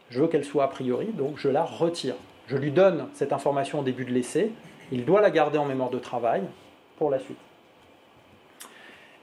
je 0.10 0.22
veux 0.22 0.30
qu'elle 0.30 0.46
soit 0.46 0.64
a 0.64 0.70
priori, 0.70 1.08
donc 1.08 1.38
je 1.38 1.50
la 1.50 1.66
retire. 1.66 2.16
Je 2.48 2.56
lui 2.56 2.72
donne 2.72 3.10
cette 3.16 3.34
information 3.34 3.82
au 3.82 3.84
début 3.84 4.06
de 4.06 4.12
l'essai, 4.12 4.54
il 4.94 5.04
doit 5.04 5.20
la 5.20 5.30
garder 5.30 5.58
en 5.58 5.66
mémoire 5.66 5.90
de 5.90 6.00
travail 6.00 6.44
pour 6.98 7.12
la 7.12 7.20
suite. 7.20 7.38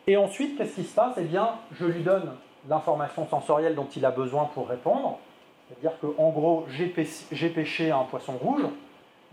Et 0.07 0.18
ensuite, 0.18 0.59
qu'est-ce 0.59 0.74
qui 0.74 0.85
se 0.85 0.95
passe? 0.95 1.14
Eh 1.16 1.22
bien, 1.22 1.53
je 1.72 1.87
lui 1.87 2.03
donne 2.03 2.30
l'information 2.68 3.26
sensorielle 3.26 3.74
dont 3.74 3.89
il 3.97 4.05
a 4.05 4.11
besoin 4.11 4.51
pour 4.53 4.68
répondre. 4.68 5.18
C'est-à-dire 5.66 5.99
qu'en 5.99 6.28
gros, 6.28 6.66
j'ai 6.68 7.49
pêché 7.49 7.91
un 7.91 8.03
poisson 8.03 8.32
rouge, 8.32 8.64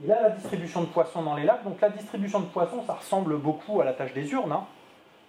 il 0.04 0.12
a 0.12 0.22
la 0.22 0.30
distribution 0.32 0.82
de 0.82 0.88
poissons 0.88 1.22
dans 1.22 1.36
les 1.36 1.43
lacs. 1.43 1.64
Donc 1.64 1.80
la 1.82 1.89
distribution 1.89 2.39
de 2.39 2.45
poissons, 2.45 2.84
ça 2.86 2.93
ressemble 2.93 3.38
beaucoup 3.38 3.82
à 3.82 3.86
la 3.86 3.93
tâche 3.93 4.14
des 4.14 4.32
urnes, 4.32 4.52
hein. 4.52 4.66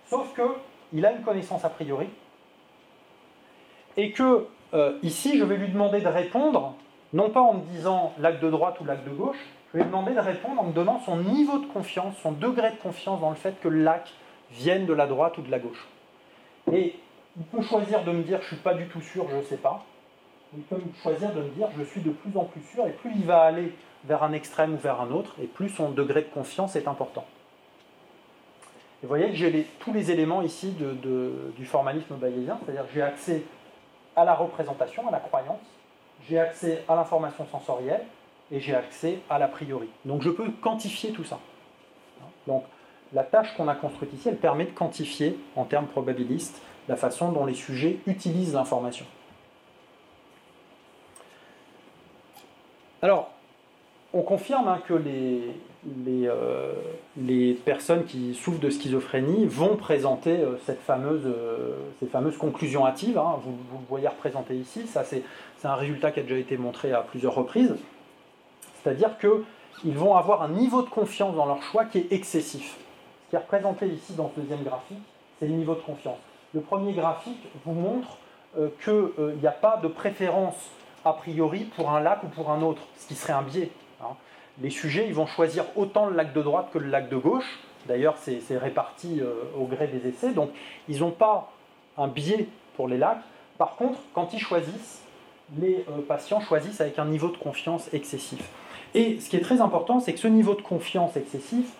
sauf 0.06 0.34
qu'il 0.34 1.06
a 1.06 1.12
une 1.12 1.22
connaissance 1.22 1.64
a 1.64 1.70
priori. 1.70 2.08
Et 3.96 4.12
que 4.12 4.46
euh, 4.74 4.98
ici, 5.02 5.38
je 5.38 5.44
vais 5.44 5.56
lui 5.56 5.68
demander 5.68 6.00
de 6.00 6.08
répondre, 6.08 6.74
non 7.12 7.30
pas 7.30 7.42
en 7.42 7.54
me 7.54 7.64
disant 7.66 8.14
lac 8.18 8.40
de 8.40 8.50
droite 8.50 8.80
ou 8.80 8.84
lac 8.84 9.04
de 9.04 9.10
gauche, 9.10 9.36
je 9.72 9.78
vais 9.78 9.84
lui 9.84 9.90
demander 9.90 10.14
de 10.14 10.20
répondre 10.20 10.60
en 10.60 10.64
me 10.64 10.72
donnant 10.72 11.00
son 11.00 11.16
niveau 11.16 11.58
de 11.58 11.66
confiance, 11.66 12.14
son 12.22 12.32
degré 12.32 12.70
de 12.70 12.76
confiance 12.76 13.20
dans 13.20 13.30
le 13.30 13.36
fait 13.36 13.60
que 13.60 13.68
le 13.68 13.82
lac 13.82 14.10
vienne 14.50 14.86
de 14.86 14.92
la 14.92 15.06
droite 15.06 15.36
ou 15.38 15.42
de 15.42 15.50
la 15.50 15.58
gauche. 15.58 15.88
Et 16.72 16.94
il 17.36 17.44
peut 17.44 17.62
choisir 17.62 18.04
de 18.04 18.12
me 18.12 18.22
dire 18.22 18.38
je 18.38 18.44
ne 18.44 18.48
suis 18.48 18.56
pas 18.56 18.74
du 18.74 18.86
tout 18.88 19.00
sûr, 19.00 19.26
je 19.30 19.36
ne 19.36 19.42
sais 19.42 19.56
pas. 19.56 19.84
Il 20.54 20.62
peut 20.64 20.80
choisir 21.02 21.32
de 21.32 21.42
me 21.42 21.48
dire 21.50 21.68
je 21.76 21.84
suis 21.84 22.00
de 22.00 22.10
plus 22.10 22.36
en 22.36 22.44
plus 22.44 22.62
sûr, 22.62 22.86
et 22.86 22.92
plus 22.92 23.10
il 23.14 23.24
va 23.24 23.42
aller 23.42 23.72
vers 24.04 24.22
un 24.22 24.32
extrême 24.32 24.74
ou 24.74 24.78
vers 24.78 25.00
un 25.00 25.10
autre, 25.10 25.34
et 25.42 25.46
plus 25.46 25.68
son 25.68 25.90
degré 25.90 26.22
de 26.22 26.28
confiance 26.28 26.76
est 26.76 26.88
important. 26.88 27.24
vous 29.02 29.08
voyez 29.08 29.28
que 29.28 29.36
j'ai 29.36 29.66
tous 29.80 29.92
les 29.92 30.10
éléments 30.10 30.42
ici 30.42 30.74
du 31.56 31.64
formalisme 31.64 32.14
bayésien, 32.16 32.58
c'est-à-dire 32.64 32.84
j'ai 32.92 33.02
accès 33.02 33.42
à 34.14 34.24
la 34.24 34.34
représentation, 34.34 35.08
à 35.08 35.10
la 35.10 35.20
croyance, 35.20 35.60
j'ai 36.28 36.38
accès 36.38 36.84
à 36.88 36.96
l'information 36.96 37.46
sensorielle, 37.46 38.04
et 38.50 38.60
j'ai 38.60 38.74
accès 38.74 39.18
à 39.30 39.38
l'a 39.38 39.48
priori. 39.48 39.88
Donc 40.04 40.20
je 40.22 40.30
peux 40.30 40.50
quantifier 40.60 41.12
tout 41.12 41.24
ça. 41.24 41.38
Donc 42.46 42.64
la 43.14 43.24
tâche 43.24 43.56
qu'on 43.56 43.66
a 43.68 43.74
construite 43.74 44.12
ici, 44.12 44.28
elle 44.28 44.36
permet 44.36 44.66
de 44.66 44.70
quantifier 44.70 45.38
en 45.56 45.64
termes 45.64 45.86
probabilistes 45.86 46.60
la 46.88 46.96
façon 46.96 47.32
dont 47.32 47.46
les 47.46 47.54
sujets 47.54 47.98
utilisent 48.06 48.54
l'information. 48.54 49.06
Alors, 53.02 53.30
on 54.14 54.22
confirme 54.22 54.68
hein, 54.68 54.80
que 54.86 54.94
les, 54.94 55.56
euh, 56.28 56.72
les, 57.16 57.54
personnes 57.54 58.04
qui 58.04 58.32
souffrent 58.34 58.60
de 58.60 58.70
schizophrénie 58.70 59.46
vont 59.46 59.76
présenter 59.76 60.38
euh, 60.38 60.56
cette 60.64 60.80
fameuse, 60.80 61.24
euh, 61.26 61.74
ces 61.98 62.06
fameuses 62.06 62.36
conclusions 62.36 62.86
hâtives. 62.86 63.18
Hein. 63.18 63.40
vous, 63.42 63.50
vous, 63.50 63.78
le 63.78 63.86
voyez 63.88 64.06
représenté 64.06 64.54
ici. 64.54 64.86
Ça, 64.86 65.02
c'est, 65.02 65.24
un 65.64 65.74
résultat 65.74 66.12
qui 66.12 66.20
a 66.20 66.22
déjà 66.22 66.36
été 66.36 66.56
montré 66.56 66.92
à 66.92 67.00
plusieurs 67.00 67.34
reprises. 67.34 67.74
C'est-à-dire 68.82 69.16
qu'ils 69.18 69.96
vont 69.96 70.16
avoir 70.16 70.42
un 70.42 70.48
niveau 70.48 70.82
de 70.82 70.88
confiance 70.88 71.34
dans 71.34 71.46
leur 71.46 71.62
choix 71.62 71.84
qui 71.84 71.98
est 71.98 72.12
excessif. 72.12 72.78
Ce 73.26 73.30
qui 73.30 73.36
est 73.36 73.38
représenté 73.40 73.86
ici 73.86 74.12
dans 74.14 74.30
ce 74.34 74.40
deuxième 74.40 74.62
graphique, 74.62 75.02
c'est 75.38 75.46
le 75.46 75.54
niveau 75.54 75.74
de 75.74 75.80
confiance. 75.80 76.18
Le 76.54 76.60
premier 76.60 76.92
graphique 76.92 77.42
vous 77.64 77.74
montre 77.74 78.18
qu'il 78.82 79.38
n'y 79.40 79.46
a 79.46 79.52
pas 79.52 79.78
de 79.80 79.86
préférence 79.88 80.70
a 81.04 81.12
priori 81.12 81.64
pour 81.76 81.90
un 81.90 82.00
lac 82.00 82.22
ou 82.22 82.28
pour 82.28 82.50
un 82.50 82.62
autre, 82.62 82.82
ce 82.98 83.06
qui 83.06 83.14
serait 83.14 83.32
un 83.32 83.42
biais. 83.42 83.70
Hein. 84.02 84.14
Les 84.60 84.70
sujets, 84.70 85.06
ils 85.06 85.14
vont 85.14 85.26
choisir 85.26 85.64
autant 85.76 86.06
le 86.06 86.14
lac 86.14 86.32
de 86.32 86.42
droite 86.42 86.68
que 86.72 86.78
le 86.78 86.88
lac 86.88 87.08
de 87.08 87.16
gauche. 87.16 87.60
D'ailleurs, 87.86 88.16
c'est 88.18 88.58
réparti 88.58 89.20
euh, 89.20 89.34
au 89.58 89.64
gré 89.64 89.88
des 89.88 90.08
essais. 90.08 90.32
Donc, 90.32 90.50
ils 90.88 91.00
n'ont 91.00 91.10
pas 91.10 91.50
un 91.98 92.06
biais 92.06 92.46
pour 92.76 92.86
les 92.86 92.98
lacs. 92.98 93.22
Par 93.58 93.76
contre, 93.76 93.98
quand 94.14 94.32
ils 94.32 94.38
choisissent, 94.38 95.02
les 95.58 95.84
euh, 95.88 96.02
patients 96.06 96.40
choisissent 96.40 96.80
avec 96.80 96.98
un 96.98 97.06
niveau 97.06 97.28
de 97.28 97.36
confiance 97.36 97.92
excessif. 97.92 98.48
Et 98.94 99.18
ce 99.20 99.28
qui 99.28 99.36
est 99.36 99.40
très 99.40 99.60
important, 99.60 100.00
c'est 100.00 100.12
que 100.12 100.18
ce 100.18 100.28
niveau 100.28 100.54
de 100.54 100.62
confiance 100.62 101.16
excessif, 101.16 101.72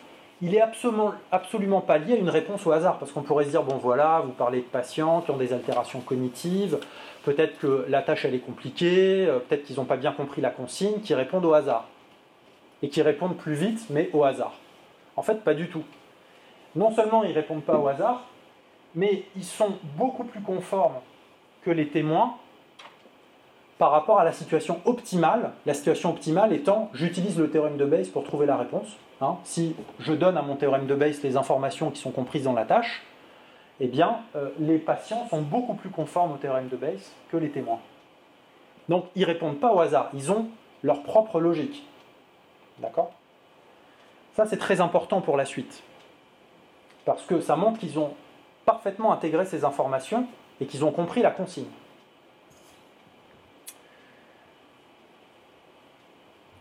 il 0.43 0.57
est 0.57 0.61
absolument, 0.61 1.15
absolument 1.31 1.81
pas 1.81 1.99
lié 1.99 2.15
à 2.15 2.17
une 2.17 2.29
réponse 2.29 2.67
au 2.67 2.73
hasard. 2.73 2.99
Parce 2.99 3.13
qu'on 3.13 3.23
pourrait 3.23 3.45
se 3.45 3.51
dire, 3.51 3.63
bon 3.63 3.77
voilà, 3.77 4.23
vous 4.27 4.33
parlez 4.33 4.59
de 4.59 4.67
patients 4.67 5.21
qui 5.21 5.31
ont 5.31 5.37
des 5.37 5.53
altérations 5.53 6.01
cognitives, 6.01 6.79
peut-être 7.25 7.59
que 7.59 7.87
la 7.89 8.03
tâche 8.03 8.25
elle 8.25 8.35
est 8.35 8.41
compliquée, 8.41 9.27
euh, 9.27 9.39
peut-être 9.39 9.63
qu'ils 9.63 9.77
n'ont 9.77 9.85
pas 9.85 9.97
bien 9.97 10.13
compris 10.13 10.43
la 10.43 10.51
consigne, 10.51 11.01
qui 11.01 11.15
répondent 11.15 11.45
au 11.45 11.55
hasard. 11.55 11.87
Et 12.83 12.89
qui 12.89 13.01
répondent 13.01 13.37
plus 13.37 13.55
vite, 13.55 13.87
mais 13.91 14.11
au 14.13 14.25
hasard. 14.25 14.55
En 15.15 15.23
fait, 15.23 15.45
pas 15.45 15.55
du 15.55 15.69
tout. 15.69 15.85
Non 16.75 16.93
seulement 16.93 17.23
ils 17.23 17.31
ne 17.31 17.35
répondent 17.35 17.63
pas 17.63 17.79
au 17.79 17.87
hasard, 17.87 18.25
mais 18.97 19.25
ils 19.37 19.45
sont 19.45 19.75
beaucoup 19.97 20.25
plus 20.25 20.41
conformes 20.41 20.97
que 21.63 21.71
les 21.71 21.87
témoins 21.89 22.35
par 23.79 23.93
rapport 23.93 24.19
à 24.19 24.25
la 24.25 24.33
situation 24.33 24.81
optimale. 24.85 25.53
La 25.67 25.75
situation 25.75 26.11
optimale 26.11 26.53
étant, 26.53 26.91
j'utilise 26.95 27.39
le 27.39 27.51
théorème 27.51 27.77
de 27.77 27.85
Bayes 27.85 28.11
pour 28.11 28.25
trouver 28.25 28.47
la 28.47 28.57
réponse. 28.57 28.97
Hein. 29.23 29.39
si 29.45 29.77
je 30.01 30.13
donne 30.13 30.37
à 30.37 30.43
mon 30.43 30.57
théorème 30.57 30.87
de 30.87 30.95
Bayes 30.95 31.21
les 31.23 31.37
informations 31.37 31.91
qui 31.91 32.01
sont 32.01 32.11
comprises 32.11 32.45
dans 32.45 32.53
la 32.53 32.65
tâche, 32.65 33.03
eh 33.81 33.87
bien, 33.87 34.19
euh, 34.37 34.51
les 34.59 34.79
patients 34.79 35.27
sont 35.29 35.43
beaucoup 35.43 35.75
plus 35.75 35.91
conformes 35.91 36.33
au 36.33 36.37
théorème 36.37 36.69
de 36.69 36.77
Bayes 36.77 37.03
que 37.31 37.37
les 37.37 37.51
témoins. 37.51 37.79
Donc, 38.89 39.07
ils 39.15 39.25
répondent 39.25 39.61
pas 39.61 39.73
au 39.73 39.81
hasard, 39.81 40.11
ils 40.13 40.33
ont 40.33 40.49
leur 40.83 41.03
propre 41.03 41.41
logique. 41.41 41.87
D'accord? 42.79 43.13
Ça, 44.35 44.47
c'est 44.47 44.57
très 44.57 44.81
important 44.81 45.21
pour 45.21 45.37
la 45.37 45.45
suite. 45.45 45.83
Parce 47.05 47.23
que 47.23 47.41
ça 47.41 47.57
montre 47.57 47.79
qu'ils 47.79 47.99
ont 47.99 48.15
parfaitement 48.65 49.13
intégré 49.13 49.45
ces 49.45 49.65
informations 49.65 50.27
et 50.61 50.67
qu'ils 50.67 50.85
ont 50.85 50.93
compris 50.93 51.23
la 51.23 51.31
consigne. 51.31 51.67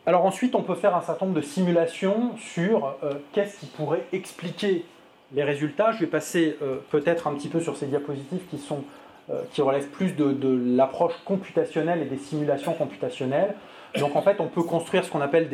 Alors 0.08 0.26
ensuite, 0.26 0.56
on 0.56 0.64
peut 0.64 0.76
faire 0.76 0.96
un 0.96 1.02
certain 1.02 1.28
nombre 1.28 1.38
de 1.38 1.46
simulations 1.46 2.36
sur 2.38 2.96
euh, 3.04 3.14
qu'est-ce 3.34 3.60
qui 3.60 3.68
pourrait 3.68 4.04
expliquer 4.14 4.84
les 5.32 5.44
résultats. 5.44 5.92
Je 5.92 6.00
vais 6.00 6.08
passer 6.08 6.58
euh, 6.64 6.78
peut-être 6.90 7.28
un 7.28 7.36
petit 7.36 7.50
peu 7.50 7.60
sur 7.60 7.78
ces 7.78 7.86
diapositives 7.86 8.42
qui, 8.50 8.58
sont, 8.58 8.84
euh, 9.30 9.44
qui 9.52 9.62
relèvent 9.62 9.90
plus 9.90 10.16
de, 10.16 10.76
l'approche 10.76 11.14
computationnelle 11.24 12.02
et 12.02 12.06
des 12.06 12.18
simulations 12.18 12.74
computationnelles. 12.74 13.54
Donc 14.00 14.16
en 14.16 14.24
fait, 14.24 14.40
on 14.40 14.48
peut 14.48 14.64
construire 14.64 15.06
ce 15.06 15.12
qu'on 15.12 15.22
appelle 15.22 15.50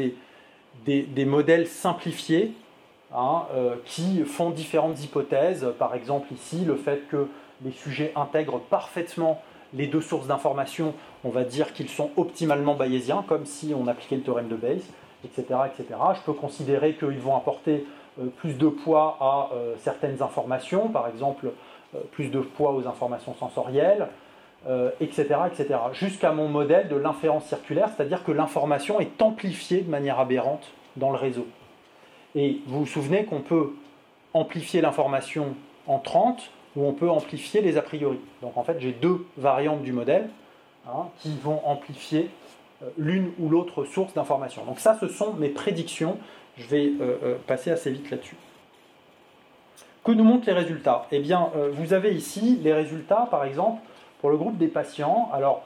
des, 0.86 1.26
modèles 1.26 1.68
simplifiés 1.68 2.54
hein, 3.14 3.43
qui 3.84 4.24
font 4.24 4.52
différentes 4.52 5.04
hypothèses. 5.04 5.68
Par 5.78 5.95
exemple 5.95 6.32
ici, 6.32 6.64
le 6.64 6.76
fait 6.76 7.08
que 7.10 7.28
les 7.66 7.72
sujets 7.72 8.14
intègrent 8.16 8.60
parfaitement 8.60 9.41
les 9.74 9.88
deux 9.88 10.01
sources 10.01 10.28
d'information, 10.28 10.93
on 11.24 11.30
va 11.30 11.43
dire 11.43 11.74
qu'ils 11.74 11.89
sont 11.89 12.11
optimalement 12.18 12.76
bayésiens, 12.76 13.24
comme 13.28 13.45
si 13.45 13.74
on 13.78 13.88
appliquait 13.88 14.15
le 14.15 14.24
théorème 14.24 14.47
de 14.47 14.55
Bayes, 14.55 14.84
etc. 15.24 15.59
etc. 15.65 15.99
Je 16.15 16.22
peux 16.22 16.34
considérer 16.34 16.93
qu'ils 16.93 17.20
vont 17.20 17.36
apporter 17.36 17.86
euh, 18.20 18.28
plus 18.38 18.53
de 18.53 18.68
poids 18.68 19.18
à 19.20 19.49
euh, 19.53 19.76
certaines 19.80 20.22
informations, 20.22 20.89
par 20.89 21.07
exemple 21.07 21.51
euh, 21.95 21.99
plus 22.11 22.30
de 22.30 22.39
poids 22.39 22.74
aux 22.74 22.88
informations 22.88 23.36
sensorielles, 23.36 24.07
etc. 24.99 25.36
etc. 25.45 25.80
Jusqu'à 25.93 26.34
mon 26.34 26.49
modèle 26.49 26.89
de 26.89 26.97
l'inférence 26.97 27.45
circulaire, 27.45 27.89
c'est-à-dire 27.95 28.26
que 28.26 28.34
l'information 28.34 28.99
est 28.99 29.22
amplifiée 29.22 29.80
de 29.80 29.89
manière 29.89 30.20
aberrante 30.20 30.68
dans 30.97 31.11
le 31.11 31.15
réseau. 31.15 31.47
Et 32.36 32.59
vous 32.65 32.80
vous 32.80 32.86
souvenez 32.86 33.24
qu'on 33.24 33.39
peut 33.39 33.76
amplifier 34.34 34.82
l'information 34.82 35.55
en 35.86 35.99
30 35.99 36.51
ou 36.78 36.86
on 36.86 36.93
peut 36.93 37.09
amplifier 37.09 37.59
les 37.59 37.78
a 37.78 37.82
priori. 37.82 38.19
Donc 38.41 38.55
en 38.55 38.63
fait, 38.63 38.78
j'ai 38.80 38.93
deux 38.93 39.25
variantes 39.36 39.82
du 39.82 39.91
modèle 39.91 40.30
hein, 40.88 41.07
qui 41.19 41.36
vont 41.43 41.59
amplifier 41.65 42.30
l'une 42.97 43.32
ou 43.39 43.49
l'autre 43.49 43.84
source 43.84 44.13
d'information. 44.13 44.63
Donc 44.63 44.80
ça, 44.80 44.95
ce 45.01 45.09
sont 45.09 45.34
mes 45.34 45.49
prédictions 45.49 46.17
je 46.57 46.67
vais 46.67 46.86
euh, 46.86 47.17
euh, 47.23 47.36
passer 47.45 47.71
assez 47.71 47.91
vite 47.91 48.09
là-dessus. 48.09 48.36
Que 50.03 50.11
nous 50.11 50.23
montrent 50.23 50.47
les 50.47 50.53
résultats? 50.53 51.05
Eh 51.11 51.19
bien, 51.19 51.49
euh, 51.55 51.69
vous 51.71 51.93
avez 51.93 52.13
ici 52.13 52.59
les 52.63 52.73
résultats, 52.73 53.28
par 53.30 53.43
exemple, 53.43 53.82
pour 54.19 54.30
le 54.30 54.38
groupe 54.38 54.57
des 54.57 54.67
patients. 54.67 55.30
Alors, 55.34 55.63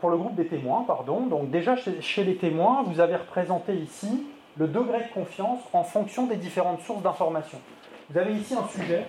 pour 0.00 0.10
le 0.10 0.16
groupe 0.16 0.34
des 0.34 0.46
témoins, 0.46 0.84
pardon. 0.86 1.26
Donc 1.26 1.50
déjà, 1.50 1.76
chez, 1.76 2.24
les 2.24 2.36
témoins, 2.36 2.82
vous 2.86 3.00
avez 3.00 3.16
représenté 3.16 3.74
ici 3.74 4.26
le 4.56 4.68
degré 4.68 5.00
de 5.00 5.12
confiance 5.12 5.60
en 5.72 5.82
fonction 5.82 6.26
des 6.26 6.36
différentes 6.36 6.80
sources 6.82 7.02
d'information. 7.02 7.58
Vous 8.10 8.18
avez 8.18 8.34
ici 8.34 8.54
un 8.54 8.66
sujet 8.68 9.06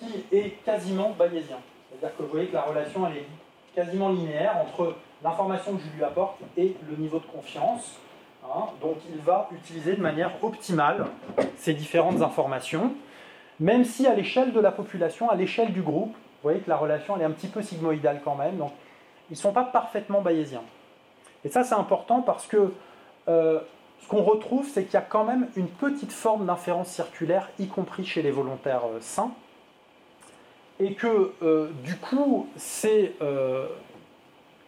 qui 0.00 0.36
est 0.36 0.62
quasiment 0.64 1.10
bayésien. 1.10 1.58
C'est-à-dire 1.90 2.16
que 2.16 2.22
vous 2.22 2.30
voyez 2.30 2.46
que 2.48 2.54
la 2.54 2.62
relation 2.62 3.06
elle 3.06 3.18
est 3.18 3.26
quasiment 3.74 4.08
linéaire 4.08 4.56
entre 4.56 4.94
l'information 5.22 5.76
que 5.76 5.82
je 5.82 5.96
lui 5.96 6.04
apporte 6.04 6.38
et 6.56 6.74
le 6.88 6.96
niveau 6.96 7.18
de 7.18 7.26
confiance. 7.26 7.98
Hein, 8.44 8.64
donc 8.80 8.96
il 9.12 9.20
va 9.20 9.48
utiliser 9.52 9.94
de 9.94 10.00
manière 10.00 10.32
optimale 10.42 11.06
ces 11.56 11.74
différentes 11.74 12.22
informations, 12.22 12.94
même 13.60 13.84
si 13.84 14.06
à 14.06 14.14
l'échelle 14.14 14.52
de 14.52 14.60
la 14.60 14.72
population, 14.72 15.28
à 15.30 15.36
l'échelle 15.36 15.72
du 15.72 15.82
groupe, 15.82 16.12
vous 16.12 16.42
voyez 16.48 16.60
que 16.60 16.70
la 16.70 16.76
relation 16.76 17.16
elle 17.16 17.22
est 17.22 17.26
un 17.26 17.32
petit 17.32 17.48
peu 17.48 17.60
sigmoïdale 17.60 18.22
quand 18.24 18.34
même, 18.34 18.56
donc 18.56 18.72
ils 19.28 19.34
ne 19.34 19.38
sont 19.38 19.52
pas 19.52 19.64
parfaitement 19.64 20.22
bayésiens. 20.22 20.62
Et 21.44 21.50
ça 21.50 21.64
c'est 21.64 21.74
important 21.74 22.22
parce 22.22 22.46
que 22.46 22.72
euh, 23.28 23.60
ce 24.02 24.08
qu'on 24.08 24.22
retrouve, 24.22 24.66
c'est 24.66 24.84
qu'il 24.84 24.94
y 24.94 24.96
a 24.96 25.02
quand 25.02 25.24
même 25.24 25.48
une 25.56 25.68
petite 25.68 26.12
forme 26.12 26.46
d'inférence 26.46 26.88
circulaire, 26.88 27.50
y 27.58 27.66
compris 27.66 28.04
chez 28.04 28.22
les 28.22 28.30
volontaires 28.30 28.86
euh, 28.86 28.98
sains, 29.00 29.32
et 30.80 30.94
que 30.94 31.32
euh, 31.42 31.70
du 31.84 31.96
coup 31.96 32.48
c'est 32.56 33.12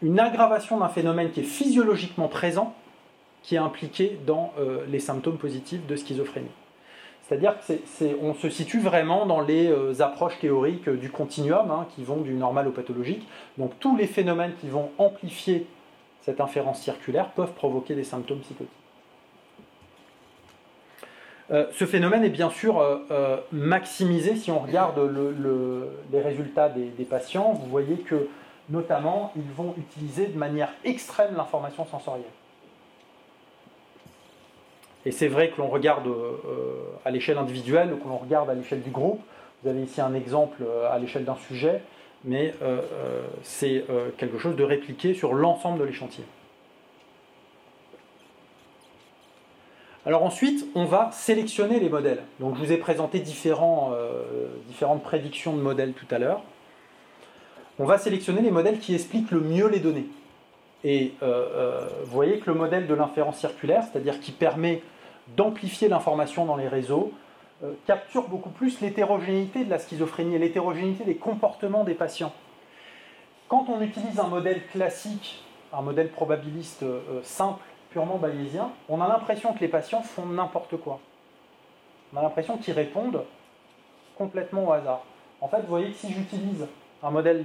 une 0.03 0.19
aggravation 0.19 0.79
d'un 0.79 0.89
phénomène 0.89 1.31
qui 1.31 1.41
est 1.41 1.45
physiologiquement 1.45 2.29
présent, 2.29 2.75
qui 3.43 3.55
est 3.55 3.59
impliqué 3.59 4.19
dans 4.27 4.53
euh, 4.59 4.85
les 4.89 5.01
symptômes 5.01 5.39
positifs 5.39 5.87
de 5.87 5.97
schizophrénie. 5.97 6.51
C'est-à-dire 7.23 7.55
qu'on 7.57 8.35
se 8.35 8.51
situe 8.51 8.81
vraiment 8.81 9.27
dans 9.27 9.41
les 9.41 9.69
euh, 9.69 10.01
approches 10.01 10.39
théoriques 10.41 10.89
du 10.89 11.09
continuum, 11.09 11.71
hein, 11.71 11.87
qui 11.95 12.03
vont 12.03 12.21
du 12.21 12.35
normal 12.35 12.69
au 12.69 12.73
pathologique. 12.73 13.27
Donc 13.59 13.73
tous 13.79 13.97
les 13.97 14.07
phénomènes 14.07 14.53
qui 14.61 14.69
vont 14.69 14.91
amplifier 14.99 15.67
cette 16.21 16.41
inférence 16.41 16.81
circulaire 16.83 17.31
peuvent 17.31 17.53
provoquer 17.53 17.95
des 17.95 18.05
symptômes 18.05 18.41
psychotiques. 18.41 18.82
Euh, 21.53 21.67
ce 21.73 21.85
phénomène 21.85 22.25
est 22.25 22.31
bien 22.31 22.51
sûr 22.51 22.83
maximisé 23.53 24.37
si 24.37 24.51
on 24.51 24.59
regarde 24.59 24.99
les 26.13 26.21
résultats 26.21 26.69
des, 26.69 27.05
patients. 27.05 27.53
Vous 27.53 27.69
voyez 27.69 27.97
que 27.97 28.29
notamment, 28.71 29.33
ils 29.37 29.53
vont 29.57 29.75
utiliser 29.77 30.27
de 30.27 30.39
manière 30.39 30.73
extrême 30.85 31.35
l'information 31.37 31.85
sensorielle. 31.87 32.25
Et 35.05 35.11
c'est 35.11 35.29
vrai 35.29 35.51
que 35.51 35.61
l'on 35.61 35.69
regarde 35.69 36.07
euh, 36.07 36.37
à 37.05 37.11
l'échelle 37.11 37.39
individuelle 37.39 37.93
ou 37.93 37.97
que 37.97 38.09
l'on 38.09 38.19
regarde 38.19 38.49
à 38.51 38.55
l'échelle 38.55 38.83
du 38.83 38.91
groupe. 38.91 39.21
Vous 39.63 39.69
avez 39.69 39.83
ici 39.83 40.01
un 40.01 40.15
exemple 40.15 40.63
euh, 40.63 40.93
à 40.93 40.99
l'échelle 40.99 41.25
d'un 41.25 41.37
sujet, 41.49 41.83
mais 42.25 42.55
euh, 42.63 42.81
c'est 43.43 43.85
quelque 44.17 44.39
chose 44.39 44.55
de 44.55 44.63
répliqué 44.63 45.15
sur 45.15 45.35
l'ensemble 45.35 45.81
de 45.81 45.85
l'échantillon. 45.85 46.27
Alors 50.05 50.25
ensuite, 50.25 50.67
on 50.75 50.85
va 50.85 51.11
sélectionner 51.13 51.79
les 51.79 51.89
modèles. 51.89 52.23
Donc 52.41 52.57
je 52.57 52.61
vous 52.61 52.73
ai 52.73 52.77
présenté 52.77 53.21
différentes 53.21 53.93
prédictions 55.03 55.57
de 55.57 55.63
modèles 55.63 55.93
tout 55.93 56.07
à 56.11 56.19
l'heure. 56.19 56.43
On 57.79 57.85
va 57.85 57.99
sélectionner 57.99 58.43
les 58.43 58.51
modèles 58.51 58.81
qui 58.81 58.95
expliquent 58.95 59.31
le 59.31 59.41
mieux 59.41 59.69
les 59.69 59.79
données. 59.79 60.09
Et 60.83 61.13
vous 61.21 62.11
voyez 62.11 62.41
que 62.41 62.51
le 62.51 62.57
modèle 62.57 62.89
de 62.89 62.95
l'inférence 62.95 63.39
circulaire, 63.39 63.85
c'est-à-dire 63.85 64.19
qui 64.19 64.33
permet 64.33 64.83
d'amplifier 65.37 65.89
l'information 65.89 66.45
dans 66.45 66.57
les 66.57 66.67
réseaux, 66.67 67.13
euh, 67.65 67.73
capture 67.87 68.29
beaucoup 68.29 68.51
plus 68.51 68.81
l'hétérogénéité 68.81 69.65
de 69.65 69.71
la 69.71 69.79
schizophrénie 69.79 70.35
et 70.35 70.39
l'hétérogénéité 70.39 71.05
des 71.05 71.15
comportements 71.15 71.85
des 71.85 71.95
patients. 71.95 72.33
Quand 73.49 73.67
on 73.69 73.81
utilise 73.81 74.19
un 74.19 74.27
modèle 74.27 74.67
classique 74.73 75.45
un 75.75 75.81
modèle 75.81 76.11
probabiliste 76.11 76.85
simple, 77.23 77.63
purement 77.93 78.17
bayésien, 78.17 78.71
on 78.89 79.01
a 79.01 79.09
l'impression 79.09 79.53
que 79.53 79.61
les 79.61 79.69
patients 79.69 80.03
font 80.03 80.27
n'importe 80.27 80.77
quoi. 80.77 81.01
On 82.13 82.19
a 82.19 82.23
l'impression 82.23 82.57
qu'ils 82.57 82.75
répondent 82.75 83.25
complètement 84.17 84.69
au 84.69 84.73
hasard. 84.73 85.03
En 85.41 85.49
fait, 85.49 85.61
vous 85.61 85.69
voyez 85.69 85.91
que 85.91 85.97
si 85.97 86.13
j'utilise 86.13 86.67
un 87.03 87.11
modèle 87.11 87.45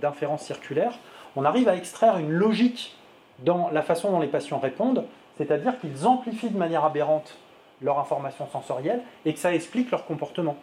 d'inférence 0.00 0.42
circulaire, 0.42 0.98
on 1.36 1.44
arrive 1.44 1.68
à 1.68 1.76
extraire 1.76 2.18
une 2.18 2.30
logique 2.30 2.96
dans 3.38 3.70
la 3.70 3.82
façon 3.82 4.10
dont 4.10 4.20
les 4.20 4.28
patients 4.28 4.58
répondent, 4.58 5.04
c'est-à-dire 5.38 5.78
qu'ils 5.80 6.06
amplifient 6.06 6.50
de 6.50 6.58
manière 6.58 6.84
aberrante 6.84 7.38
leur 7.80 7.98
information 7.98 8.46
sensorielle 8.48 9.02
et 9.24 9.32
que 9.32 9.38
ça 9.38 9.54
explique 9.54 9.90
leur 9.90 10.04
comportement. 10.04 10.56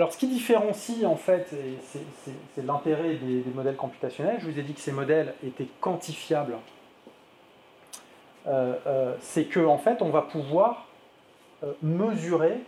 Alors, 0.00 0.14
ce 0.14 0.16
qui 0.16 0.28
différencie, 0.28 1.04
en 1.04 1.16
fait, 1.16 1.54
c'est 2.54 2.64
l'intérêt 2.64 3.16
des, 3.16 3.44
modèles 3.54 3.76
computationnels, 3.76 4.38
je 4.40 4.46
vous 4.46 4.58
ai 4.58 4.62
dit 4.62 4.72
que 4.72 4.80
ces 4.80 4.92
modèles 4.92 5.34
étaient 5.46 5.68
quantifiables, 5.78 6.56
euh, 8.46 8.76
euh, 8.86 9.14
c'est 9.20 9.44
qu'en 9.44 9.66
en 9.66 9.76
fait, 9.76 10.00
on 10.00 10.08
va 10.08 10.22
pouvoir 10.22 10.86
euh, 11.64 11.74
mesurer 11.82 12.62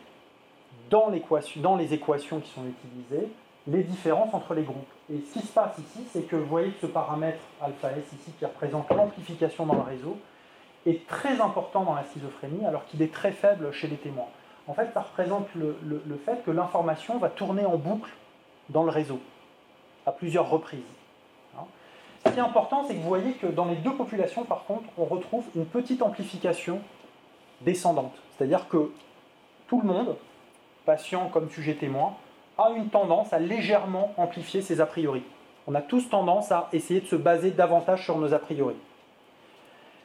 dans, 0.91 1.11
dans 1.57 1.77
les 1.77 1.95
équations 1.95 2.41
qui 2.41 2.51
sont 2.51 2.67
utilisées 2.67 3.33
les 3.67 3.83
différences 3.83 4.35
entre 4.35 4.53
les 4.53 4.65
groupes. 4.65 4.93
Et 5.11 5.23
ce 5.27 5.39
qui 5.39 5.47
se 5.47 5.53
passe 5.55 5.79
ici, 5.79 6.05
c'est 6.13 6.29
que 6.29 6.37
vous 6.37 6.45
voyez 6.45 6.73
que 6.73 6.83
ce 6.83 6.87
paramètre 6.87 7.41
alpha 7.63 7.93
S 7.93 8.13
ici, 8.13 8.31
qui 8.39 8.45
représente 8.45 8.91
l'amplification 8.91 9.65
dans 9.65 9.77
le 9.77 9.81
réseau, 9.81 10.19
est 10.85 11.07
très 11.07 11.41
important 11.41 11.83
dans 11.85 11.95
la 11.95 12.05
schizophrénie, 12.05 12.67
alors 12.67 12.85
qu'il 12.85 13.01
est 13.01 13.15
très 13.15 13.33
faible 13.33 13.73
chez 13.73 13.89
les 13.89 13.97
témoins. 13.97 14.29
En 14.69 14.75
fait, 14.75 14.91
ça 14.95 15.01
représente 15.01 15.49
le, 15.55 16.21
fait 16.25 16.45
que 16.45 16.51
l'information 16.51 17.19
va 17.19 17.29
tourner 17.29 17.65
en 17.65 17.77
boucle 17.77 18.11
dans 18.69 18.85
le 18.85 18.91
réseau, 18.91 19.19
à 20.07 20.13
plusieurs 20.13 20.49
reprises. 20.49 20.81
Hein. 21.59 21.65
Ce 22.25 22.31
qui 22.31 22.39
est 22.39 22.43
important, 22.43 22.85
c'est 22.87 22.95
que 22.95 23.01
vous 23.01 23.09
voyez 23.09 23.33
que 23.33 23.47
dans 23.47 23.65
les 23.65 23.77
deux 23.77 23.95
populations, 23.95 24.45
par 24.45 24.65
contre, 24.65 24.85
on 24.97 25.05
retrouve 25.05 25.45
une 25.57 25.67
petite 25.67 26.03
amplification 26.03 26.81
descendante. 27.63 28.15
C'est-à-dire 28.37 28.69
que 28.69 28.93
tout 29.67 29.81
le 29.81 29.87
monde, 29.87 30.17
patient 30.85 31.29
comme 31.29 31.51
sujet 31.51 31.75
témoin, 31.75 32.15
a 32.59 32.71
une 32.71 32.89
tendance 32.89 33.33
à 33.33 33.39
légèrement 33.39 34.13
amplifier 34.17 34.63
ses 34.63 34.81
a 34.81 34.87
priori. 34.87 35.23
On 35.67 35.75
a 35.75 35.83
tous 35.83 36.09
tendance 36.09 36.53
à 36.53 36.69
essayer 36.73 37.01
de 37.01 37.07
se 37.07 37.17
baser 37.17 37.51
davantage 37.51 38.05
sur 38.05 38.19
nos 38.19 38.35
a 38.35 38.39
priori. 38.39 38.75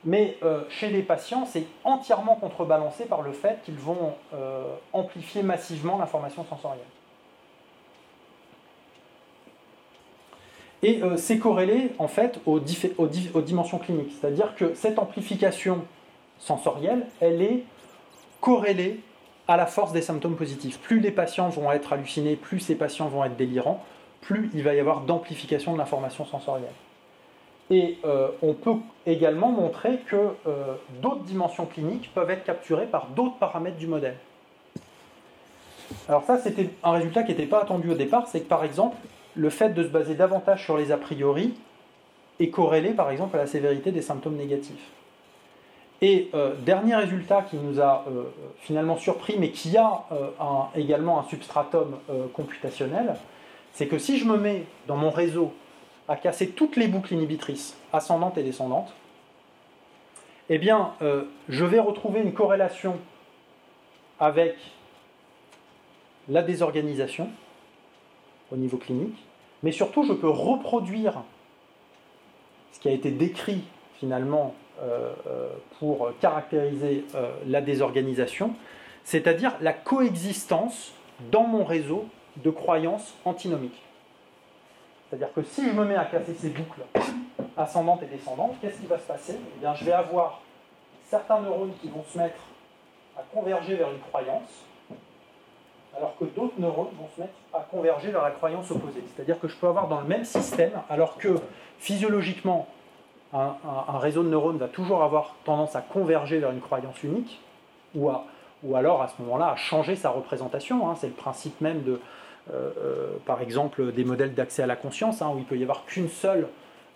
Mais 0.08 0.38
euh, 0.42 0.64
chez 0.70 0.88
les 0.90 1.04
patients, 1.04 1.46
c'est 1.46 1.66
entièrement 1.84 2.36
contrebalancé 2.36 3.04
par 3.04 3.22
le 3.22 3.34
fait 3.34 3.60
qu'ils 3.66 3.76
vont 3.76 4.14
euh, 4.34 4.64
amplifier 4.94 5.44
massivement 5.44 5.98
l'information 5.98 6.46
sensorielle. 6.46 6.86
Et 10.82 11.04
euh, 11.04 11.18
c'est 11.18 11.40
corrélé 11.40 11.92
en 12.00 12.08
fait 12.08 12.40
aux, 12.46 12.62
aux 12.98 13.42
dimensions 13.42 13.80
cliniques, 13.80 14.14
c'est-à-dire 14.18 14.56
que 14.56 14.74
cette 14.76 14.98
amplification 14.98 15.84
sensorielle, 16.40 17.08
elle 17.20 17.42
est 17.42 17.66
corrélée 18.40 19.02
à 19.50 19.58
la 19.58 19.66
force 19.66 19.92
des 19.92 20.02
symptômes 20.02 20.38
positifs. 20.38 20.80
Plus 20.80 21.02
les 21.02 21.12
patients 21.12 21.50
vont 21.50 21.70
être 21.74 21.92
hallucinés, 21.92 22.38
plus 22.38 22.62
ces 22.62 22.76
patients 22.76 23.10
vont 23.10 23.26
être 23.26 23.36
délirants, 23.36 23.84
plus 24.22 24.50
il 24.54 24.64
va 24.64 24.74
y 24.74 24.80
avoir 24.80 25.02
d'amplification 25.02 25.74
de 25.74 25.80
l'information 25.80 26.26
sensorielle. 26.26 26.72
Et 27.70 27.98
euh, 28.06 28.30
on 28.42 28.54
peut 28.54 28.76
également 29.06 29.52
montrer 29.52 30.00
que 30.08 30.16
euh, 30.16 30.76
d'autres 31.02 31.24
dimensions 31.24 31.66
cliniques 31.66 32.12
peuvent 32.14 32.30
être 32.30 32.46
capturées 32.46 32.86
par 32.86 33.08
d'autres 33.08 33.38
paramètres 33.38 33.78
du 33.78 33.88
modèle. 33.88 34.16
Alors 36.08 36.24
ça, 36.24 36.38
c'était 36.38 36.70
un 36.84 36.92
résultat 36.92 37.24
qui 37.24 37.32
n'était 37.32 37.46
pas 37.46 37.62
attendu 37.62 37.92
au 37.92 37.96
départ, 37.96 38.28
c'est 38.28 38.42
que 38.42 38.48
par 38.48 38.64
exemple, 38.64 38.96
le 39.36 39.50
fait 39.50 39.70
de 39.70 39.84
se 39.84 39.90
baser 39.90 40.16
davantage 40.16 40.64
sur 40.64 40.78
les 40.78 40.92
a 40.92 40.98
priori 40.98 41.54
est 42.40 42.50
corrélé 42.50 42.92
par 42.92 43.12
exemple 43.12 43.36
à 43.36 43.40
la 43.40 43.48
sévérité 43.48 43.92
des 43.92 44.02
symptômes 44.02 44.36
négatifs. 44.36 44.92
Et 46.02 46.30
euh, 46.36 46.54
dernier 46.60 46.96
résultat 46.96 47.42
qui 47.50 47.58
nous 47.58 47.82
a 47.82 48.06
finalement 48.60 48.98
surpris, 48.98 49.36
mais 49.40 49.50
qui 49.50 49.76
a 49.78 50.06
également 50.76 51.20
un 51.20 51.24
substratum 51.24 51.98
computationnel, 52.34 53.16
c'est 53.74 53.88
que 53.88 53.98
si 53.98 54.18
je 54.18 54.26
me 54.26 54.38
mets 54.38 54.64
dans 54.88 54.96
mon 54.96 55.10
réseau 55.10 55.54
à 56.08 56.16
casser 56.16 56.50
toutes 56.50 56.76
les 56.76 56.88
boucles 56.88 57.14
inhibitrices, 57.14 57.78
ascendantes 57.92 58.38
et 58.38 58.44
descendantes, 58.44 58.94
eh 60.50 60.58
bien, 60.58 60.94
euh, 61.02 61.26
je 61.50 61.66
vais 61.66 61.80
retrouver 61.80 62.22
une 62.22 62.34
corrélation 62.34 62.98
avec 64.20 64.56
la 66.30 66.42
désorganisation 66.42 67.30
au 68.52 68.56
niveau 68.56 68.78
clinique, 68.78 69.18
mais 69.64 69.72
surtout, 69.72 70.04
je 70.04 70.14
peux 70.14 70.30
reproduire 70.30 71.24
ce 72.72 72.80
qui 72.80 72.88
a 72.88 72.92
été 72.92 73.12
décrit 73.12 73.64
finalement 74.00 74.56
euh, 74.80 75.14
euh, 75.28 75.50
pour 75.80 76.12
caractériser 76.22 77.04
la 77.46 77.62
désorganisation, 77.62 78.54
c'est-à-dire 79.04 79.54
la 79.62 79.74
coexistence 79.74 80.94
dans 81.32 81.44
mon 81.44 81.64
réseau 81.64 82.06
de 82.38 82.52
croyances 82.52 83.16
antinomiques. 83.26 83.82
C'est-à-dire 85.10 85.34
que 85.34 85.42
si 85.42 85.66
je 85.66 85.72
me 85.72 85.86
mets 85.86 85.96
à 85.96 86.06
casser 86.06 86.34
ces 86.34 86.50
boucles 86.50 86.82
ascendantes 87.56 88.04
et 88.04 88.08
descendantes, 88.08 88.56
qu'est-ce 88.62 88.80
qui 88.80 88.88
va 88.88 88.98
se 88.98 89.08
passer? 89.08 89.38
Eh 89.56 89.60
bien, 89.60 89.74
je 89.74 89.86
vais 89.86 89.94
avoir 89.94 90.42
certains 91.10 91.40
neurones 91.40 91.74
qui 91.82 91.90
vont 91.90 92.04
se 92.12 92.18
mettre 92.18 92.40
à 93.18 93.22
converger 93.34 93.76
vers 93.76 93.90
une 93.92 94.00
croyance, 94.00 94.66
alors 95.96 96.16
que 96.20 96.26
d'autres 96.26 96.60
neurones 96.60 96.90
vont 97.00 97.08
se 97.16 97.22
mettre 97.22 97.34
à 97.54 97.62
converger 97.62 98.12
vers 98.12 98.22
la 98.22 98.32
croyance 98.32 98.70
opposée. 98.70 99.04
C'est-à-dire 99.16 99.40
que 99.40 99.48
je 99.48 99.56
peux 99.56 99.68
avoir 99.68 99.88
dans 99.88 100.02
le 100.02 100.08
même 100.08 100.26
système, 100.26 100.74
alors 100.90 101.18
que 101.18 101.40
physiologiquement, 101.80 102.68
un, 103.34 103.56
réseau 104.00 104.24
de 104.24 104.30
neurones 104.30 104.58
va 104.58 104.68
toujours 104.68 105.04
avoir 105.04 105.36
tendance 105.44 105.76
à 105.76 105.82
converger 105.82 106.40
vers 106.40 106.52
une 106.52 106.62
croyance 106.62 107.02
unique, 107.04 107.42
ou, 107.96 108.12
ou 108.64 108.76
alors 108.76 109.02
à 109.02 109.08
ce 109.08 109.22
moment-là 109.22 109.50
à 109.50 109.56
changer 109.56 109.96
sa 109.96 110.10
représentation. 110.10 110.90
Hein. 110.90 110.96
C'est 111.00 111.08
le 111.08 111.14
principe 111.14 111.60
même 111.62 111.84
de, 111.84 112.00
par 113.26 113.42
exemple 113.42 113.92
des 113.92 114.04
modèles 114.04 114.34
d'accès 114.34 114.64
à 114.64 114.68
la 114.68 114.76
conscience, 114.76 115.22
hein, 115.22 115.32
où 115.36 115.40
il 115.40 115.46
peut 115.46 115.58
y 115.58 115.64
avoir 115.64 115.86
qu'une 115.86 116.10
seule 116.10 116.48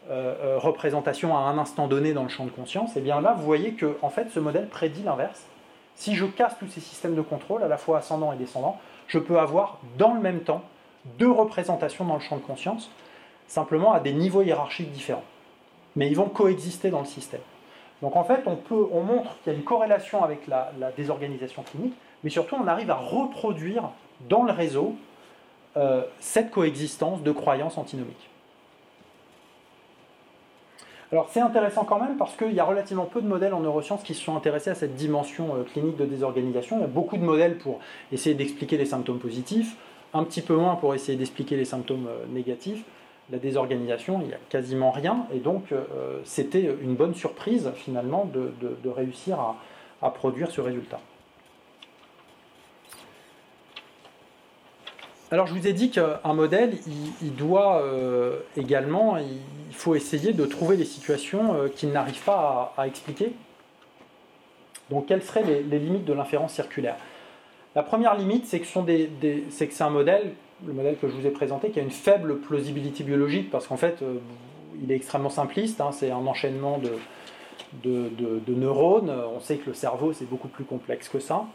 euh, 0.09 0.57
représentation 0.57 1.37
à 1.37 1.41
un 1.41 1.59
instant 1.59 1.87
donné 1.87 2.13
dans 2.13 2.23
le 2.23 2.29
champ 2.29 2.45
de 2.45 2.49
conscience, 2.49 2.95
et 2.95 2.99
eh 2.99 3.01
bien 3.01 3.21
là, 3.21 3.33
vous 3.37 3.43
voyez 3.43 3.73
que 3.73 3.97
en 4.01 4.09
fait, 4.09 4.29
ce 4.31 4.39
modèle 4.39 4.67
prédit 4.67 5.03
l'inverse. 5.03 5.45
Si 5.93 6.15
je 6.15 6.25
casse 6.25 6.57
tous 6.57 6.67
ces 6.67 6.79
systèmes 6.79 7.13
de 7.13 7.21
contrôle, 7.21 7.61
à 7.61 7.67
la 7.67 7.77
fois 7.77 7.99
ascendant 7.99 8.33
et 8.33 8.35
descendant, 8.35 8.79
je 9.07 9.19
peux 9.19 9.37
avoir 9.37 9.77
dans 9.99 10.15
le 10.15 10.19
même 10.19 10.39
temps 10.39 10.63
deux 11.19 11.29
représentations 11.29 12.03
dans 12.03 12.15
le 12.15 12.19
champ 12.19 12.35
de 12.35 12.41
conscience, 12.41 12.89
simplement 13.47 13.93
à 13.93 13.99
des 13.99 14.11
niveaux 14.11 14.41
hiérarchiques 14.41 14.91
différents. 14.91 15.23
Mais 15.95 16.07
ils 16.07 16.15
vont 16.15 16.29
coexister 16.29 16.89
dans 16.89 17.01
le 17.01 17.05
système. 17.05 17.41
Donc 18.01 18.15
en 18.15 18.23
fait, 18.23 18.43
on 18.47 19.01
montre 19.01 19.37
qu'il 19.43 19.53
y 19.53 19.55
a 19.55 19.59
une 19.59 19.63
corrélation 19.63 20.23
avec 20.23 20.47
la 20.47 20.71
désorganisation 20.97 21.61
clinique, 21.61 21.93
mais 22.23 22.31
surtout 22.31 22.55
on 22.55 22.65
arrive 22.65 22.89
à 22.89 22.95
reproduire 22.95 23.91
dans 24.27 24.43
le 24.43 24.51
réseau 24.51 24.95
euh, 25.77 26.03
cette 26.19 26.51
coexistence 26.51 27.23
de 27.23 27.31
croyances 27.31 27.77
antinomiques. 27.77 28.29
Alors 31.13 31.29
c'est 31.31 31.39
intéressant 31.39 31.85
quand 31.85 31.99
même 31.99 32.17
parce 32.17 32.35
qu'il 32.35 32.51
y 32.51 32.59
a 32.59 32.65
relativement 32.65 33.05
peu 33.05 33.21
de 33.21 33.27
modèles 33.27 33.53
en 33.53 33.61
neurosciences 33.61 34.03
qui 34.03 34.13
se 34.13 34.21
sont 34.21 34.35
intéressés 34.35 34.69
à 34.69 34.75
cette 34.75 34.95
dimension 34.95 35.55
euh, 35.55 35.63
clinique 35.63 35.95
de 35.95 36.05
désorganisation. 36.05 36.77
Il 36.77 36.81
y 36.81 36.85
a 36.85 36.87
beaucoup 36.87 37.15
de 37.15 37.23
modèles 37.23 37.57
pour 37.57 37.79
essayer 38.11 38.35
d'expliquer 38.35 38.77
les 38.77 38.85
symptômes 38.85 39.19
positifs, 39.19 39.77
un 40.13 40.25
petit 40.25 40.41
peu 40.41 40.55
moins 40.55 40.75
pour 40.75 40.93
essayer 40.93 41.17
d'expliquer 41.17 41.55
les 41.55 41.65
symptômes 41.65 42.07
euh, 42.07 42.25
négatifs. 42.27 42.83
La 43.29 43.37
désorganisation, 43.37 44.19
il 44.21 44.27
n'y 44.27 44.33
a 44.33 44.39
quasiment 44.49 44.91
rien, 44.91 45.25
et 45.33 45.39
donc 45.39 45.73
c'était 46.25 46.69
une 46.81 46.95
bonne 46.95 47.13
surprise 47.13 47.71
finalement 47.75 48.25
de, 48.25 48.89
réussir 48.89 49.39
à 50.01 50.09
produire 50.09 50.51
ce 50.51 50.59
résultat. 50.59 50.99
Alors 55.33 55.47
je 55.47 55.53
vous 55.53 55.65
ai 55.65 55.71
dit 55.71 55.91
qu'un 55.91 56.33
modèle, 56.33 56.73
il, 57.21 57.33
doit 57.33 57.81
euh, 57.83 58.39
également, 58.57 59.15
il 59.17 59.73
faut 59.73 59.95
essayer 59.95 60.33
de 60.33 60.45
trouver 60.45 60.75
les 60.75 60.83
situations 60.83 61.55
euh, 61.55 61.67
qu'il 61.69 61.91
n'arrive 61.93 62.21
pas 62.23 62.73
à, 62.77 62.85
expliquer. 62.85 63.31
Donc 64.89 65.05
quelles 65.05 65.23
seraient 65.23 65.43
les, 65.43 65.79
limites 65.79 66.03
de 66.03 66.11
l'inférence 66.11 66.53
circulaire? 66.53 66.97
La 67.75 67.83
première 67.83 68.17
limite, 68.17 68.45
c'est 68.45 68.59
que, 68.59 68.67
c'est 69.49 69.81
un 69.81 69.89
modèle, 69.89 70.33
le 70.67 70.73
modèle 70.73 70.97
que 70.97 71.07
je 71.07 71.13
vous 71.13 71.25
ai 71.25 71.31
présenté, 71.31 71.69
qui 71.69 71.79
a 71.79 71.83
une 71.83 71.91
faible 71.91 72.39
plausibilité 72.39 73.05
biologique, 73.05 73.49
parce 73.49 73.67
qu'en 73.67 73.77
fait, 73.77 74.01
euh, 74.01 74.17
il 74.83 74.91
est 74.91 74.95
extrêmement 74.95 75.29
simpliste, 75.29 75.79
hein, 75.79 75.91
c'est 75.93 76.11
un 76.11 76.27
enchaînement 76.27 76.77
de 77.83 78.53
neurones, 78.53 79.13
on 79.33 79.39
sait 79.39 79.55
que 79.55 79.69
le 79.69 79.75
cerveau, 79.75 80.11
c'est 80.11 80.29
beaucoup 80.29 80.49
plus 80.49 80.65
complexe 80.65 81.07
que 81.07 81.19
ça. 81.19 81.45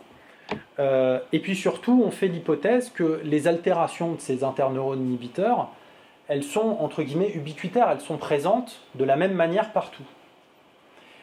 Euh, 0.79 1.19
et 1.33 1.41
puis 1.41 1.57
surtout, 1.57 2.03
on 2.05 2.11
fait 2.11 2.29
l'hypothèse 2.29 2.91
que 2.91 3.21
les 3.25 3.49
altérations 3.49 4.13
de 4.13 4.21
ces 4.21 4.45
interneurones 4.45 5.01
inhibiteurs, 5.01 5.69
elles 6.29 6.45
sont 6.45 6.77
entre 6.81 7.03
guillemets 7.03 7.33
ubiquitaires, 7.35 7.89
elles 7.91 8.01
sont 8.01 8.17
présentes 8.17 8.81
de 8.95 9.05
la 9.05 9.17
même 9.17 9.35
manière 9.35 9.73
partout. 9.73 10.05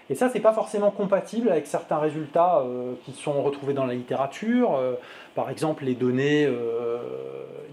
Et 0.09 0.15
ça, 0.15 0.29
c'est 0.29 0.41
pas 0.41 0.53
forcément 0.53 0.91
compatible 0.91 1.49
avec 1.49 1.65
certains 1.65 1.97
résultats 1.97 2.59
euh, 2.59 2.93
qui 3.05 3.13
sont 3.13 3.41
retrouvés 3.41 3.73
dans 3.73 3.85
la 3.85 3.93
littérature. 3.93 4.75
Euh, 4.75 4.95
par 5.33 5.49
exemple, 5.49 5.85
les 5.85 5.95
données 5.95 6.47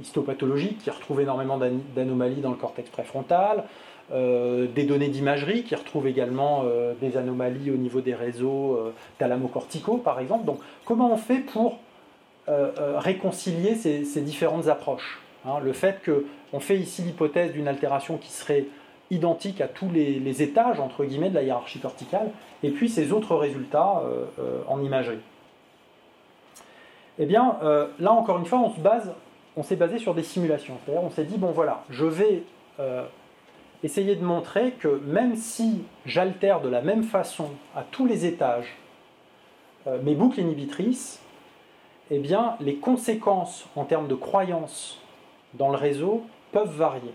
histopathologiques 0.01 0.79
qui 0.79 0.91
retrouvent 0.91 1.21
énormément 1.21 1.59
d'anomalies 1.95 2.41
dans 2.41 2.51
le 2.51 2.57
cortex 2.57 2.89
préfrontal, 2.89 3.65
des 4.13 4.85
données 4.85 5.09
d'imagerie 5.09 5.63
qui 5.63 5.75
retrouvent 5.75 6.09
également 6.09 6.65
des 7.01 7.17
anomalies 7.17 7.71
au 7.71 7.77
niveau 7.77 8.01
des 8.01 8.15
réseaux 8.15 8.93
thalamo-corticaux, 9.19 9.99
par 9.99 10.19
exemple. 10.19 10.47
Donc, 10.47 10.59
comment 10.85 11.13
on 11.13 11.17
fait 11.17 11.39
pour 11.39 11.79
réconcilier 12.49 13.77
ces, 13.77 14.21
différentes 14.21 14.67
approches 14.67 15.21
hein? 15.47 15.61
Le 15.63 15.73
fait 15.73 16.01
qu'on 16.05 16.59
fait 16.59 16.77
ici 16.77 17.03
l'hypothèse 17.03 17.53
d'une 17.53 17.69
altération 17.69 18.17
qui 18.17 18.33
serait 18.33 18.67
identique 19.11 19.61
à 19.61 19.69
tous 19.69 19.91
les, 19.91 20.43
étages, 20.43 20.81
entre 20.81 21.05
guillemets, 21.05 21.31
de 21.31 21.35
la 21.35 21.43
hiérarchie 21.43 21.81
corticale, 21.81 22.31
et 22.63 22.71
puis 22.71 22.89
ces 22.89 23.13
autres 23.13 23.35
résultats 23.35 24.03
euh, 24.05 24.25
euh, 24.39 24.63
en 24.69 24.83
imagerie. 24.83 25.19
Eh 27.19 27.27
bien, 27.27 27.57
euh, 27.63 27.89
là, 27.99 28.13
encore 28.13 28.39
une 28.39 28.47
fois, 28.47 28.61
on 28.61 28.71
se 28.71 28.81
base, 28.81 29.13
on 29.57 29.63
s'est 29.63 29.77
basé 29.77 29.99
sur 29.99 30.15
des 30.15 30.23
simulations. 30.23 30.79
C'est-à-dire, 30.85 31.05
on 31.05 31.11
s'est 31.11 31.25
dit, 31.25 31.37
bon 31.37 31.51
voilà, 31.51 31.85
je 31.91 32.07
vais 32.07 32.43
essayer 33.83 34.17
de 34.17 34.25
montrer 34.25 34.73
que 34.73 35.01
même 35.07 35.37
si 35.37 35.85
j'altère 36.07 36.61
de 36.61 36.69
la 36.69 36.83
même 36.83 37.03
façon 37.03 37.51
à 37.75 37.83
tous 37.83 38.07
les 38.07 38.27
étages 38.27 38.77
mes 40.03 40.15
boucles 40.15 40.41
inhibitrices, 40.41 41.23
eh 42.11 42.19
bien, 42.19 42.57
les 42.61 42.77
conséquences 42.77 43.67
en 43.77 43.85
termes 43.85 44.09
de 44.09 44.15
croyances 44.15 45.01
dans 45.55 45.71
le 45.71 45.77
réseau 45.77 46.25
peuvent 46.53 46.77
varier. 46.77 47.15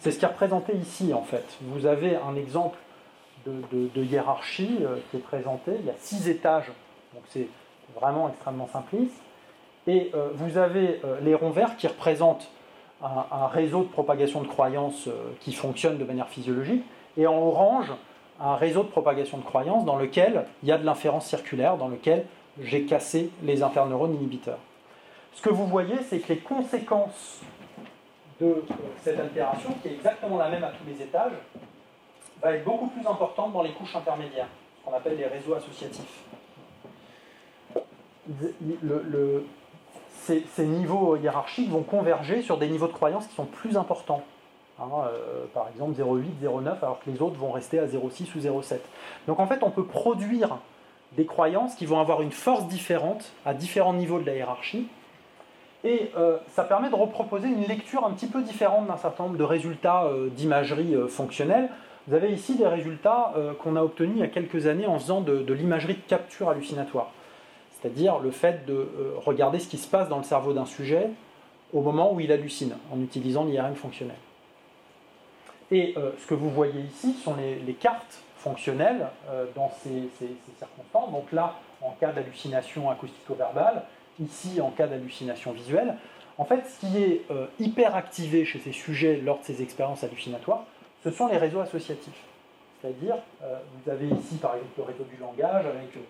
C'est 0.00 0.12
ce 0.12 0.18
qui 0.18 0.24
est 0.24 0.28
représenté 0.28 0.76
ici, 0.76 1.12
en 1.12 1.22
fait. 1.22 1.44
Vous 1.62 1.86
avez 1.86 2.16
un 2.16 2.36
exemple 2.36 2.78
de, 3.46 4.04
hiérarchie 4.04 4.78
euh, 4.82 4.96
qui 5.10 5.16
est 5.16 5.20
présenté. 5.20 5.72
Il 5.80 5.86
y 5.86 5.90
a 5.90 5.94
six 5.98 6.28
étages, 6.28 6.70
donc 7.14 7.22
c'est 7.28 7.48
vraiment 7.94 8.28
extrêmement 8.28 8.68
simpliste. 8.68 9.20
Et 9.86 10.10
euh, 10.14 10.28
vous 10.34 10.58
avez 10.58 11.00
euh, 11.04 11.18
les 11.22 11.34
ronds 11.34 11.50
verts 11.50 11.76
qui 11.76 11.86
représentent 11.86 12.48
un, 13.02 13.46
réseau 13.46 13.82
de 13.82 13.88
propagation 13.88 14.42
de 14.42 14.48
croyances 14.48 15.08
qui 15.40 15.52
fonctionne 15.52 15.98
de 15.98 16.04
manière 16.04 16.28
physiologique. 16.28 16.84
Et 17.16 17.26
en 17.26 17.36
orange, 17.36 17.92
un 18.40 18.56
réseau 18.56 18.82
de 18.82 18.88
propagation 18.88 19.38
de 19.38 19.44
croyances 19.44 19.84
dans 19.84 19.96
lequel 19.96 20.46
il 20.62 20.68
y 20.68 20.72
a 20.72 20.78
de 20.78 20.84
l'inférence 20.84 21.26
circulaire, 21.26 21.76
dans 21.76 21.88
lequel 21.88 22.26
j'ai 22.60 22.84
cassé 22.84 23.30
les 23.42 23.62
interneurones 23.62 24.14
inhibiteurs. 24.14 24.58
Ce 25.32 25.42
que 25.42 25.50
vous 25.50 25.66
voyez, 25.66 25.96
c'est 26.08 26.18
que 26.18 26.32
les 26.32 26.40
conséquences 26.40 27.40
de 28.40 28.46
euh, 28.46 28.62
cette 29.02 29.18
altération, 29.18 29.70
qui 29.82 29.88
est 29.88 29.94
exactement 29.94 30.36
la 30.38 30.48
même 30.48 30.64
à 30.64 30.68
tous 30.68 30.84
les 30.86 31.02
étages, 31.02 31.32
va 32.42 32.52
être 32.52 32.64
beaucoup 32.64 32.88
plus 32.88 33.06
importante 33.06 33.52
dans 33.52 33.62
les 33.62 33.72
couches 33.72 33.94
intermédiaires, 33.96 34.48
qu'on 34.84 34.92
appelle 34.94 35.16
les 35.16 35.26
réseaux 35.26 35.54
associatifs. 35.54 36.24
Ces, 40.18 40.66
niveaux 40.66 41.16
hiérarchiques 41.16 41.70
vont 41.70 41.82
converger 41.82 42.42
sur 42.42 42.58
des 42.58 42.68
niveaux 42.68 42.86
de 42.86 42.92
croyance 42.92 43.26
qui 43.26 43.34
sont 43.34 43.44
plus 43.44 43.76
importants. 43.76 44.22
Hein, 44.80 44.84
euh, 45.06 45.44
par 45.52 45.68
exemple 45.68 46.00
0,8, 46.00 46.24
0,9, 46.44 46.68
alors 46.82 47.00
que 47.04 47.10
les 47.10 47.20
autres 47.20 47.36
vont 47.36 47.50
rester 47.50 47.78
à 47.80 47.86
0,6 47.86 48.36
ou 48.36 48.60
0,7. 48.60 48.76
Donc 49.26 49.40
en 49.40 49.46
fait, 49.46 49.62
on 49.62 49.70
peut 49.70 49.84
produire 49.84 50.58
des 51.16 51.26
croyances 51.26 51.74
qui 51.74 51.86
vont 51.86 51.98
avoir 51.98 52.22
une 52.22 52.30
force 52.30 52.68
différente 52.68 53.32
à 53.44 53.54
différents 53.54 53.94
niveaux 53.94 54.20
de 54.20 54.26
la 54.26 54.36
hiérarchie, 54.36 54.86
et 55.84 56.10
euh, 56.16 56.38
ça 56.50 56.64
permet 56.64 56.90
de 56.90 56.94
reproposer 56.94 57.48
une 57.48 57.64
lecture 57.64 58.04
un 58.04 58.10
petit 58.10 58.26
peu 58.26 58.42
différente 58.42 58.86
d'un 58.86 58.96
certain 58.96 59.24
nombre 59.24 59.38
de 59.38 59.44
résultats 59.44 60.04
euh, 60.04 60.28
d'imagerie 60.28 60.94
fonctionnelle. 61.08 61.70
Vous 62.06 62.14
avez 62.14 62.30
ici 62.32 62.56
des 62.56 62.66
résultats 62.66 63.34
qu'on 63.62 63.76
a 63.76 63.82
obtenus 63.82 64.14
il 64.16 64.20
y 64.20 64.22
a 64.22 64.28
quelques 64.28 64.66
années 64.66 64.86
en 64.86 64.98
faisant 64.98 65.20
de 65.20 65.52
l'imagerie 65.52 65.92
de 65.92 66.08
capture 66.08 66.48
hallucinatoire. 66.48 67.10
C'est-à-dire 67.80 68.18
le 68.18 68.30
fait 68.30 68.66
de 68.66 68.88
regarder 69.24 69.58
ce 69.58 69.68
qui 69.68 69.78
se 69.78 69.88
passe 69.88 70.08
dans 70.08 70.18
le 70.18 70.24
cerveau 70.24 70.52
d'un 70.52 70.66
sujet 70.66 71.10
au 71.72 71.80
moment 71.80 72.12
où 72.12 72.20
il 72.20 72.32
hallucine, 72.32 72.74
en 72.92 73.00
utilisant 73.00 73.44
l'IRM 73.44 73.74
fonctionnel. 73.74 74.16
Et 75.70 75.94
ce 75.96 76.26
que 76.26 76.34
vous 76.34 76.50
voyez 76.50 76.80
ici 76.80 77.12
sont 77.12 77.36
les, 77.36 77.74
cartes 77.74 78.22
fonctionnelles 78.38 79.06
dans 79.54 79.70
ces, 79.82 80.08
ces, 80.18 80.30
circonstances. 80.58 81.12
Donc 81.12 81.30
là, 81.30 81.54
en 81.82 81.92
cas 82.00 82.10
d'hallucination 82.10 82.90
acoustico-verbale, 82.90 83.84
ici 84.20 84.60
en 84.60 84.70
cas 84.70 84.86
d'hallucination 84.86 85.52
visuelle. 85.52 85.96
En 86.38 86.44
fait, 86.44 86.62
ce 86.66 86.86
qui 86.86 87.02
est 87.02 87.22
euh, 87.30 87.46
hyper 87.58 87.96
activé 87.96 88.44
chez 88.44 88.60
ces 88.60 88.72
sujets 88.72 89.16
lors 89.16 89.40
de 89.40 89.44
ces 89.44 89.62
expériences 89.62 90.04
hallucinatoires, 90.04 90.64
ce 91.02 91.10
sont 91.10 91.26
les 91.26 91.36
réseaux 91.36 91.60
associatifs. 91.60 92.22
C'est-à-dire, 92.80 93.16
euh, 93.42 93.58
vous 93.74 93.90
avez 93.90 94.06
ici 94.06 94.36
par 94.36 94.54
exemple 94.54 94.74
le 94.78 94.82
réseau 94.84 95.04
du 95.04 95.16
langage 95.20 95.66
avec 95.66 95.96
euh, 95.96 96.00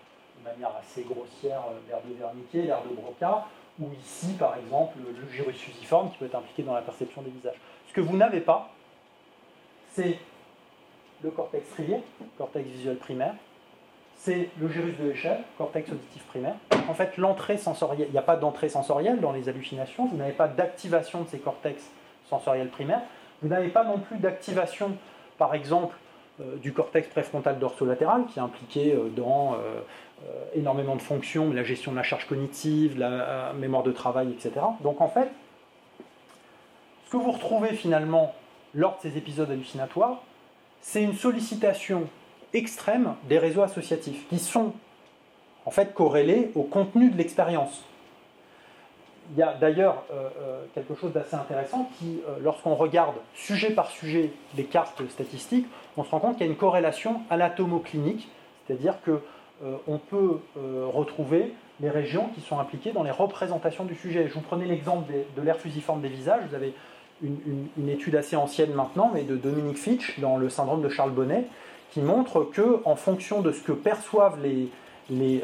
manière 0.53 0.71
assez 0.79 1.03
grossière 1.03 1.61
l'air 1.87 1.99
de 2.07 2.13
Wernicke, 2.19 2.65
l'air 2.65 2.81
de 2.83 2.95
Broca, 2.95 3.45
ou 3.79 3.87
ici 4.01 4.33
par 4.33 4.57
exemple 4.57 4.97
le 4.99 5.31
gyrus 5.31 5.57
fusiforme 5.57 6.11
qui 6.11 6.17
peut 6.17 6.25
être 6.25 6.35
impliqué 6.35 6.63
dans 6.63 6.73
la 6.73 6.81
perception 6.81 7.21
des 7.21 7.31
visages. 7.31 7.59
Ce 7.87 7.93
que 7.93 8.01
vous 8.01 8.17
n'avez 8.17 8.41
pas, 8.41 8.69
c'est 9.91 10.17
le 11.23 11.31
cortex 11.31 11.67
strié, 11.69 11.97
cortex 12.37 12.67
visuel 12.69 12.97
primaire, 12.97 13.35
c'est 14.15 14.49
le 14.59 14.67
gyrus 14.67 14.97
de 14.97 15.09
l'échelle, 15.09 15.39
cortex 15.57 15.89
auditif 15.91 16.23
primaire. 16.25 16.55
En 16.89 16.93
fait, 16.93 17.17
l'entrée 17.17 17.57
sensorielle, 17.57 18.07
il 18.09 18.11
n'y 18.11 18.17
a 18.17 18.23
pas 18.23 18.35
d'entrée 18.35 18.69
sensorielle 18.69 19.21
dans 19.21 19.31
les 19.31 19.47
hallucinations, 19.47 20.05
vous 20.07 20.17
n'avez 20.17 20.33
pas 20.33 20.47
d'activation 20.47 21.21
de 21.21 21.29
ces 21.29 21.39
cortex 21.39 21.89
sensoriels 22.29 22.69
primaires, 22.69 23.01
vous 23.41 23.47
n'avez 23.47 23.69
pas 23.69 23.85
non 23.85 23.99
plus 23.99 24.17
d'activation, 24.17 24.91
par 25.37 25.55
exemple, 25.55 25.95
euh, 26.41 26.57
du 26.57 26.73
cortex 26.73 27.07
préfrontal 27.07 27.59
dorsolatéral, 27.59 28.25
qui 28.25 28.39
est 28.39 28.41
impliqué 28.41 28.93
euh, 28.93 29.09
dans 29.09 29.53
euh, 29.53 29.81
énormément 30.53 30.95
de 30.95 31.01
fonctions, 31.01 31.51
la 31.53 31.63
gestion 31.63 31.91
de 31.91 31.97
la 31.97 32.03
charge 32.03 32.27
cognitive, 32.27 32.97
la 32.97 33.53
mémoire 33.53 33.83
de 33.83 33.91
travail, 33.91 34.31
etc. 34.31 34.65
Donc 34.81 35.01
en 35.01 35.07
fait, 35.07 35.29
ce 37.05 37.11
que 37.11 37.17
vous 37.17 37.31
retrouvez 37.31 37.69
finalement 37.69 38.35
lors 38.73 38.97
de 38.97 39.09
ces 39.09 39.17
épisodes 39.17 39.49
hallucinatoires, 39.49 40.21
c'est 40.81 41.01
une 41.01 41.13
sollicitation 41.13 42.07
extrême 42.53 43.15
des 43.27 43.37
réseaux 43.37 43.61
associatifs, 43.61 44.27
qui 44.29 44.39
sont 44.39 44.73
en 45.65 45.71
fait 45.71 45.93
corrélés 45.93 46.51
au 46.55 46.63
contenu 46.63 47.09
de 47.09 47.17
l'expérience. 47.17 47.83
Il 49.31 49.37
y 49.37 49.43
a 49.43 49.53
d'ailleurs 49.53 50.03
euh, 50.11 50.29
euh, 50.41 50.65
quelque 50.73 50.95
chose 50.95 51.13
d'assez 51.13 51.35
intéressant 51.35 51.89
qui, 51.99 52.21
euh, 52.27 52.37
lorsqu'on 52.41 52.73
regarde 52.73 53.15
sujet 53.35 53.71
par 53.71 53.91
sujet 53.91 54.31
les 54.57 54.63
cartes 54.63 55.07
statistiques, 55.09 55.67
on 55.97 56.03
se 56.03 56.09
rend 56.09 56.19
compte 56.19 56.37
qu'il 56.37 56.45
y 56.47 56.49
a 56.49 56.51
une 56.51 56.57
corrélation 56.57 57.21
anatomoclinique, 57.29 58.27
c'est-à-dire 58.65 58.95
que 59.03 59.21
on 59.87 59.97
peut 59.97 60.39
retrouver 60.55 61.53
les 61.81 61.89
régions 61.89 62.29
qui 62.35 62.41
sont 62.41 62.59
impliquées 62.59 62.91
dans 62.91 63.03
les 63.03 63.11
représentations 63.11 63.85
du 63.85 63.95
sujet. 63.95 64.27
Je 64.27 64.33
vous 64.33 64.41
prenais 64.41 64.65
l'exemple 64.65 65.11
de 65.35 65.41
l'air 65.41 65.57
fusiforme 65.57 66.01
des 66.01 66.09
visages. 66.09 66.43
Vous 66.49 66.55
avez 66.55 66.73
une, 67.21 67.89
étude 67.89 68.15
assez 68.15 68.35
ancienne 68.35 68.73
maintenant, 68.73 69.11
mais 69.13 69.23
de 69.23 69.35
Dominique 69.35 69.77
Fitch 69.77 70.19
dans 70.19 70.37
le 70.37 70.49
syndrome 70.49 70.81
de 70.81 70.89
Charles 70.89 71.11
Bonnet, 71.11 71.45
qui 71.91 72.01
montre 72.01 72.43
que, 72.43 72.81
en 72.85 72.95
fonction 72.95 73.41
de 73.41 73.51
ce 73.51 73.61
que 73.61 73.71
perçoivent 73.71 74.39
les, 74.41 74.69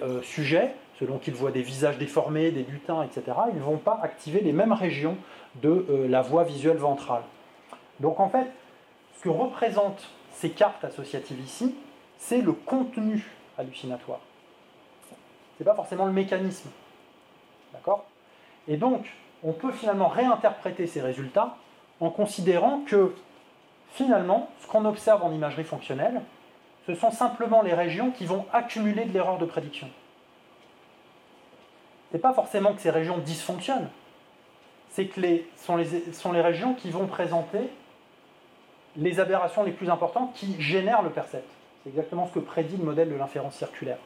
euh, 0.01 0.22
sujets, 0.22 0.74
selon 0.99 1.18
qu'ils 1.18 1.34
voient 1.34 1.51
des 1.51 1.61
visages 1.61 1.97
déformés, 1.97 2.51
des 2.51 2.63
butins, 2.63 3.03
etc., 3.03 3.38
ils 3.51 3.57
ne 3.57 3.63
vont 3.63 3.78
pas 3.78 3.99
activer 4.01 4.39
les 4.41 4.53
mêmes 4.53 4.74
régions 4.74 5.18
de 5.61 5.86
euh, 5.89 6.07
la 6.07 6.22
voie 6.22 6.43
visuelle 6.43 6.78
ventrale. 6.78 7.24
Donc 7.99 8.20
en 8.20 8.30
fait, 8.30 8.47
ce 9.18 9.24
que 9.24 9.30
représentent 9.30 10.09
ces 10.32 10.49
cartes 10.49 10.84
associatives 10.84 11.39
ici, 11.39 11.76
c'est 12.18 12.41
le 12.41 12.53
contenu 12.53 13.26
hallucinatoire. 13.58 14.20
Ce 15.58 15.64
n'est 15.64 15.66
pas 15.66 15.76
forcément 15.76 16.06
le 16.06 16.12
mécanisme. 16.12 16.70
D'accord? 17.74 18.06
Et 18.68 18.78
donc, 18.78 19.06
on 19.43 19.53
peut 19.53 19.72
finalement 19.72 20.08
réinterpréter 20.08 20.88
ces 20.88 21.01
résultats 21.01 21.56
en 21.99 22.10
considérant 22.10 22.82
que 22.82 23.16
finalement, 23.91 24.49
ce 24.62 24.68
qu'on 24.68 24.86
observe 24.86 25.24
en 25.24 25.32
imagerie 25.32 25.64
fonctionnelle, 25.64 26.22
ce 26.88 26.95
sont 26.95 27.12
simplement 27.12 27.62
les 27.62 27.74
régions 27.74 28.12
qui 28.12 28.26
vont 28.26 28.45
accumuler 28.53 29.06
de 29.06 29.14
l'erreur 29.14 29.38
de 29.38 29.45
prédiction. 29.45 29.89
Ce 32.10 32.18
n'est 32.18 32.22
pas 32.22 32.34
forcément 32.34 32.74
que 32.74 32.82
ces 32.82 32.91
régions 32.91 33.18
dysfonctionnent, 33.18 33.89
c'est 34.89 35.08
que 35.08 35.20
les, 35.20 35.49
sont, 35.58 35.76
les, 35.76 36.14
sont 36.14 36.32
les 36.32 36.41
régions 36.41 36.74
qui 36.74 36.89
vont 36.89 37.08
présenter 37.08 37.70
les 38.97 39.20
aberrations 39.20 39.64
les 39.64 39.72
plus 39.72 39.89
importantes 39.89 40.34
qui 40.34 40.60
génèrent 40.62 41.01
le 41.01 41.10
percept. 41.10 41.49
C'est 41.86 41.92
exactement 41.92 42.28
ce 42.28 42.34
que 42.34 42.40
prédit 42.40 42.78
le 42.78 42.84
modèle 42.84 43.12
de 43.12 43.16
l'inférence 43.16 43.56
circulaire. 43.56 44.00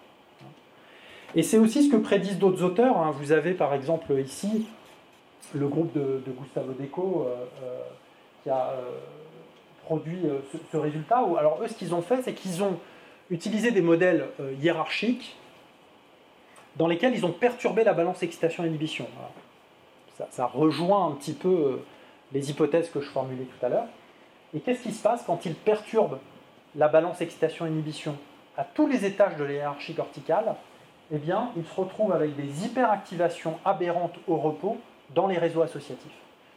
Et 1.34 1.44
c'est 1.44 1.58
aussi 1.58 1.88
ce 1.88 1.90
que 1.90 1.96
prédisent 1.96 2.38
d'autres 2.38 2.62
auteurs. 2.62 2.98
Hein. 2.98 3.12
Vous 3.12 3.32
avez 3.32 3.54
par 3.54 3.74
exemple 3.74 4.12
ici 4.20 4.68
le 5.54 5.66
groupe 5.70 5.94
de, 5.94 6.22
Gustavo 6.28 6.74
Deco 6.74 7.26
euh, 7.26 7.46
euh, 7.64 7.82
qui 8.44 8.50
a 8.50 8.72
euh, 8.72 9.00
produit 9.86 10.24
ce, 10.74 10.76
résultat. 10.76 11.20
Alors 11.38 11.62
eux, 11.64 11.70
ce 11.70 11.74
qu'ils 11.74 11.96
ont 11.96 12.02
fait, 12.02 12.22
c'est 12.22 12.34
qu'ils 12.34 12.62
ont 12.62 12.78
utilisé 13.32 13.72
des 13.72 13.82
modèles 13.82 14.28
hiérarchiques 14.62 15.38
dans 16.76 16.88
lesquels 16.88 17.16
ils 17.16 17.26
ont 17.26 17.32
perturbé 17.32 17.86
la 17.86 17.94
balance 17.94 18.22
excitation-inhibition. 18.24 19.08
Ça, 20.32 20.48
rejoint 20.48 21.08
un 21.08 21.12
petit 21.12 21.34
peu 21.34 21.80
les 22.34 22.52
hypothèses 22.52 22.90
que 22.90 23.00
je 23.00 23.08
formulais 23.08 23.46
tout 23.46 23.66
à 23.66 23.70
l'heure. 23.70 23.88
Et 24.54 24.60
qu'est-ce 24.60 24.84
qui 24.84 24.92
se 24.92 25.02
passe 25.02 25.24
quand 25.24 25.46
ils 25.46 25.56
perturbent 25.56 26.20
la 26.76 26.88
balance 26.88 27.22
excitation-inhibition 27.22 28.16
à 28.58 28.64
tous 28.64 28.88
les 28.88 29.06
étages 29.06 29.38
de 29.38 29.44
la 29.44 29.54
hiérarchie 29.54 29.94
corticale, 29.94 30.56
eh 31.12 31.18
bien, 31.18 31.52
il 31.58 31.66
se 31.66 31.74
retrouve 31.74 32.12
avec 32.12 32.36
des 32.36 32.66
hyperactivations 32.66 33.58
aberrantes 33.66 34.16
au 34.28 34.38
repos 34.38 34.78
dans 35.16 35.28
les 35.28 35.38
réseaux 35.38 35.62
associatifs. 35.62 36.12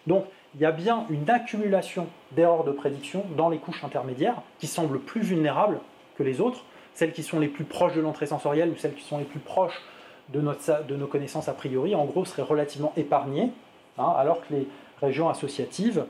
Donc, 0.07 0.25
il 0.55 0.61
y 0.61 0.67
a 0.67 0.73
bien 0.73 1.07
une 1.09 1.31
accumulation 1.31 2.09
d'erreurs 2.33 2.65
de 2.65 2.73
prédiction 2.73 3.25
dans 3.37 3.49
les 3.49 3.59
couches 3.59 3.85
intermédiaires 3.85 4.43
qui 4.59 4.67
semblent 4.67 5.01
plus 5.01 5.23
vulnérables 5.23 5.81
que 6.17 6.23
les 6.23 6.41
autres, 6.41 6.65
celles 6.93 7.13
qui 7.13 7.23
sont 7.23 7.41
les 7.41 7.49
plus 7.49 7.65
proches 7.65 7.95
de 7.95 8.01
l'entrée 8.01 8.27
sensorielle 8.27 8.71
ou 8.71 8.77
celles 8.77 8.95
qui 8.95 9.05
sont 9.05 9.19
les 9.19 9.25
plus 9.25 9.41
proches 9.41 9.81
de, 10.29 10.41
nos 10.41 11.07
connaissances 11.07 11.49
a 11.49 11.53
priori, 11.53 11.95
en 11.95 12.05
gros, 12.05 12.25
seraient 12.25 12.43
relativement 12.43 12.93
épargnées, 12.97 13.53
hein, 13.99 14.13
alors 14.17 14.41
que 14.47 14.55
les 14.55 14.69
régions 15.01 15.29
associatives 15.29 16.05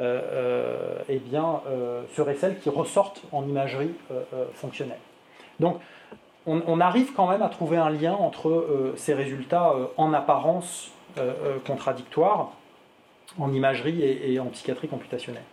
eh 0.00 1.18
bien, 1.18 1.62
euh, 1.68 2.02
seraient 2.14 2.34
celles 2.34 2.58
qui 2.58 2.68
ressortent 2.68 3.22
en 3.32 3.46
imagerie 3.46 3.94
fonctionnelle. 4.54 4.98
Donc, 5.60 5.80
on, 6.46 6.80
arrive 6.80 7.12
quand 7.12 7.28
même 7.28 7.42
à 7.42 7.48
trouver 7.48 7.76
un 7.76 7.90
lien 7.90 8.14
entre 8.14 8.94
ces 8.96 9.12
résultats 9.12 9.74
en 9.98 10.14
apparence 10.14 10.92
contradictoires 11.66 12.52
en 13.38 13.52
imagerie 13.52 14.02
et, 14.02 14.38
en 14.40 14.46
psychiatrie 14.46 14.88
computationnelle. 14.88 15.44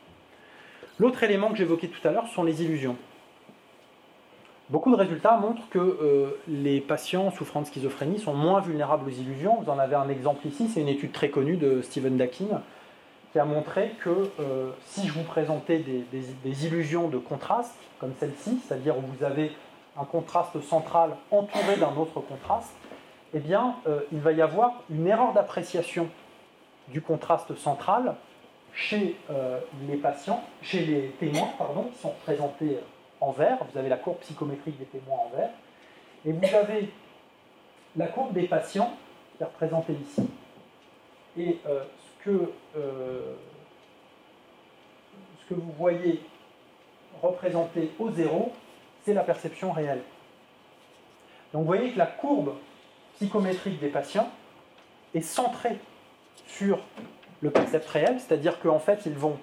L'autre 1.00 1.24
élément 1.24 1.50
que 1.50 1.58
j'évoquais 1.58 1.88
tout 1.88 2.08
à 2.08 2.12
l'heure 2.12 2.28
sont 2.28 2.44
les 2.44 2.64
illusions. 2.64 2.96
Beaucoup 4.70 4.92
de 4.92 4.96
résultats 4.96 5.38
montrent 5.38 5.68
que 5.70 5.78
euh, 5.78 6.40
les 6.48 6.82
patients 6.82 7.30
souffrant 7.32 7.62
de 7.62 7.68
schizophrénie 7.68 8.18
sont 8.18 8.34
moins 8.34 8.62
vulnérables 8.62 9.08
aux 9.08 9.14
illusions. 9.14 9.62
Vous 9.62 9.70
en 9.70 9.78
avez 9.78 9.96
un 9.96 10.10
exemple 10.10 10.48
ici, 10.48 10.68
c'est 10.68 10.82
une 10.82 10.88
étude 10.88 11.12
très 11.12 11.30
connue 11.30 11.58
de 11.58 11.82
Stephen 11.84 12.18
Dakin 12.18 12.62
qui 13.36 13.40
a 13.40 13.44
montré 13.44 13.92
que 14.02 14.32
euh, 14.40 14.72
si 14.86 15.10
je 15.10 15.12
vous 15.12 15.26
présentais 15.26 15.80
des, 15.80 16.66
illusions 16.66 17.10
de 17.10 17.18
contraste, 17.18 17.76
comme 18.00 18.14
celle-ci, 18.18 18.62
c'est-à-dire 18.66 18.98
où 18.98 19.02
vous 19.02 19.26
avez 19.26 19.52
un 20.00 20.06
contraste 20.06 20.62
central 20.62 21.18
entouré 21.32 21.76
d'un 21.76 21.94
autre 21.98 22.22
contraste, 22.22 22.72
eh 23.34 23.40
bien, 23.40 23.76
euh, 23.88 24.00
il 24.14 24.22
va 24.22 24.32
y 24.32 24.42
avoir 24.42 24.84
une 24.90 25.06
erreur 25.06 25.34
d'appréciation 25.34 26.08
du 26.88 27.02
contraste 27.02 27.54
central 27.56 28.16
chez 28.74 29.18
euh, 29.30 29.60
les 29.90 29.98
patients, 29.98 30.42
chez 30.62 30.86
les 30.86 31.10
témoins, 31.20 31.50
pardon, 31.58 31.90
qui 31.94 32.00
sont 32.00 32.12
représentés 32.12 32.80
en 33.20 33.32
vert. 33.32 33.58
Vous 33.70 33.78
avez 33.78 33.90
la 33.90 33.98
courbe 33.98 34.20
psychométrique 34.20 34.80
des 34.80 34.86
témoins 34.86 35.18
en 35.18 35.36
vert. 35.36 35.50
Et 36.26 36.32
vous 36.32 36.56
avez 36.56 36.90
la 37.98 38.08
courbe 38.08 38.32
des 38.32 38.48
patients, 38.48 38.94
qui 39.36 39.44
est 39.44 39.46
représentée 39.46 39.98
ici. 40.08 40.26
Que, 42.26 42.52
euh, 42.76 43.36
ce 45.40 45.54
que 45.54 45.60
vous 45.60 45.72
voyez 45.78 46.22
représenté 47.22 47.92
au 48.00 48.12
zéro, 48.12 48.52
c'est 49.04 49.14
la 49.14 49.24
perception 49.24 49.72
réelle. 49.72 50.02
Donc 51.54 51.62
vous 51.62 51.68
voyez 51.68 51.92
que 51.92 51.98
la 51.98 52.08
courbe 52.08 52.56
psychométrique 53.16 53.80
des 53.80 53.90
patients 53.90 54.30
est 55.14 55.22
centrée 55.22 55.78
sur 56.48 56.80
le 57.42 57.50
concept 57.52 57.88
réel, 57.88 58.20
c'est-à-dire 58.20 58.60
qu'en 58.60 58.80
fait, 58.80 59.06
ils 59.06 59.14
vont 59.14 59.38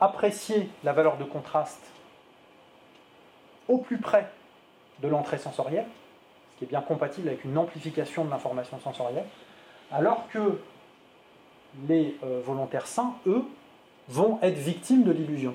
apprécier 0.00 0.70
la 0.84 0.92
valeur 0.92 1.18
de 1.18 1.24
contraste 1.24 1.92
au 3.66 3.78
plus 3.78 3.98
près 3.98 4.30
de 5.02 5.08
l'entrée 5.08 5.38
sensorielle, 5.38 5.86
ce 6.52 6.58
qui 6.58 6.64
est 6.64 6.68
bien 6.68 6.80
compatible 6.80 7.28
avec 7.28 7.44
une 7.44 7.58
amplification 7.58 8.24
de 8.24 8.30
l'information 8.30 8.78
sensorielle, 8.78 9.26
alors 9.90 10.28
que 10.28 10.60
les 11.88 12.16
euh, 12.24 12.40
volontaires 12.44 12.86
sains, 12.86 13.14
eux, 13.26 13.42
vont 14.08 14.38
être 14.42 14.56
victimes 14.56 15.04
de 15.04 15.12
l'illusion. 15.12 15.54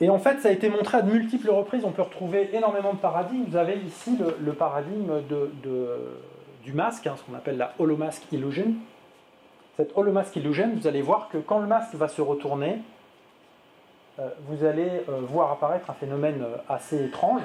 Et 0.00 0.08
en 0.08 0.18
fait, 0.18 0.40
ça 0.40 0.48
a 0.48 0.52
été 0.52 0.68
montré 0.70 0.98
à 0.98 1.02
de 1.02 1.12
multiples 1.12 1.50
reprises. 1.50 1.84
On 1.84 1.92
peut 1.92 2.02
retrouver 2.02 2.54
énormément 2.54 2.94
de 2.94 2.98
paradigmes. 2.98 3.44
Vous 3.46 3.56
avez 3.56 3.76
ici 3.76 4.16
le, 4.40 4.52
paradigme 4.54 5.20
de, 5.28 5.50
du 6.64 6.72
masque, 6.72 7.06
hein, 7.06 7.14
ce 7.18 7.22
qu'on 7.22 7.36
appelle 7.36 7.58
la 7.58 7.74
holomask 7.78 8.22
illusion. 8.32 8.74
Cette 9.76 9.96
holomask 9.96 10.34
illusion, 10.36 10.70
vous 10.74 10.86
allez 10.86 11.02
voir 11.02 11.28
que 11.28 11.38
quand 11.38 11.58
le 11.58 11.66
masque 11.66 11.94
va 11.94 12.08
se 12.08 12.22
retourner, 12.22 12.78
euh, 14.18 14.28
vous 14.48 14.64
allez 14.64 15.02
euh, 15.08 15.20
voir 15.22 15.52
apparaître 15.52 15.90
un 15.90 15.94
phénomène 15.94 16.44
assez 16.68 17.04
étrange, 17.04 17.42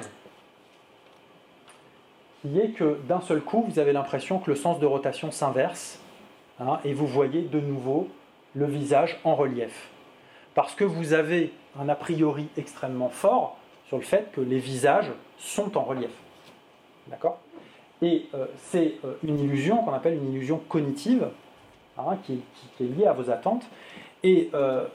qui 2.46 2.60
est 2.60 2.68
que 2.68 2.98
d'un 3.08 3.20
seul 3.20 3.40
coup, 3.40 3.64
vous 3.68 3.78
avez 3.78 3.92
l'impression 3.92 4.38
que 4.38 4.50
le 4.50 4.56
sens 4.56 4.78
de 4.78 4.86
rotation 4.86 5.30
s'inverse, 5.30 5.98
hein, 6.60 6.78
et 6.84 6.92
vous 6.92 7.06
voyez 7.06 7.42
de 7.42 7.60
nouveau 7.60 8.08
le 8.54 8.66
visage 8.66 9.18
en 9.24 9.34
relief. 9.34 9.90
Parce 10.54 10.74
que 10.74 10.84
vous 10.84 11.12
avez 11.12 11.52
un 11.78 11.88
a 11.88 11.94
priori 11.94 12.48
extrêmement 12.56 13.08
fort 13.08 13.58
sur 13.88 13.98
le 13.98 14.02
fait 14.02 14.30
que 14.32 14.40
les 14.40 14.58
visages 14.58 15.10
sont 15.38 15.76
en 15.76 15.82
relief. 15.82 16.10
D'accord? 17.08 17.38
Et 18.02 18.26
euh, 18.34 18.46
c'est 18.58 18.94
euh, 19.04 19.14
une 19.24 19.38
illusion 19.38 19.78
qu'on 19.78 19.92
appelle 19.92 20.14
une 20.14 20.32
illusion 20.32 20.58
cognitive, 20.68 21.28
hein, 21.98 22.16
qui, 22.24 22.42
est 22.80 22.84
liée 22.84 23.06
à 23.06 23.12
vos 23.12 23.30
attentes. 23.30 23.64
Et 24.22 24.50
euh, 24.54 24.86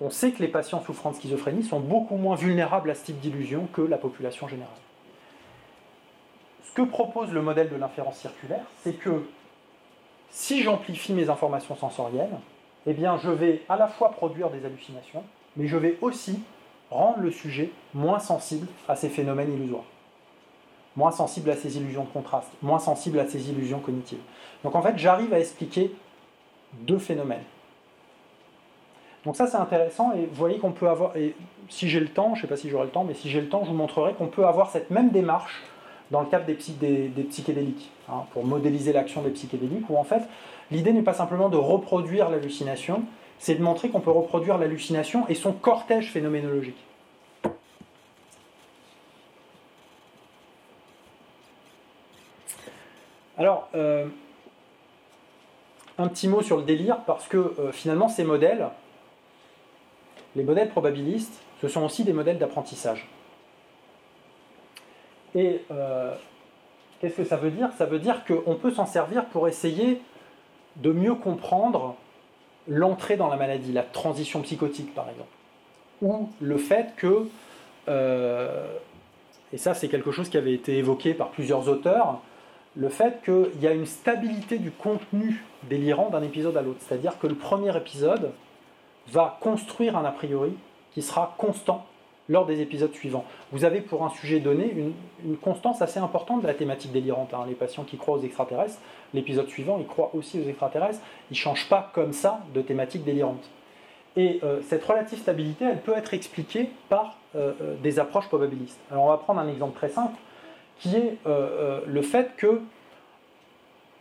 on 0.00 0.10
sait 0.10 0.30
que 0.32 0.42
les 0.42 0.48
patients 0.48 0.82
souffrant 0.82 1.10
de 1.10 1.16
schizophrénie 1.16 1.62
sont 1.62 1.80
beaucoup 1.80 2.16
moins 2.16 2.36
vulnérables 2.36 2.90
à 2.90 2.94
ce 2.94 3.04
type 3.04 3.20
d'illusion 3.20 3.68
que 3.72 3.82
la 3.82 3.98
population 3.98 4.48
générale. 4.48 4.83
Ce 6.64 6.72
que 6.72 6.82
propose 6.82 7.30
le 7.30 7.42
modèle 7.42 7.70
de 7.70 7.76
l'inférence 7.76 8.18
circulaire, 8.18 8.64
c'est 8.82 8.94
que 8.94 9.26
si 10.30 10.62
j'amplifie 10.62 11.12
mes 11.12 11.30
informations 11.30 11.76
sensorielles, 11.76 12.36
eh 12.86 12.92
bien, 12.92 13.16
je 13.18 13.30
vais 13.30 13.62
à 13.68 13.76
la 13.76 13.86
fois 13.86 14.10
produire 14.10 14.50
des 14.50 14.64
hallucinations, 14.64 15.22
mais 15.56 15.66
je 15.66 15.76
vais 15.76 15.96
aussi 16.00 16.42
rendre 16.90 17.20
le 17.20 17.30
sujet 17.30 17.70
moins 17.94 18.18
sensible 18.18 18.66
à 18.88 18.96
ces 18.96 19.08
phénomènes 19.08 19.52
illusoires 19.54 19.84
moins 20.96 21.10
sensible 21.10 21.50
à 21.50 21.56
ces 21.56 21.76
illusions 21.76 22.04
de 22.04 22.08
contraste, 22.08 22.50
moins 22.62 22.78
sensible 22.78 23.18
à 23.18 23.26
ces 23.26 23.50
illusions 23.50 23.80
cognitives. 23.80 24.20
Donc 24.62 24.74
en 24.74 24.82
fait, 24.82 24.96
j'arrive 24.96 25.32
à 25.34 25.38
expliquer 25.38 25.94
deux 26.72 26.98
phénomènes. 26.98 27.42
Donc 29.24 29.36
ça 29.36 29.46
c'est 29.46 29.56
intéressant 29.56 30.12
et 30.12 30.26
vous 30.26 30.34
voyez 30.34 30.58
qu'on 30.58 30.72
peut 30.72 30.88
avoir, 30.88 31.16
et 31.16 31.34
si 31.68 31.88
j'ai 31.88 32.00
le 32.00 32.08
temps, 32.08 32.34
je 32.34 32.40
ne 32.40 32.42
sais 32.42 32.46
pas 32.46 32.56
si 32.56 32.68
j'aurai 32.68 32.84
le 32.84 32.90
temps, 32.90 33.04
mais 33.04 33.14
si 33.14 33.30
j'ai 33.30 33.40
le 33.40 33.48
temps, 33.48 33.64
je 33.64 33.70
vous 33.70 33.76
montrerai 33.76 34.12
qu'on 34.14 34.26
peut 34.26 34.46
avoir 34.46 34.70
cette 34.70 34.90
même 34.90 35.10
démarche 35.10 35.62
dans 36.10 36.20
le 36.20 36.26
cadre 36.26 36.44
des, 36.46 36.54
psychédéliques, 36.54 37.90
hein, 38.08 38.24
pour 38.32 38.44
modéliser 38.44 38.92
l'action 38.92 39.22
des 39.22 39.30
psychédéliques, 39.30 39.88
où 39.88 39.96
en 39.96 40.04
fait 40.04 40.22
l'idée 40.70 40.92
n'est 40.92 41.02
pas 41.02 41.14
simplement 41.14 41.48
de 41.48 41.56
reproduire 41.56 42.30
l'hallucination, 42.30 43.04
c'est 43.38 43.54
de 43.54 43.62
montrer 43.62 43.88
qu'on 43.88 44.00
peut 44.00 44.10
reproduire 44.10 44.58
l'hallucination 44.58 45.26
et 45.28 45.34
son 45.34 45.52
cortège 45.52 46.10
phénoménologique. 46.10 46.76
Alors, 53.36 53.68
euh, 53.74 54.06
un 55.98 56.08
petit 56.08 56.28
mot 56.28 56.42
sur 56.42 56.56
le 56.56 56.62
délire, 56.62 56.98
parce 57.06 57.26
que 57.26 57.36
euh, 57.36 57.72
finalement, 57.72 58.08
ces 58.08 58.24
modèles, 58.24 58.68
les 60.36 60.44
modèles 60.44 60.68
probabilistes, 60.68 61.42
ce 61.60 61.68
sont 61.68 61.82
aussi 61.82 62.04
des 62.04 62.12
modèles 62.12 62.38
d'apprentissage. 62.38 63.08
Et 65.34 65.62
euh, 65.70 66.14
qu'est-ce 67.00 67.16
que 67.16 67.24
ça 67.24 67.36
veut 67.36 67.50
dire? 67.50 67.70
Ça 67.76 67.86
veut 67.86 67.98
dire 67.98 68.24
qu'on 68.24 68.54
peut 68.54 68.70
s'en 68.70 68.86
servir 68.86 69.26
pour 69.26 69.48
essayer 69.48 70.00
de 70.76 70.92
mieux 70.92 71.14
comprendre 71.14 71.96
l'entrée 72.66 73.16
dans 73.16 73.28
la 73.28 73.36
maladie, 73.36 73.72
la 73.72 73.82
transition 73.82 74.42
psychotique 74.42 74.94
par 74.94 75.08
exemple. 75.08 75.28
Ou 76.02 76.28
le 76.40 76.56
fait 76.56 76.94
que, 76.96 77.28
et 79.52 79.58
ça 79.58 79.74
c'est 79.74 79.88
quelque 79.88 80.10
chose 80.10 80.28
qui 80.28 80.36
avait 80.36 80.54
été 80.54 80.78
évoqué 80.78 81.14
par 81.14 81.28
plusieurs 81.28 81.68
auteurs, 81.68 82.20
le 82.76 82.88
fait 82.88 83.22
qu'il 83.24 83.60
y 83.60 83.66
a 83.66 83.72
une 83.72 83.86
stabilité 83.86 84.58
du 84.58 84.70
contenu 84.70 85.44
délirant 85.64 86.10
d'un 86.10 86.22
épisode 86.22 86.56
à 86.56 86.62
l'autre. 86.62 86.80
C'est-à-dire 86.80 87.18
que 87.18 87.26
le 87.26 87.34
premier 87.34 87.76
épisode 87.76 88.32
va 89.08 89.38
construire 89.40 89.96
un 89.96 90.04
a 90.04 90.10
priori 90.10 90.54
qui 90.92 91.02
sera 91.02 91.34
constant 91.38 91.86
lors 92.28 92.46
des 92.46 92.60
épisodes 92.60 92.92
suivants. 92.94 93.24
Vous 93.52 93.64
avez 93.64 93.80
pour 93.80 94.04
un 94.04 94.10
sujet 94.10 94.40
donné 94.40 94.74
une, 95.24 95.36
constance 95.36 95.82
assez 95.82 95.98
importante 95.98 96.42
de 96.42 96.46
la 96.46 96.54
thématique 96.54 96.92
délirante. 96.92 97.34
Hein. 97.34 97.44
Les 97.48 97.54
patients 97.54 97.84
qui 97.84 97.96
croient 97.96 98.16
aux 98.16 98.22
extraterrestres, 98.22 98.78
l'épisode 99.12 99.48
suivant, 99.48 99.78
ils 99.78 99.86
croient 99.86 100.10
aussi 100.14 100.40
aux 100.40 100.48
extraterrestres. 100.48 101.00
Ils 101.30 101.34
ne 101.34 101.38
changent 101.38 101.68
pas 101.68 101.90
comme 101.94 102.12
ça 102.12 102.40
de 102.54 102.60
thématique 102.62 103.04
délirante. 103.04 103.50
Et 104.16 104.40
euh, 104.44 104.60
cette 104.62 104.84
relative 104.84 105.18
stabilité, 105.18 105.64
elle 105.64 105.80
peut 105.80 105.96
être 105.96 106.14
expliquée 106.14 106.70
par 106.88 107.16
euh, 107.34 107.52
euh, 107.60 107.74
des 107.82 107.98
approches 107.98 108.28
probabilistes. 108.28 108.78
Alors 108.90 109.04
on 109.04 109.08
va 109.08 109.18
prendre 109.18 109.40
un 109.40 109.48
exemple 109.48 109.76
très 109.76 109.88
simple 109.88 110.16
qui 110.78 110.96
est 110.96 111.18
le 111.24 112.02
fait 112.02 112.34
que 112.36 112.60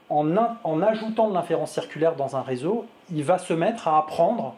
en 0.09 0.81
ajoutant 0.81 1.29
de 1.29 1.33
l'inférence 1.35 1.71
circulaire 1.71 2.15
dans 2.15 2.35
un 2.35 2.41
réseau, 2.41 2.85
il 3.11 3.23
va 3.23 3.37
se 3.37 3.53
mettre 3.53 3.87
à 3.87 3.99
apprendre 3.99 4.55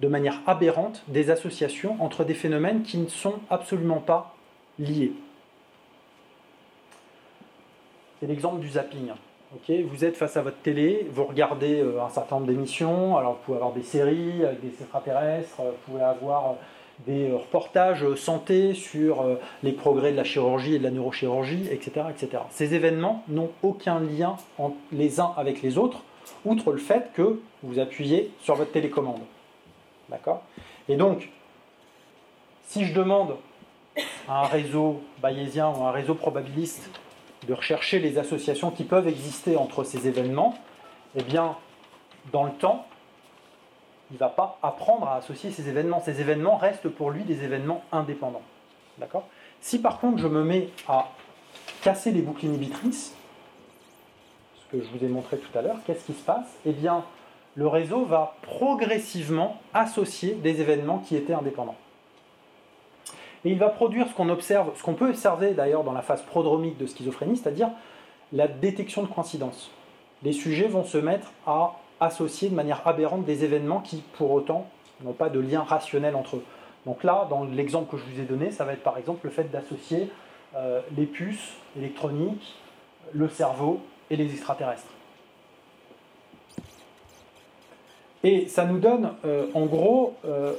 de 0.00 0.08
manière 0.08 0.40
aberrante 0.46 1.02
des 1.08 1.30
associations 1.30 1.96
entre 2.00 2.24
des 2.24 2.34
phénomènes 2.34 2.82
qui 2.82 2.98
ne 2.98 3.08
sont 3.08 3.34
absolument 3.50 4.00
pas 4.00 4.34
liés. 4.78 5.12
C'est 8.18 8.26
l'exemple 8.26 8.60
du 8.60 8.68
zapping. 8.68 9.10
Vous 9.68 10.04
êtes 10.04 10.16
face 10.16 10.36
à 10.36 10.42
votre 10.42 10.58
télé, 10.58 11.08
vous 11.10 11.24
regardez 11.24 11.80
euh, 11.80 12.02
un 12.02 12.08
certain 12.08 12.36
nombre 12.36 12.46
d'émissions. 12.46 13.16
Alors, 13.16 13.32
vous 13.32 13.38
pouvez 13.44 13.56
avoir 13.56 13.72
des 13.72 13.82
séries 13.82 14.44
avec 14.44 14.60
des 14.60 14.68
extraterrestres, 14.68 15.56
vous 15.58 15.92
pouvez 15.92 16.02
avoir 16.02 16.54
des 17.06 17.32
reportages 17.32 18.14
santé 18.14 18.74
sur 18.74 19.24
les 19.62 19.72
progrès 19.72 20.12
de 20.12 20.16
la 20.18 20.24
chirurgie 20.24 20.74
et 20.74 20.78
de 20.78 20.84
la 20.84 20.90
neurochirurgie, 20.90 21.66
etc. 21.70 22.02
etc. 22.10 22.42
Ces 22.50 22.74
événements 22.74 23.24
n'ont 23.28 23.50
aucun 23.62 24.00
lien 24.00 24.36
les 24.92 25.18
uns 25.18 25.32
avec 25.38 25.62
les 25.62 25.78
autres, 25.78 26.04
outre 26.44 26.72
le 26.72 26.78
fait 26.78 27.10
que 27.14 27.40
vous 27.62 27.78
appuyez 27.78 28.30
sur 28.42 28.54
votre 28.54 28.72
télécommande. 28.72 29.20
D'accord? 30.10 30.42
Et 30.88 30.96
donc, 30.96 31.30
si 32.64 32.84
je 32.84 32.92
demande 32.92 33.36
à 34.28 34.42
un 34.42 34.46
réseau 34.46 35.02
bayésien 35.20 35.70
ou 35.70 35.84
un 35.84 35.92
réseau 35.92 36.14
probabiliste 36.14 36.90
de 37.46 37.54
rechercher 37.54 38.00
les 38.00 38.18
associations 38.18 38.70
qui 38.70 38.84
peuvent 38.84 39.08
exister 39.08 39.56
entre 39.56 39.84
ces 39.84 40.06
événements, 40.08 40.58
eh 41.14 41.22
bien, 41.22 41.56
dans 42.32 42.44
le 42.44 42.52
temps, 42.52 42.86
il 44.10 44.14
ne 44.14 44.18
va 44.18 44.28
pas 44.28 44.58
apprendre 44.62 45.08
à 45.08 45.16
associer 45.16 45.50
ces 45.50 45.68
événements. 45.68 46.00
Ces 46.00 46.20
événements 46.20 46.56
restent 46.56 46.88
pour 46.88 47.10
lui 47.10 47.22
des 47.22 47.44
événements 47.44 47.84
indépendants. 47.92 48.42
D'accord? 48.98 49.26
Si 49.60 49.78
par 49.78 50.00
contre 50.00 50.18
je 50.18 50.26
me 50.26 50.42
mets 50.42 50.68
à 50.88 51.08
casser 51.82 52.10
les 52.10 52.20
boucles 52.20 52.46
inhibitrices, 52.46 53.14
ce 54.56 54.76
que 54.76 54.84
je 54.84 54.90
vous 54.90 55.04
ai 55.04 55.08
montré 55.08 55.38
tout 55.38 55.56
à 55.56 55.62
l'heure, 55.62 55.78
qu'est-ce 55.86 56.04
qui 56.04 56.12
se 56.12 56.22
passe? 56.22 56.46
Eh 56.66 56.72
bien, 56.72 57.04
le 57.56 57.66
réseau 57.66 58.04
va 58.04 58.36
progressivement 58.42 59.60
associer 59.74 60.34
des 60.34 60.60
événements 60.60 60.98
qui 60.98 61.16
étaient 61.16 61.32
indépendants. 61.32 61.76
Et 63.44 63.50
il 63.50 63.58
va 63.58 63.68
produire 63.68 64.06
ce 64.08 64.14
qu'on 64.14 64.28
observe, 64.28 64.70
ce 64.76 64.82
qu'on 64.82 64.94
peut 64.94 65.08
observer 65.08 65.52
d'ailleurs 65.52 65.82
dans 65.82 65.92
la 65.92 66.02
phase 66.02 66.22
prodromique 66.22 66.78
de 66.78 66.86
schizophrénie, 66.86 67.36
c'est-à-dire 67.36 67.70
la 68.32 68.48
détection 68.48 69.02
de 69.02 69.08
coïncidence. 69.08 69.70
Les 70.22 70.32
sujets 70.32 70.68
vont 70.68 70.84
se 70.84 70.98
mettre 70.98 71.32
à 71.46 71.76
associer 72.00 72.50
de 72.50 72.54
manière 72.54 72.86
aberrante 72.86 73.24
des 73.24 73.44
événements 73.44 73.80
qui, 73.80 74.02
pour 74.14 74.30
autant, 74.30 74.66
n'ont 75.02 75.12
pas 75.12 75.30
de 75.30 75.40
lien 75.40 75.62
rationnel 75.62 76.14
entre 76.14 76.36
eux. 76.36 76.44
Donc 76.86 77.04
là, 77.04 77.26
dans 77.28 77.44
l'exemple 77.44 77.90
que 77.90 77.96
je 77.96 78.04
vous 78.04 78.20
ai 78.20 78.24
donné, 78.24 78.50
ça 78.50 78.64
va 78.64 78.74
être 78.74 78.82
par 78.82 78.98
exemple 78.98 79.20
le 79.24 79.30
fait 79.30 79.50
d'associer 79.50 80.10
euh, 80.56 80.80
les 80.96 81.06
puces 81.06 81.54
électroniques, 81.76 82.56
le 83.12 83.28
cerveau 83.28 83.80
et 84.10 84.16
les 84.16 84.32
extraterrestres. 84.32 84.92
Et 88.22 88.48
ça 88.48 88.64
nous 88.64 88.78
donne 88.78 89.14
euh, 89.24 89.46
en 89.54 89.66
gros 89.66 90.14
euh, 90.24 90.52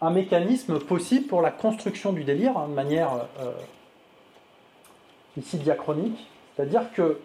un 0.00 0.10
mécanisme 0.10 0.78
possible 0.78 1.26
pour 1.26 1.42
la 1.42 1.50
construction 1.50 2.12
du 2.12 2.24
délire 2.24 2.56
hein, 2.56 2.68
de 2.68 2.74
manière 2.74 3.26
euh, 3.40 3.52
ici 5.36 5.56
diachronique, 5.56 6.28
c'est-à-dire 6.54 6.92
que 6.92 7.20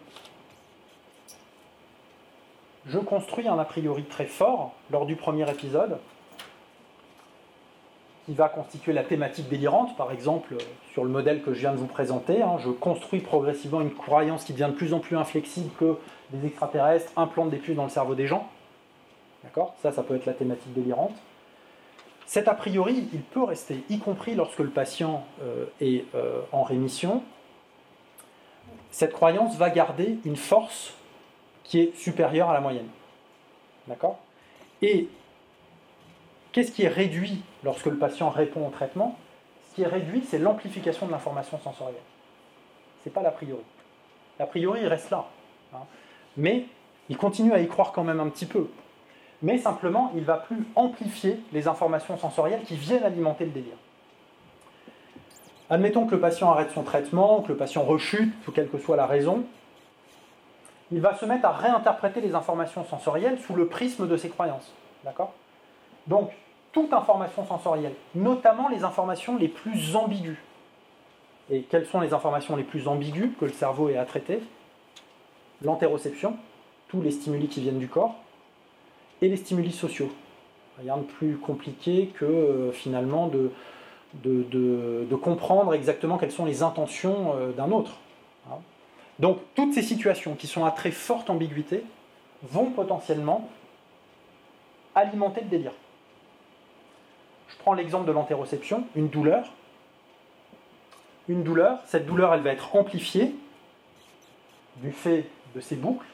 je 2.88 2.98
construis 2.98 3.48
un 3.48 3.58
a 3.60 3.66
priori 3.66 4.04
très 4.04 4.26
fort 4.26 4.74
lors 4.92 5.06
du 5.06 5.16
premier 5.16 5.50
épisode 5.50 6.00
qui 8.26 8.34
va 8.34 8.50
constituer 8.50 8.94
la 8.94 9.04
thématique 9.04 9.50
délirante, 9.50 9.96
par 9.98 10.12
exemple 10.12 10.56
sur 10.94 11.04
le 11.04 11.10
modèle 11.10 11.44
que 11.44 11.54
je 11.54 11.60
viens 11.60 11.74
de 11.74 11.78
vous 11.78 11.88
présenter. 11.88 12.42
Hein, 12.42 12.58
je 12.60 12.70
construis 12.70 13.20
progressivement 13.20 13.82
une 13.82 13.94
croyance 13.94 14.46
qui 14.46 14.54
devient 14.54 14.70
de 14.70 14.78
plus 14.78 14.94
en 14.94 15.00
plus 15.00 15.18
inflexible 15.18 15.70
que 15.80 15.98
des 16.32 16.48
extraterrestres 16.48 17.12
implantent 17.16 17.50
des 17.52 17.58
puces 17.58 17.76
dans 17.76 17.84
le 17.84 17.90
cerveau 17.90 18.16
des 18.16 18.28
gens. 18.28 18.50
D'accord? 19.44 19.76
Ça, 19.82 19.92
ça 19.92 20.04
peut 20.04 20.16
être 20.16 20.26
la 20.26 20.34
thématique 20.34 20.74
délirante. 20.74 21.16
Cet 22.26 22.48
a 22.48 22.54
priori, 22.54 23.10
il 23.14 23.22
peut 23.22 23.44
rester, 23.44 23.84
y 23.90 24.00
compris 24.00 24.36
lorsque 24.36 24.60
le 24.60 24.70
patient 24.70 25.26
euh, 25.42 25.66
est 25.82 26.06
euh, 26.16 26.42
en 26.52 26.64
rémission. 26.64 27.22
Cette 28.92 29.12
croyance 29.12 29.58
va 29.58 29.70
garder 29.70 30.18
une 30.24 30.38
force 30.38 30.94
qui 31.64 31.80
est 31.80 31.96
supérieure 31.98 32.50
à 32.50 32.54
la 32.54 32.62
moyenne. 32.62 32.88
D'accord? 33.88 34.20
Et 34.82 35.10
qu'est-ce 36.52 36.72
qui 36.72 36.84
est 36.84 36.90
réduit 36.90 37.42
lorsque 37.64 37.88
le 37.88 37.98
patient 37.98 38.30
répond 38.30 38.66
au 38.68 38.70
traitement? 38.70 39.18
Ce 39.70 39.76
qui 39.76 39.82
est 39.82 39.88
réduit, 39.88 40.24
c'est 40.26 40.40
l'amplification 40.40 41.08
de 41.08 41.12
l'information 41.12 41.60
sensorielle. 41.60 42.02
Ce 43.04 43.10
n'est 43.10 43.14
pas 43.14 43.22
l'a 43.22 43.32
priori. 43.32 43.64
L'a 44.40 44.46
priori, 44.46 44.82
il 44.82 44.88
reste 44.88 45.10
là. 45.10 45.26
Hein. 45.74 45.80
Mais 46.38 46.66
il 47.10 47.18
continue 47.18 47.52
à 47.52 47.60
y 47.60 47.68
croire 47.68 47.92
quand 47.92 48.04
même 48.04 48.20
un 48.20 48.30
petit 48.30 48.46
peu 48.46 48.70
mais 49.44 49.60
simplement 49.60 50.12
il 50.16 50.24
va 50.24 50.38
plus 50.38 50.66
amplifier 50.76 51.40
les 51.52 51.68
informations 51.68 52.18
sensorielles 52.18 52.64
qui 52.64 52.76
viennent 52.76 53.04
alimenter 53.04 53.46
le 53.46 53.52
délire. 53.52 53.78
Admettons 55.70 56.08
que 56.08 56.16
le 56.16 56.22
patient 56.22 56.52
arrête 56.52 56.72
son 56.72 56.84
traitement, 56.84 57.42
que 57.42 57.50
le 57.50 57.58
patient 57.58 57.84
rechute, 57.84 58.34
quelle 58.56 58.70
que 58.70 58.78
soit 58.78 58.96
la 58.96 59.06
raison, 59.06 59.44
il 60.92 61.02
va 61.02 61.16
se 61.16 61.26
mettre 61.26 61.46
à 61.46 61.52
réinterpréter 61.52 62.22
les 62.22 62.36
informations 62.36 62.86
sensorielles 62.86 63.40
sous 63.40 63.56
le 63.56 63.68
prisme 63.68 64.08
de 64.08 64.18
ses 64.18 64.30
croyances. 64.30 64.72
D'accord? 65.04 65.34
Donc, 66.08 66.32
toute 66.72 66.94
information 66.94 67.46
sensorielle, 67.46 67.94
notamment 68.16 68.70
les 68.70 68.84
informations 68.84 69.38
les 69.38 69.48
plus 69.48 69.96
ambiguës. 69.96 70.38
Et 71.50 71.62
quelles 71.64 71.86
sont 71.86 72.02
les 72.02 72.14
informations 72.14 72.56
les 72.56 72.64
plus 72.64 72.88
ambiguës 72.88 73.30
que 73.40 73.46
le 73.46 73.52
cerveau 73.52 73.90
ait 73.90 73.98
à 73.98 74.06
traiter? 74.06 74.42
L'antéroception, 75.62 76.38
tous 76.88 77.02
les 77.02 77.12
stimuli 77.12 77.48
qui 77.48 77.62
viennent 77.62 77.80
du 77.80 77.88
corps, 77.88 78.16
et 79.24 79.30
les 79.30 79.38
stimuli 79.38 79.72
sociaux. 79.72 80.12
Rien 80.80 80.98
de 80.98 81.04
plus 81.04 81.38
compliqué 81.38 82.08
que 82.14 82.26
euh, 82.26 82.72
finalement 82.74 83.28
de, 83.28 83.52
comprendre 85.16 85.74
exactement 85.74 86.18
quelles 86.18 86.32
sont 86.32 86.46
les 86.46 86.62
intentions 86.62 87.34
euh, 87.36 87.52
d'un 87.54 87.72
autre. 87.72 87.94
Hein. 88.52 88.58
Donc 89.20 89.40
toutes 89.56 89.74
ces 89.74 89.82
situations 89.82 90.36
qui 90.36 90.46
sont 90.46 90.66
à 90.66 90.72
très 90.72 90.92
forte 90.92 91.30
ambiguïté 91.30 91.86
vont 92.44 92.72
potentiellement 92.72 93.50
alimenter 94.94 95.42
le 95.42 95.48
délire. 95.48 95.72
Je 97.48 97.56
prends 97.60 97.74
l'exemple 97.74 98.06
de 98.06 98.12
l'antéroception, 98.12 98.84
une 98.96 99.08
douleur. 99.08 99.54
Une 101.30 101.44
douleur, 101.44 101.80
cette 101.86 102.06
douleur 102.06 102.34
elle 102.34 102.42
va 102.42 102.52
être 102.52 102.76
amplifiée 102.76 103.34
du 104.78 104.92
fait 104.92 105.30
de 105.56 105.62
ces 105.62 105.78
boucles 105.78 106.06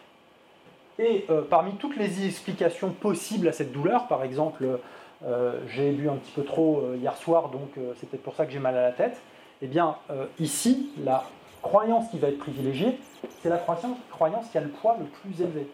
et 0.99 1.25
euh, 1.29 1.41
parmi 1.41 1.73
toutes 1.75 1.95
les 1.95 2.25
explications 2.25 2.91
possibles 2.91 3.47
à 3.47 3.53
cette 3.53 3.71
douleur, 3.71 4.07
par 4.07 4.23
exemple, 4.23 4.79
euh, 5.25 5.59
j'ai 5.69 5.91
bu 5.91 6.09
un 6.09 6.17
petit 6.17 6.31
peu 6.33 6.43
trop 6.43 6.81
euh, 6.81 6.97
hier 6.97 7.15
soir, 7.15 7.49
donc 7.49 7.71
c'est 7.95 8.07
peut-être 8.09 8.23
pour 8.23 8.35
ça 8.35 8.45
que 8.45 8.51
j'ai 8.51 8.59
mal 8.59 8.77
à 8.77 8.81
la 8.81 8.91
tête, 8.91 9.19
eh 9.61 9.67
bien, 9.67 9.97
ici, 10.39 10.89
la 11.03 11.25
croyance 11.61 12.09
qui 12.11 12.17
va 12.17 12.29
être 12.29 12.37
privilégiée, 12.37 12.97
c'est 13.41 13.49
la 13.49 13.57
croyance, 13.57 13.97
croyance 14.09 14.47
qui 14.49 14.57
a 14.57 14.61
le 14.61 14.69
poids 14.69 14.95
le 14.97 15.05
plus 15.05 15.41
élevé. 15.41 15.67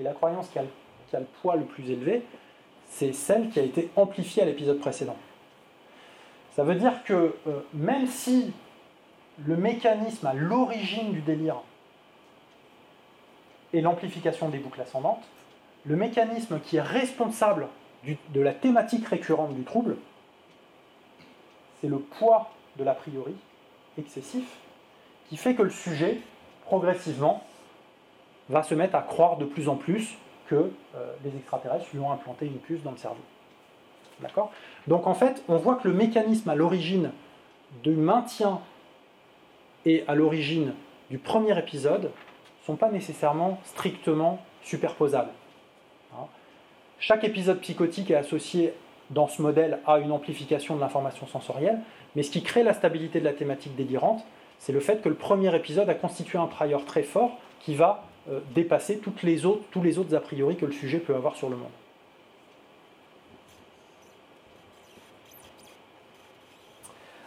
Et 0.00 0.02
la 0.02 0.12
croyance 0.12 0.48
qui 0.48 0.58
a, 0.58 0.64
qui 1.08 1.14
a 1.14 1.20
le 1.20 1.26
poids 1.40 1.54
le 1.54 1.62
plus 1.62 1.92
élevé, 1.92 2.24
c'est 2.88 3.12
celle 3.12 3.50
qui 3.50 3.60
a 3.60 3.62
été 3.62 3.88
amplifiée 3.94 4.42
à 4.42 4.46
l'épisode 4.46 4.80
précédent. 4.80 5.14
Ça 6.56 6.64
veut 6.64 6.74
dire 6.74 7.04
que 7.04 7.36
même 7.72 8.08
si 8.08 8.52
le 9.46 9.56
mécanisme 9.56 10.26
à 10.26 10.34
l'origine 10.34 11.12
du 11.12 11.20
délire 11.20 11.62
et 13.74 13.80
l'amplification 13.80 14.48
des 14.48 14.58
boucles 14.58 14.80
ascendantes, 14.80 15.24
le 15.84 15.96
mécanisme 15.96 16.60
qui 16.60 16.76
est 16.76 16.80
responsable 16.80 17.68
de 18.06 18.40
la 18.40 18.54
thématique 18.54 19.06
récurrente 19.06 19.54
du 19.54 19.64
trouble, 19.64 19.96
c'est 21.80 21.88
le 21.88 21.98
poids 21.98 22.50
de 22.78 22.84
l'a 22.84 22.94
priori 22.94 23.34
excessif 23.98 24.44
qui 25.28 25.36
fait 25.36 25.54
que 25.54 25.62
le 25.62 25.70
sujet, 25.70 26.18
progressivement, 26.64 27.42
va 28.48 28.62
se 28.62 28.74
mettre 28.74 28.94
à 28.94 29.02
croire 29.02 29.38
de 29.38 29.44
plus 29.44 29.68
en 29.68 29.76
plus 29.76 30.16
que 30.46 30.70
euh, 30.94 31.12
les 31.24 31.34
extraterrestres 31.36 31.86
lui 31.92 32.00
ont 32.00 32.12
implanté 32.12 32.46
une 32.46 32.58
puce 32.58 32.82
dans 32.82 32.90
le 32.92 32.96
cerveau. 32.96 33.22
D'accord? 34.20 34.52
Donc 34.86 35.06
en 35.06 35.14
fait, 35.14 35.42
on 35.48 35.56
voit 35.56 35.76
que 35.76 35.88
le 35.88 35.94
mécanisme 35.94 36.48
à 36.48 36.54
l'origine 36.54 37.10
du 37.82 37.92
maintien 37.92 38.60
et 39.84 40.04
à 40.06 40.14
l'origine 40.14 40.74
du 41.10 41.18
premier 41.18 41.58
épisode 41.58 42.12
sont 42.64 42.76
pas 42.76 42.90
nécessairement 42.90 43.58
strictement 43.64 44.40
superposables. 44.62 45.30
Hein. 46.14 46.26
Chaque 46.98 47.24
épisode 47.24 47.60
psychotique 47.60 48.10
est 48.10 48.16
associé 48.16 48.72
dans 49.10 49.28
ce 49.28 49.42
modèle 49.42 49.80
à 49.86 49.98
une 49.98 50.12
amplification 50.12 50.74
de 50.76 50.80
l'information 50.80 51.26
sensorielle, 51.26 51.80
mais 52.16 52.22
ce 52.22 52.30
qui 52.30 52.42
crée 52.42 52.62
la 52.62 52.72
stabilité 52.72 53.20
de 53.20 53.24
la 53.24 53.32
thématique 53.32 53.76
délirante, 53.76 54.24
c'est 54.58 54.72
le 54.72 54.80
fait 54.80 55.02
que 55.02 55.08
le 55.08 55.14
premier 55.14 55.54
épisode 55.54 55.88
a 55.90 55.94
constitué 55.94 56.38
un 56.38 56.46
prior 56.46 56.84
très 56.84 57.02
fort 57.02 57.38
qui 57.60 57.74
va 57.74 58.04
euh, 58.30 58.40
dépasser 58.54 58.98
toutes 58.98 59.22
les 59.22 59.44
autres, 59.44 59.62
tous 59.70 59.82
les 59.82 59.98
autres 59.98 60.14
a 60.14 60.20
priori 60.20 60.56
que 60.56 60.64
le 60.64 60.72
sujet 60.72 60.98
peut 60.98 61.14
avoir 61.14 61.36
sur 61.36 61.50
le 61.50 61.56
monde. 61.56 61.68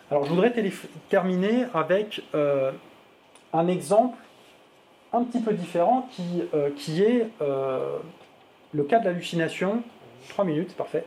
Alors 0.09 0.23
je 0.23 0.29
voudrais 0.29 0.53
terminer 1.09 1.65
avec 1.73 2.23
euh, 2.33 2.71
un 3.53 3.67
exemple 3.67 4.17
un 5.13 5.23
petit 5.23 5.39
peu 5.39 5.53
différent 5.53 6.07
qui, 6.11 6.43
euh, 6.53 6.69
est 7.01 7.27
euh, 7.41 7.97
le 8.73 8.83
cas 8.83 8.99
de 8.99 9.05
l'hallucination, 9.05 9.81
3 10.29 10.45
minutes, 10.45 10.75
parfait, 10.75 11.05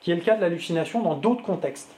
qui 0.00 0.10
est 0.10 0.14
le 0.14 0.22
cas 0.22 0.36
de 0.36 0.40
l'hallucination 0.40 1.02
dans 1.02 1.14
d'autres 1.14 1.42
contextes. 1.42 1.90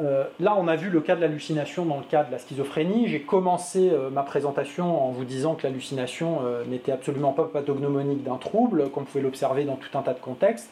euh, 0.00 0.24
là, 0.40 0.56
on 0.58 0.66
a 0.66 0.74
vu 0.74 0.90
le 0.90 1.00
cas 1.00 1.14
de 1.14 1.20
l'hallucination 1.20 1.84
dans 1.84 1.98
le 1.98 2.04
cas 2.04 2.24
de 2.24 2.32
la 2.32 2.38
schizophrénie. 2.38 3.06
J'ai 3.06 3.20
commencé 3.22 3.92
ma 4.10 4.22
présentation 4.22 5.06
en 5.06 5.10
vous 5.10 5.24
disant 5.24 5.54
que 5.54 5.64
l'hallucination 5.64 6.40
n'était 6.66 6.90
absolument 6.90 7.32
pas 7.32 7.44
pathognomonique 7.44 8.24
d'un 8.24 8.38
trouble, 8.38 8.90
qu'on 8.90 9.04
pouvait 9.04 9.22
l'observer 9.22 9.64
dans 9.64 9.76
tout 9.76 9.96
un 9.96 10.02
tas 10.02 10.14
de 10.14 10.20
contextes. 10.20 10.70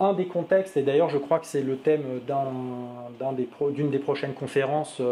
Un 0.00 0.12
des 0.12 0.26
contextes, 0.26 0.76
et 0.76 0.82
d'ailleurs 0.82 1.10
je 1.10 1.18
crois 1.18 1.40
que 1.40 1.46
c'est 1.46 1.60
le 1.60 1.76
thème 1.76 2.20
d'une 3.72 3.90
des, 3.90 3.98
prochaines 3.98 4.32
conférences, 4.32 5.02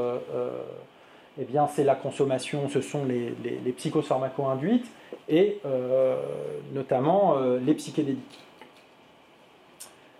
eh 1.41 1.45
bien 1.45 1.67
c'est 1.69 1.85
la 1.85 1.95
consommation, 1.95 2.69
ce 2.69 2.81
sont 2.81 3.05
les, 3.05 3.35
les, 3.45 3.59
les 3.65 3.73
psychopharmaco-induites 3.73 4.87
et 5.29 5.61
notamment 6.73 7.37
les 7.41 7.75
psychédéliques. 7.75 8.39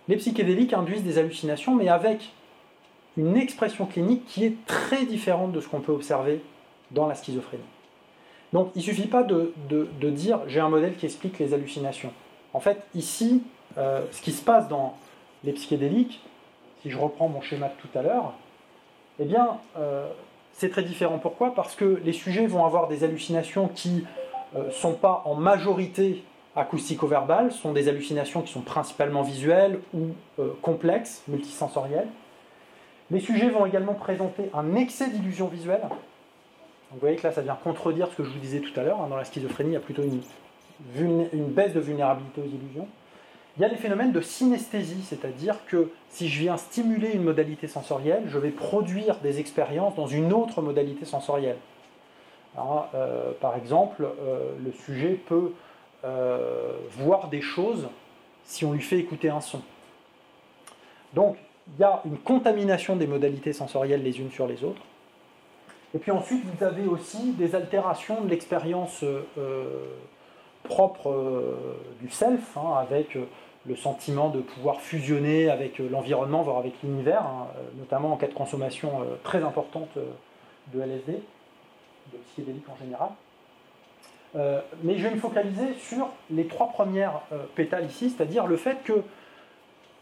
Les 0.07 0.17
psychédéliques 0.17 0.73
induisent 0.73 1.03
des 1.03 1.17
hallucinations, 1.17 1.75
mais 1.75 1.89
avec 1.89 2.31
une 3.17 3.35
expression 3.35 3.85
clinique 3.85 4.25
qui 4.27 4.45
est 4.45 4.65
très 4.65 5.05
différente 5.05 5.51
de 5.51 5.59
ce 5.59 5.67
qu'on 5.67 5.81
peut 5.81 5.91
observer 5.91 6.41
dans 6.91 7.07
la 7.07 7.15
schizophrénie. 7.15 7.63
Donc 8.53 8.71
il 8.75 8.79
ne 8.79 8.83
suffit 8.83 9.07
pas 9.07 9.23
de, 9.23 9.53
dire 10.09 10.39
j'ai 10.47 10.59
un 10.59 10.69
modèle 10.69 10.95
qui 10.95 11.05
explique 11.05 11.39
les 11.39 11.53
hallucinations. 11.53 12.13
En 12.53 12.59
fait, 12.59 12.77
ici, 12.95 13.43
euh, 13.77 14.05
ce 14.11 14.21
qui 14.21 14.31
se 14.31 14.43
passe 14.43 14.69
dans 14.69 14.95
les 15.43 15.51
psychédéliques, 15.51 16.21
si 16.81 16.89
je 16.89 16.97
reprends 16.97 17.27
mon 17.27 17.41
schéma 17.41 17.67
de 17.67 17.73
tout 17.81 17.97
à 17.97 18.01
l'heure, 18.01 18.33
eh 19.19 19.25
bien, 19.25 19.57
euh, 19.77 20.07
c'est 20.57 20.69
très 20.69 20.83
différent. 20.83 21.19
Pourquoi? 21.19 21.53
Parce 21.55 21.75
que 21.75 22.01
les 22.03 22.13
sujets 22.13 22.47
vont 22.47 22.65
avoir 22.65 22.87
des 22.87 23.03
hallucinations 23.03 23.67
qui 23.67 24.05
ne 24.53 24.59
euh, 24.59 24.71
sont 24.71 24.93
pas 24.93 25.21
en 25.25 25.35
majorité 25.35 26.23
acoustico-verbales, 26.55 27.51
sont 27.51 27.71
des 27.71 27.87
hallucinations 27.87 28.41
qui 28.41 28.51
sont 28.51 28.61
principalement 28.61 29.21
visuelles 29.21 29.79
ou 29.93 30.07
complexes, 30.63 31.21
multisensorielles. 31.27 32.07
Les 33.09 33.19
sujets 33.19 33.49
vont 33.49 33.65
également 33.65 33.93
présenter 33.93 34.49
un 34.53 34.75
excès 34.75 35.09
d'illusion 35.09 35.47
visuelle. 35.47 35.81
vous 36.91 36.99
voyez 36.99 37.15
que 37.15 37.27
là, 37.27 37.31
ça 37.31 37.41
vient 37.41 37.57
contredire 37.63 38.07
ce 38.09 38.15
que 38.15 38.23
je 38.23 38.29
vous 38.29 38.39
disais 38.39 38.59
tout 38.59 38.77
à 38.77 38.83
l'heure. 38.83 38.99
Hein. 39.01 39.07
Dans 39.07 39.15
la 39.15 39.23
schizophrénie, 39.23 39.71
il 39.71 39.73
y 39.73 39.77
a 39.77 39.81
plutôt 39.81 40.03
une, 40.03 41.27
une 41.31 41.45
baisse 41.45 41.73
de 41.73 41.79
vulnérabilité 41.79 42.41
aux 42.41 42.45
illusions. 42.45 42.87
Il 43.57 43.63
y 43.63 43.65
a 43.65 43.69
des 43.69 43.75
phénomènes 43.75 44.11
de 44.11 44.21
synesthésie, 44.21 45.01
c'est-à-dire 45.01 45.65
que 45.65 45.89
si 46.09 46.29
je 46.29 46.41
viens 46.41 46.57
stimuler 46.57 47.13
une 47.13 47.23
modalité 47.23 47.67
sensorielle, 47.67 48.23
je 48.27 48.37
vais 48.37 48.51
produire 48.51 49.17
des 49.19 49.39
expériences 49.39 49.95
dans 49.95 50.05
une 50.05 50.31
autre 50.31 50.61
modalité 50.61 51.05
sensorielle. 51.05 51.57
Euh, 52.93 53.31
par 53.39 53.55
exemple, 53.55 54.03
euh, 54.03 54.51
le 54.63 54.71
sujet 54.71 55.13
peut 55.13 55.53
euh, 56.03 56.77
voir 56.91 57.29
des 57.29 57.41
choses 57.41 57.87
si 58.43 58.63
on 58.63 58.73
lui 58.73 58.81
fait 58.81 58.99
écouter 58.99 59.29
un 59.29 59.41
son. 59.41 59.61
Donc, 61.13 61.37
il 61.67 61.81
y 61.81 61.83
a 61.83 62.01
une 62.05 62.17
contamination 62.17 62.95
des 62.95 63.07
modalités 63.07 63.53
sensorielles 63.53 64.03
les 64.03 64.19
unes 64.19 64.31
sur 64.31 64.47
les 64.47 64.63
autres. 64.63 64.81
Et 65.95 65.99
puis 65.99 66.11
ensuite, 66.11 66.43
vous 66.45 66.63
avez 66.63 66.85
aussi 66.85 67.31
des 67.31 67.55
altérations 67.55 68.21
de 68.21 68.29
l'expérience 68.29 69.03
propre 70.63 71.55
du 72.01 72.09
self, 72.09 72.57
hein, 72.57 72.75
avec 72.79 73.17
le 73.67 73.75
sentiment 73.75 74.29
de 74.29 74.39
pouvoir 74.39 74.81
fusionner 74.81 75.49
avec 75.49 75.79
l'environnement, 75.79 76.41
voire 76.41 76.57
avec 76.57 76.73
l'univers, 76.83 77.21
hein, 77.21 77.47
notamment 77.77 78.13
en 78.13 78.17
cas 78.17 78.27
de 78.27 78.33
consommation 78.33 79.01
très 79.23 79.43
importante 79.43 79.89
de 80.73 80.81
LSD, 80.81 81.13
de 82.13 82.17
psychédéliques 82.27 82.69
en 82.69 82.77
général. 82.77 83.09
mais 84.83 84.97
je 84.97 85.03
vais 85.03 85.11
me 85.13 85.19
focaliser 85.19 85.73
sur 85.79 86.07
les 86.31 86.47
trois 86.47 86.69
premières 86.69 87.21
pétales 87.55 87.85
ici, 87.85 88.09
c'est-à-dire 88.09 88.47
le 88.47 88.55
fait 88.55 88.77
que 88.83 89.03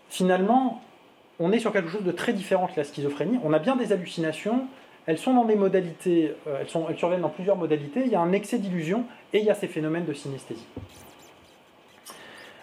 finalement, 0.10 0.82
on 1.40 1.52
est 1.52 1.60
sur 1.60 1.72
quelque 1.72 1.90
chose 1.90 2.04
de 2.04 2.12
très 2.12 2.34
différent 2.34 2.68
que 2.68 2.78
la 2.78 2.84
schizophrénie. 2.84 3.40
On 3.44 3.54
a 3.54 3.60
bien 3.60 3.76
des 3.76 3.92
hallucinations, 3.92 4.68
elles 5.06 5.18
sont 5.18 5.34
dans 5.34 5.46
des 5.46 5.56
modalités, 5.56 6.34
euh, 6.48 6.60
elles, 6.62 6.70
sont, 6.70 6.88
elles 6.90 6.98
surviennent 6.98 7.22
dans 7.22 7.30
plusieurs 7.30 7.58
modalités, 7.58 8.02
il 8.06 8.12
y 8.12 8.16
a 8.16 8.22
un 8.22 8.32
excès 8.32 8.58
d'illusion 8.58 9.06
et 9.34 9.40
il 9.40 9.46
y 9.46 9.50
a 9.50 9.56
ces 9.56 9.68
phénomènes 9.68 10.06
de 10.06 10.14
synesthésie. 10.14 10.66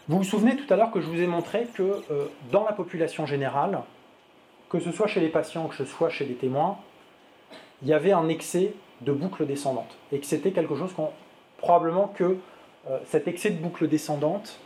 Vous 0.08 0.18
vous 0.18 0.24
souvenez 0.24 0.56
tout 0.56 0.72
à 0.72 0.76
l'heure 0.76 0.90
que 0.90 1.00
je 1.00 1.06
vous 1.06 1.20
ai 1.20 1.28
montré 1.28 1.68
que 1.74 1.82
euh, 1.82 2.26
dans 2.50 2.64
la 2.64 2.72
population 2.72 3.24
générale, 3.24 3.82
que 4.68 4.80
ce 4.80 4.90
soit 4.90 5.06
chez 5.06 5.20
les 5.20 5.28
patients, 5.28 5.68
que 5.68 5.76
ce 5.76 5.84
soit 5.84 6.08
chez 6.08 6.24
les 6.24 6.34
témoins, 6.34 6.78
il 7.82 7.88
y 7.88 7.92
avait 7.92 8.10
un 8.10 8.28
excès 8.28 8.74
de 9.02 9.12
boucle 9.12 9.46
descendante 9.46 9.96
et 10.10 10.18
que 10.18 10.26
c'était 10.26 10.50
quelque 10.50 10.74
chose 10.74 10.92
qu'on 10.92 11.10
probablement 11.58 12.08
que 12.08 12.36
euh, 12.90 12.98
cet 13.06 13.28
excès 13.28 13.50
de 13.50 13.62
boucle 13.62 13.86
descendante, 13.86 14.58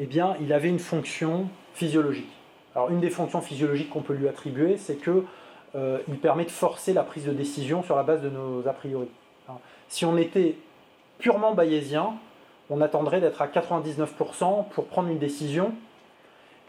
eh 0.00 0.06
bien, 0.06 0.36
il 0.40 0.52
avait 0.52 0.68
une 0.68 0.80
fonction 0.80 1.48
physiologique. 1.74 2.32
Alors 2.74 2.90
une 2.90 2.98
des 2.98 3.10
fonctions 3.10 3.40
physiologiques 3.40 3.90
qu'on 3.90 4.02
peut 4.02 4.14
lui 4.14 4.26
attribuer, 4.26 4.78
c'est 4.78 4.96
qu'il 4.96 5.22
euh, 5.76 5.98
permet 6.20 6.44
de 6.44 6.50
forcer 6.50 6.92
la 6.92 7.04
prise 7.04 7.26
de 7.26 7.32
décision 7.32 7.84
sur 7.84 7.94
la 7.94 8.02
base 8.02 8.20
de 8.20 8.30
nos 8.30 8.66
a 8.66 8.72
priori. 8.72 9.06
Hein. 9.48 9.58
Si 9.88 10.04
on 10.04 10.16
était 10.16 10.56
purement 11.18 11.54
bayésien, 11.54 12.14
on 12.72 12.80
attendrait 12.80 13.20
d'être 13.20 13.42
à 13.42 13.46
99% 13.46 14.68
pour 14.70 14.86
prendre 14.86 15.08
une 15.08 15.18
décision. 15.18 15.72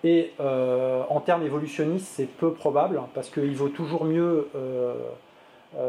Et 0.03 0.33
euh, 0.39 1.03
en 1.09 1.21
termes 1.21 1.43
évolutionnistes, 1.43 2.07
c'est 2.07 2.25
peu 2.25 2.51
probable, 2.51 3.01
parce 3.13 3.29
qu'il 3.29 3.55
vaut 3.55 3.69
toujours 3.69 4.03
mieux 4.03 4.49
euh, 4.55 4.95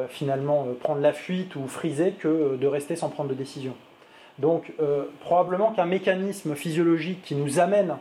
finalement 0.08 0.66
prendre 0.80 1.00
la 1.00 1.12
fuite 1.12 1.56
ou 1.56 1.66
friser 1.66 2.12
que 2.12 2.56
de 2.56 2.66
rester 2.66 2.96
sans 2.96 3.08
prendre 3.08 3.28
de 3.28 3.34
décision. 3.34 3.74
Donc 4.38 4.72
probablement 5.20 5.72
qu'un 5.72 5.84
mécanisme 5.84 6.54
physiologique 6.54 7.22
qui 7.22 7.34
nous 7.34 7.60
amène 7.60 7.96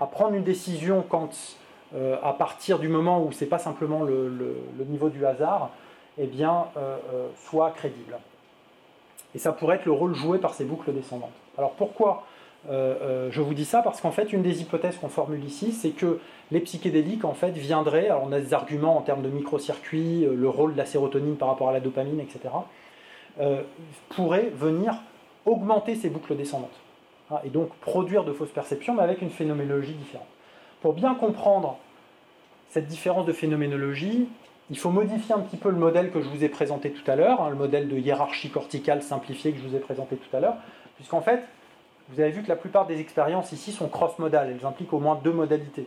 à 0.00 0.06
prendre 0.06 0.34
une 0.34 0.44
décision 0.44 1.04
quand, 1.08 1.30
euh, 1.94 2.16
à 2.22 2.32
partir 2.32 2.78
du 2.78 2.88
moment 2.88 3.22
où 3.22 3.32
ce 3.32 3.44
n'est 3.44 3.50
pas 3.50 3.58
simplement 3.58 4.04
le, 4.04 4.56
niveau 4.86 5.08
du 5.08 5.24
hasard, 5.26 5.70
eh 6.18 6.26
bien, 6.26 6.66
euh, 6.76 6.96
euh, 7.12 7.28
soit 7.48 7.70
crédible. 7.70 8.18
Et 9.34 9.38
ça 9.38 9.52
pourrait 9.52 9.76
être 9.76 9.84
le 9.84 9.92
rôle 9.92 10.14
joué 10.14 10.38
par 10.38 10.54
ces 10.54 10.64
boucles 10.64 10.92
descendantes. 10.92 11.32
Alors 11.56 11.72
pourquoi 11.72 12.24
je 12.68 13.40
vous 13.40 13.54
dis 13.54 13.64
ça? 13.64 13.82
Parce 13.82 14.00
qu'en 14.00 14.10
fait, 14.10 14.32
une 14.32 14.42
des 14.42 14.62
hypothèses 14.62 14.96
qu'on 14.96 15.08
formule 15.08 15.44
ici, 15.44 15.72
c'est 15.72 15.90
que 15.90 16.20
les 16.50 16.60
psychédéliques 16.60 17.24
en 17.24 17.34
fait 17.34 17.50
viendraient, 17.50 18.06
alors 18.06 18.24
on 18.24 18.32
a 18.32 18.40
des 18.40 18.54
arguments 18.54 18.96
en 18.96 19.02
termes 19.02 19.22
de 19.22 19.28
microcircuits, 19.28 20.26
le 20.30 20.48
rôle 20.48 20.72
de 20.72 20.78
la 20.78 20.86
sérotonine 20.86 21.36
par 21.36 21.48
rapport 21.48 21.68
à 21.68 21.72
la 21.72 21.80
dopamine, 21.80 22.20
etc., 22.20 22.54
pourraient 24.10 24.50
venir 24.54 24.94
augmenter 25.46 25.94
ces 25.94 26.10
boucles 26.10 26.36
descendantes. 26.36 26.80
Hein, 27.30 27.36
et 27.44 27.50
donc 27.50 27.68
produire 27.80 28.24
de 28.24 28.32
fausses 28.32 28.50
perceptions, 28.50 28.94
mais 28.94 29.02
avec 29.02 29.20
une 29.20 29.30
phénoménologie 29.30 29.92
différente. 29.92 30.26
Pour 30.80 30.94
bien 30.94 31.14
comprendre 31.14 31.76
cette 32.70 32.86
différence 32.86 33.26
de 33.26 33.32
phénoménologie, 33.32 34.28
il 34.70 34.78
faut 34.78 34.90
modifier 34.90 35.34
un 35.34 35.40
petit 35.40 35.56
peu 35.56 35.70
le 35.70 35.76
modèle 35.76 36.10
que 36.10 36.20
je 36.20 36.28
vous 36.28 36.44
ai 36.44 36.48
présenté 36.48 36.90
tout 36.90 37.10
à 37.10 37.16
l'heure, 37.16 37.40
hein, 37.40 37.50
le 37.50 37.56
modèle 37.56 37.88
de 37.88 37.96
hiérarchie 37.96 38.50
corticale 38.50 39.02
simplifié 39.02 39.52
que 39.52 39.58
je 39.58 39.66
vous 39.66 39.74
ai 39.74 39.80
présenté 39.80 40.16
tout 40.16 40.36
à 40.36 40.40
l'heure, 40.40 40.56
puisqu'en 40.96 41.22
fait, 41.22 41.42
vous 42.10 42.20
avez 42.20 42.30
vu 42.30 42.42
que 42.42 42.48
la 42.48 42.56
plupart 42.56 42.86
des 42.86 43.00
expériences 43.00 43.52
ici 43.52 43.72
sont 43.72 43.88
cross-modales, 43.88 44.50
elles 44.50 44.66
impliquent 44.66 44.92
au 44.92 44.98
moins 44.98 45.18
deux 45.22 45.32
modalités. 45.32 45.86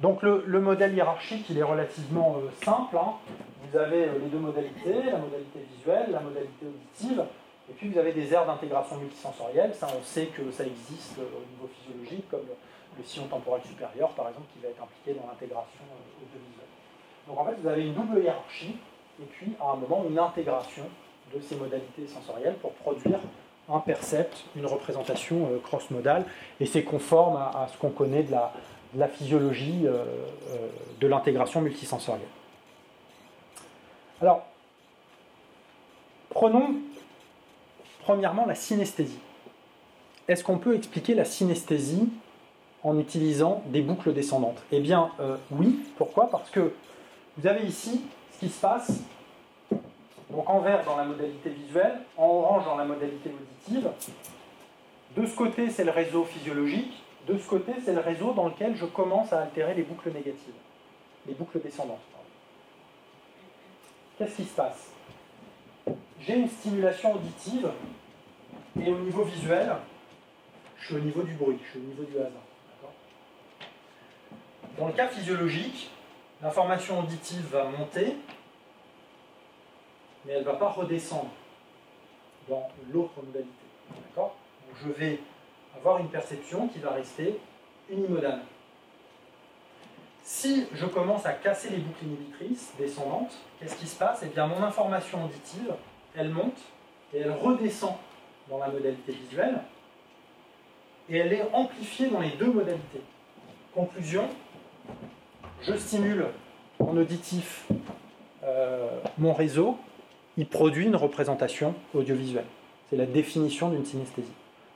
Donc 0.00 0.22
le, 0.22 0.60
modèle 0.60 0.94
hiérarchique, 0.94 1.46
il 1.50 1.58
est 1.58 1.62
relativement 1.62 2.36
euh, 2.36 2.50
simple. 2.64 2.96
Hein. 2.96 3.14
Vous 3.62 3.78
avez 3.78 4.04
euh, 4.04 4.18
les 4.22 4.28
deux 4.28 4.38
modalités, 4.38 5.10
la 5.10 5.18
modalité 5.18 5.60
visuelle, 5.76 6.10
la 6.10 6.20
modalité 6.20 6.66
auditive, 6.66 7.24
et 7.70 7.72
puis 7.72 7.88
vous 7.88 7.98
avez 7.98 8.12
des 8.12 8.32
aires 8.32 8.46
d'intégration 8.46 8.96
multisensorielle, 8.96 9.74
ça 9.74 9.88
on 9.96 10.02
sait 10.02 10.26
que 10.26 10.50
ça 10.50 10.66
existe 10.66 11.18
euh, 11.18 11.22
au 11.22 11.46
niveau 11.50 11.70
physiologique, 11.72 12.28
comme 12.28 12.46
le 12.98 13.04
sillon 13.04 13.26
temporel 13.26 13.62
supérieur 13.62 14.10
par 14.10 14.28
exemple, 14.28 14.46
qui 14.52 14.60
va 14.62 14.68
être 14.68 14.82
impliqué 14.82 15.18
dans 15.18 15.26
l'intégration 15.28 15.86
audiovisuelle. 16.20 16.63
Donc 17.28 17.38
en 17.38 17.44
fait 17.44 17.54
vous 17.60 17.68
avez 17.68 17.86
une 17.86 17.94
double 17.94 18.22
hiérarchie, 18.22 18.76
et 19.20 19.26
puis 19.26 19.52
à 19.60 19.72
un 19.72 19.76
moment 19.76 20.04
une 20.08 20.18
intégration 20.18 20.84
de 21.34 21.40
ces 21.40 21.56
modalités 21.56 22.06
sensorielles 22.06 22.56
pour 22.60 22.72
produire 22.72 23.18
un 23.68 23.80
percept, 23.80 24.44
une 24.56 24.66
représentation 24.66 25.48
euh, 25.50 25.58
cross-modale, 25.58 26.26
et 26.60 26.66
c'est 26.66 26.84
conforme 26.84 27.36
à, 27.36 27.66
ce 27.72 27.78
qu'on 27.78 27.90
connaît 27.90 28.22
de 28.22 28.32
la, 28.32 29.08
physiologie 29.08 29.86
de 31.00 31.06
l'intégration 31.06 31.60
multisensorielle. 31.60 32.28
Alors, 34.20 34.44
prenons 36.30 36.76
Premièrement, 38.04 38.44
la 38.44 38.54
synesthésie. 38.54 39.18
Est-ce 40.28 40.44
qu'on 40.44 40.58
peut 40.58 40.74
expliquer 40.74 41.14
la 41.14 41.24
synesthésie 41.24 42.10
en 42.82 42.98
utilisant 42.98 43.62
des 43.68 43.80
boucles 43.80 44.12
descendantes? 44.12 44.62
Eh 44.72 44.80
bien, 44.80 45.10
euh, 45.20 45.36
oui. 45.50 45.78
Pourquoi? 45.96 46.28
Parce 46.28 46.50
que 46.50 46.74
vous 47.36 47.46
avez 47.46 47.66
ici 47.66 48.04
ce 48.32 48.38
qui 48.38 48.48
se 48.48 48.60
passe. 48.60 49.00
Donc 50.30 50.48
en 50.48 50.60
vert 50.60 50.84
dans 50.84 50.96
la 50.96 51.04
modalité 51.04 51.50
visuelle, 51.50 52.00
en 52.16 52.26
orange 52.26 52.64
dans 52.64 52.76
la 52.76 52.84
modalité 52.84 53.30
auditive. 53.30 53.90
De 55.16 55.26
ce 55.26 55.36
côté, 55.36 55.70
c'est 55.70 55.84
le 55.84 55.92
réseau 55.92 56.24
physiologique. 56.24 56.92
De 57.28 57.38
ce 57.38 57.48
côté, 57.48 57.72
c'est 57.84 57.92
le 57.92 58.00
réseau 58.00 58.32
dans 58.32 58.48
lequel 58.48 58.76
je 58.76 58.84
commence 58.84 59.32
à 59.32 59.42
altérer 59.42 59.74
les 59.74 59.82
boucles 59.82 60.10
négatives, 60.12 60.54
les 61.26 61.34
boucles 61.34 61.60
descendantes. 61.60 62.00
Qu'est-ce 64.18 64.36
qui 64.36 64.44
se 64.44 64.54
passe? 64.54 64.90
J'ai 66.20 66.36
une 66.36 66.48
stimulation 66.48 67.14
auditive 67.14 67.70
et 68.80 68.92
au 68.92 68.98
niveau 68.98 69.24
visuel, 69.24 69.74
je 70.78 70.86
suis 70.86 70.94
au 70.96 71.00
niveau 71.00 71.22
du 71.22 71.34
bruit, 71.34 71.58
je 71.64 71.70
suis 71.70 71.78
au 71.78 71.82
niveau 71.82 72.04
du 72.04 72.16
hasard. 72.16 72.30
Dans 74.78 74.86
le 74.88 74.92
cas 74.92 75.08
physiologique, 75.08 75.90
L'information 76.42 77.00
auditive 77.00 77.46
va 77.50 77.64
monter, 77.64 78.16
mais 80.24 80.32
elle 80.32 80.40
ne 80.40 80.44
va 80.44 80.54
pas 80.54 80.68
redescendre 80.68 81.30
dans 82.48 82.68
l'autre 82.90 83.22
modalité. 83.22 83.50
D'accord? 84.08 84.34
Donc 84.66 84.76
je 84.84 84.92
vais 84.92 85.20
avoir 85.76 85.98
une 85.98 86.08
perception 86.08 86.68
qui 86.68 86.78
va 86.78 86.90
rester 86.90 87.38
unimodale. 87.90 88.40
Si 90.22 90.66
je 90.72 90.86
commence 90.86 91.26
à 91.26 91.32
casser 91.32 91.68
les 91.68 91.78
boucles 91.78 92.06
inhibitrices 92.06 92.72
descendantes, 92.78 93.36
qu'est-ce 93.58 93.76
qui 93.76 93.86
se 93.86 93.98
passe? 93.98 94.20
Eh 94.22 94.28
bien, 94.28 94.46
mon 94.46 94.62
information 94.62 95.24
auditive, 95.24 95.74
elle 96.16 96.30
monte 96.30 96.58
et 97.12 97.18
elle 97.18 97.32
redescend 97.32 97.94
dans 98.48 98.58
la 98.58 98.68
modalité 98.68 99.12
visuelle 99.12 99.60
et 101.08 101.18
elle 101.18 101.32
est 101.32 101.46
amplifiée 101.52 102.08
dans 102.08 102.20
les 102.20 102.30
deux 102.30 102.50
modalités. 102.50 103.02
Conclusion, 103.74 104.28
je 105.62 105.74
stimule 105.74 106.26
mon 106.80 106.96
auditif, 106.96 107.66
euh, 108.44 108.98
mon 109.18 109.32
réseau, 109.32 109.78
il 110.36 110.46
produit 110.46 110.86
une 110.86 110.96
représentation 110.96 111.74
audiovisuelle. 111.94 112.46
C'est 112.90 112.96
la 112.96 113.06
définition 113.06 113.70
d'une 113.70 113.84
synesthésie. 113.84 114.32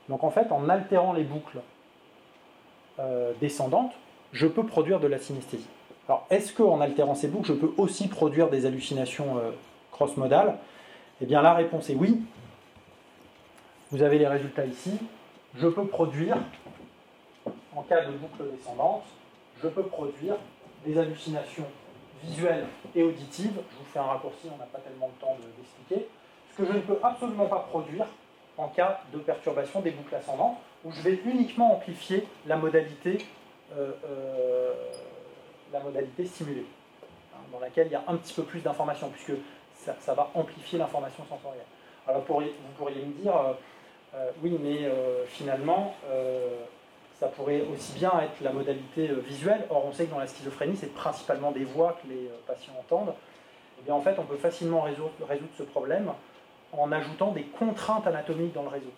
Donc 0.09 0.25
en 0.25 0.31
fait, 0.31 0.51
en 0.53 0.69
altérant 0.69 1.13
les 1.13 1.25
boucles 1.25 1.61
euh, 2.99 3.33
descendantes, 3.41 3.93
je 4.33 4.47
peux 4.47 4.65
produire 4.65 5.01
de 5.01 5.07
la 5.07 5.19
synesthésie. 5.19 5.69
Alors, 6.09 6.27
est-ce 6.31 6.55
qu'en 6.55 6.81
altérant 6.81 7.15
ces 7.15 7.29
boucles, 7.29 7.49
je 7.49 7.53
peux 7.53 7.73
aussi 7.77 8.09
produire 8.09 8.49
des 8.49 8.65
hallucinations 8.65 9.37
euh, 9.39 9.51
cross-modales? 9.93 10.57
Eh 11.21 11.27
bien, 11.27 11.43
la 11.43 11.53
réponse 11.53 11.91
est 11.91 11.95
oui. 11.95 12.23
Vous 13.91 14.03
avez 14.03 14.19
les 14.19 14.27
résultats 14.27 14.65
ici. 14.65 14.93
Je 15.57 15.67
peux 15.67 15.85
produire, 15.85 16.37
en 17.75 17.83
cas 17.83 18.05
de 18.05 18.13
boucle 18.13 18.51
descendante, 18.57 19.05
je 19.63 19.69
peux 19.69 19.83
produire 19.83 20.37
des 20.85 20.99
hallucinations 20.99 21.67
visuelles 22.23 22.67
et 22.95 23.03
auditives. 23.03 23.53
Je 23.55 23.79
vous 23.79 23.85
fais 23.93 23.99
un 23.99 24.05
raccourci, 24.05 24.49
on 24.53 24.59
n'a 24.59 24.65
pas 24.65 24.79
tellement 24.79 25.11
le 25.15 25.21
temps 25.21 25.37
d'expliquer. 25.57 26.09
Ce 26.53 26.57
que 26.57 26.67
je 26.67 26.73
ne 26.73 26.81
peux 26.81 26.99
absolument 27.03 27.47
pas 27.47 27.61
produire 27.69 28.07
en 28.57 28.69
cas 28.69 29.01
de 29.13 29.19
perturbation 29.19 29.81
des 29.81 29.93
boucles 29.93 30.17
ascendantes, 30.17 30.59
où 30.85 30.91
je 30.91 31.01
vais 31.03 31.21
uniquement 31.25 31.75
amplifier 31.75 32.27
la 32.47 32.57
modalité 32.57 33.19
euh, 33.77 33.93
euh, 34.09 34.73
la 35.71 35.81
modalité 35.81 36.25
stimulée, 36.25 36.65
hein, 37.35 37.41
dans 37.53 37.61
laquelle 37.61 37.89
il 37.89 37.93
y 37.93 37.97
a 37.97 38.03
un 38.09 38.17
petit 38.17 38.33
peu 38.33 38.43
plus 38.43 38.61
d'informations, 38.61 39.11
puisque 39.11 39.39
ça, 39.75 40.15
va 40.15 40.31
amplifier 40.35 40.79
l'information 40.79 41.23
sensorielle. 41.29 41.67
Alors 42.07 42.23
vous 42.23 42.27
pourriez 42.79 43.05
me 43.05 43.13
dire, 43.21 43.37
euh, 44.15 44.31
oui, 44.43 44.59
mais 44.63 44.91
finalement, 45.27 45.95
ça 47.21 47.27
pourrait 47.29 47.63
aussi 47.73 47.93
bien 47.95 48.13
être 48.21 48.41
la 48.43 48.53
modalité 48.53 49.09
visuelle. 49.27 49.67
Or, 49.71 49.87
on 49.87 49.93
sait 49.93 50.07
que 50.07 50.11
dans 50.11 50.19
la 50.19 50.27
schizophrénie, 50.27 50.77
c'est 50.77 50.95
principalement 50.95 51.51
des 51.51 51.65
voix 51.65 51.99
que 52.03 52.09
les 52.09 52.31
patients 52.47 52.75
entendent. 52.79 53.11
Et 53.11 53.81
eh 53.81 53.85
bien, 53.85 53.95
en 53.95 54.01
fait, 54.01 54.19
on 54.19 54.25
peut 54.25 54.37
facilement 54.37 54.83
résoudre, 54.83 55.13
résoudre 55.29 55.51
ce 55.57 55.63
problème 55.63 56.13
en 56.73 56.93
ajoutant 56.93 57.33
des 57.33 57.45
contraintes 57.45 58.07
anatomiques 58.07 58.53
dans 58.53 58.63
le 58.63 58.69
réseau 58.69 58.93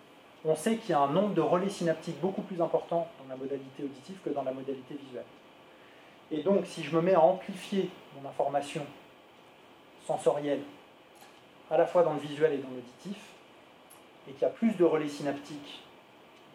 on 0.45 0.55
sait 0.55 0.77
qu'il 0.77 0.91
y 0.91 0.93
a 0.95 1.01
un 1.01 1.13
nombre 1.13 1.35
de 1.35 1.41
relais 1.41 1.69
synaptiques 1.69 2.19
beaucoup 2.21 2.43
plus 2.43 2.61
important 2.61 3.09
dans 3.23 3.29
la 3.29 3.37
modalité 3.37 3.85
auditive 3.85 4.19
que 4.25 4.31
dans 4.31 4.43
la 4.43 4.53
modalité 4.53 4.95
visuelle. 4.95 5.25
Et 6.31 6.43
donc, 6.43 6.67
si 6.67 6.83
je 6.83 6.95
me 6.95 7.03
mets 7.03 7.15
à 7.15 7.21
amplifier 7.21 7.91
mon 8.17 8.29
information 8.29 8.83
sensorielle, 10.07 10.63
à 11.71 11.77
la 11.77 11.87
fois 11.87 12.03
dans 12.03 12.15
le 12.15 12.21
visuel 12.21 12.55
et 12.55 12.59
dans 12.59 12.71
l'auditif, 12.71 13.19
et 14.29 14.33
qu'il 14.33 14.43
y 14.43 14.45
a 14.45 14.51
plus 14.51 14.77
de 14.77 14.85
relais 14.85 15.09
synaptiques 15.09 15.83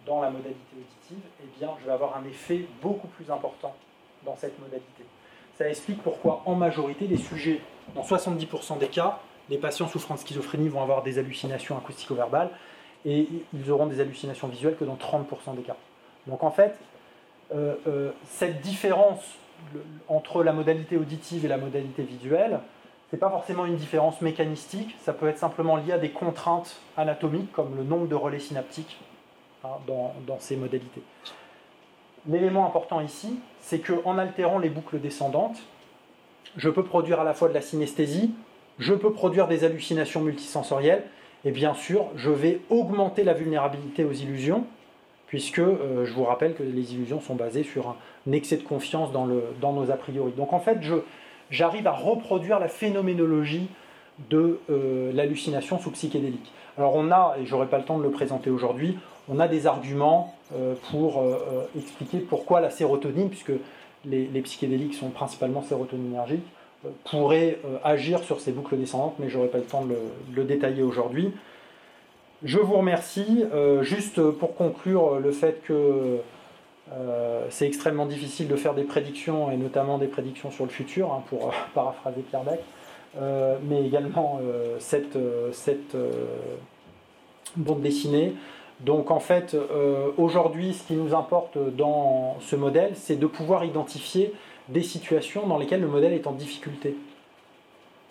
dans 0.05 0.21
la 0.21 0.29
modalité 0.29 0.75
auditive, 0.75 1.23
eh 1.43 1.59
bien, 1.59 1.71
je 1.81 1.85
vais 1.85 1.91
avoir 1.91 2.17
un 2.17 2.23
effet 2.25 2.65
beaucoup 2.81 3.07
plus 3.07 3.29
important 3.31 3.75
dans 4.25 4.35
cette 4.35 4.59
modalité. 4.59 5.03
Ça 5.57 5.69
explique 5.69 6.01
pourquoi, 6.03 6.41
en 6.45 6.55
majorité, 6.55 7.07
les 7.07 7.17
sujets, 7.17 7.61
dans 7.95 8.03
70% 8.03 8.77
des 8.77 8.87
cas, 8.87 9.19
les 9.49 9.57
patients 9.57 9.87
souffrant 9.87 10.15
de 10.15 10.19
schizophrénie 10.19 10.69
vont 10.69 10.81
avoir 10.81 11.03
des 11.03 11.17
hallucinations 11.17 11.77
acoustico-verbales, 11.77 12.49
et 13.05 13.27
ils 13.53 13.71
auront 13.71 13.85
des 13.85 13.99
hallucinations 13.99 14.47
visuelles 14.47 14.75
que 14.75 14.83
dans 14.83 14.95
30% 14.95 15.55
des 15.55 15.61
cas. 15.61 15.77
Donc 16.27 16.43
en 16.43 16.51
fait, 16.51 16.77
euh, 17.53 17.75
euh, 17.87 18.11
cette 18.25 18.61
différence 18.61 19.21
entre 20.07 20.43
la 20.43 20.51
modalité 20.51 20.97
auditive 20.97 21.45
et 21.45 21.47
la 21.47 21.57
modalité 21.57 22.03
visuelle, 22.03 22.59
ce 23.09 23.15
n'est 23.15 23.19
pas 23.19 23.29
forcément 23.29 23.65
une 23.65 23.75
différence 23.75 24.21
mécanistique, 24.21 24.95
ça 24.99 25.13
peut 25.13 25.27
être 25.27 25.37
simplement 25.37 25.77
lié 25.77 25.93
à 25.93 25.99
des 25.99 26.09
contraintes 26.09 26.81
anatomiques 26.97 27.51
comme 27.51 27.75
le 27.77 27.83
nombre 27.83 28.07
de 28.07 28.15
relais 28.15 28.39
synaptiques 28.39 28.97
dans, 29.87 30.13
dans, 30.27 30.39
ces 30.39 30.55
modalités. 30.55 31.01
L'élément 32.27 32.65
important 32.65 33.01
ici, 33.01 33.39
c'est 33.61 33.79
qu'en 33.79 34.17
altérant 34.17 34.59
les 34.59 34.69
boucles 34.69 34.99
descendantes, 34.99 35.57
je 36.57 36.69
peux 36.69 36.83
produire 36.83 37.19
à 37.19 37.23
la 37.23 37.33
fois 37.33 37.49
de 37.49 37.53
la 37.53 37.61
synesthésie, 37.61 38.33
je 38.79 38.93
peux 38.93 39.11
produire 39.11 39.47
des 39.47 39.63
hallucinations 39.63 40.21
multisensorielles, 40.21 41.03
et 41.43 41.51
bien 41.51 41.73
sûr, 41.73 42.07
je 42.15 42.31
vais 42.31 42.61
augmenter 42.69 43.23
la 43.23 43.33
vulnérabilité 43.33 44.03
aux 44.03 44.11
illusions, 44.11 44.65
puisque 45.27 45.59
euh, 45.59 46.05
je 46.05 46.13
vous 46.13 46.23
rappelle 46.23 46.55
que 46.55 46.63
les 46.63 46.93
illusions 46.93 47.21
sont 47.21 47.35
basées 47.35 47.63
sur 47.63 47.95
un 48.27 48.31
excès 48.31 48.57
de 48.57 48.63
confiance 48.63 49.11
dans 49.11 49.25
nos 49.73 49.91
a 49.91 49.95
priori. 49.95 50.31
Donc 50.31 50.53
en 50.53 50.59
fait, 50.59 50.79
j'arrive 51.51 51.87
à 51.87 51.91
reproduire 51.91 52.59
la 52.59 52.67
phénoménologie 52.67 53.67
de 54.29 54.59
euh, 54.69 55.11
l'hallucination 55.13 55.79
sous 55.79 55.91
psychédélique. 55.91 56.51
Alors 56.77 56.95
on 56.95 57.11
a, 57.11 57.35
et 57.39 57.45
j'aurai 57.45 57.67
pas 57.67 57.77
le 57.77 57.85
temps 57.85 57.97
de 57.97 58.03
le 58.03 58.11
présenter 58.11 58.49
aujourd'hui, 58.49 58.97
on 59.29 59.39
a 59.39 59.47
des 59.47 59.67
arguments 59.67 60.35
euh, 60.55 60.75
pour 60.91 61.23
expliquer 61.77 62.19
pourquoi 62.19 62.61
la 62.61 62.69
sérotonine, 62.69 63.29
puisque 63.29 63.53
les, 64.05 64.41
psychédéliques 64.41 64.93
sont 64.93 65.09
principalement 65.09 65.63
sérotoninergiques, 65.63 66.45
pourrait 67.03 67.59
euh, 67.65 67.77
agir 67.83 68.23
sur 68.23 68.39
ces 68.39 68.51
boucles 68.51 68.77
descendantes, 68.77 69.15
mais 69.19 69.29
je 69.29 69.37
n'aurai 69.37 69.49
pas 69.49 69.57
le 69.57 69.63
temps 69.63 69.85
de 69.85 69.95
le, 70.33 70.43
détailler 70.43 70.83
aujourd'hui. 70.83 71.31
Je 72.43 72.59
vous 72.59 72.75
remercie. 72.75 73.45
Euh, 73.53 73.81
juste 73.83 74.21
pour 74.21 74.55
conclure, 74.55 75.19
le 75.19 75.31
fait 75.31 75.61
que 75.63 76.17
euh, 76.93 77.45
c'est 77.49 77.65
extrêmement 77.65 78.05
difficile 78.05 78.47
de 78.47 78.55
faire 78.55 78.73
des 78.73 78.83
prédictions, 78.83 79.51
et 79.51 79.57
notamment 79.57 79.97
des 79.97 80.07
prédictions 80.07 80.51
sur 80.51 80.65
le 80.65 80.71
futur, 80.71 81.11
hein, 81.13 81.23
pour 81.29 81.53
paraphraser 81.73 82.21
Pierre 82.21 82.43
Beck, 82.43 82.59
mais 83.63 83.85
également 83.85 84.41
cette 84.79 85.17
bande 87.55 87.81
dessinée. 87.81 88.33
Donc 88.81 89.09
en 89.09 89.19
fait, 89.19 89.55
aujourd'hui, 90.17 90.73
ce 90.73 90.83
qui 90.85 90.95
nous 90.95 91.15
importe 91.15 91.57
dans 91.57 92.37
ce 92.41 92.55
modèle, 92.57 92.91
c'est 92.95 93.15
de 93.15 93.25
pouvoir 93.25 93.63
identifier 93.63 94.33
des 94.67 94.83
situations 94.83 95.47
dans 95.47 95.57
lesquelles 95.57 95.81
le 95.81 95.87
modèle 95.87 96.13
est 96.13 96.27
en 96.27 96.33
difficulté. 96.33 96.95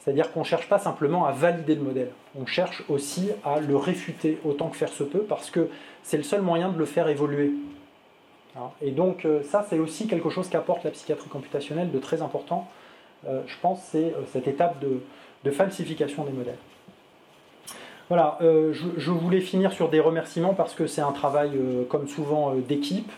C'est-à-dire 0.05 0.33
qu'on 0.33 0.41
ne 0.41 0.45
cherche 0.45 0.69
pas 0.69 0.79
simplement 0.79 1.25
à 1.25 1.33
valider 1.33 1.75
le 1.75 1.83
modèle, 1.83 2.11
on 2.39 2.45
cherche 2.45 2.85
aussi 2.89 3.31
à 3.43 3.61
le 3.61 3.77
réfuter 3.77 4.39
autant 4.45 4.69
que 4.69 4.77
faire 4.77 4.91
se 4.91 5.03
peut, 5.03 5.25
parce 5.27 5.51
que 5.51 5.71
c'est 6.03 6.19
le 6.19 6.23
seul 6.23 6.43
moyen 6.43 6.71
de 6.71 6.79
le 6.79 6.85
faire 6.85 7.09
évoluer. 7.09 7.53
Et 8.83 8.91
donc 8.91 9.25
euh, 9.25 9.43
ça, 9.43 9.67
c'est 9.69 9.79
aussi 9.79 10.07
quelque 10.07 10.31
chose 10.31 10.49
qu'apporte 10.49 10.85
la 10.85 10.91
psychiatrie 10.91 11.29
computationnelle 11.29 11.91
de 11.91 11.99
très 11.99 12.23
important, 12.23 12.69
euh, 13.27 13.41
je 13.47 13.55
pense, 13.61 13.81
c'est 13.91 14.13
euh, 14.13 14.23
cette 14.33 14.47
étape 14.47 14.79
de, 14.81 15.01
falsification 15.51 16.25
des 16.25 16.33
modèles. 16.33 16.59
Voilà, 18.09 18.39
je, 18.41 19.11
voulais 19.11 19.41
finir 19.41 19.73
sur 19.73 19.89
des 19.89 20.01
remerciements 20.01 20.53
parce 20.53 20.75
que 20.75 20.87
c'est 20.87 21.01
un 21.01 21.13
travail, 21.13 21.53
comme 21.89 22.07
souvent, 22.07 22.55
d'équipe. 22.55 23.11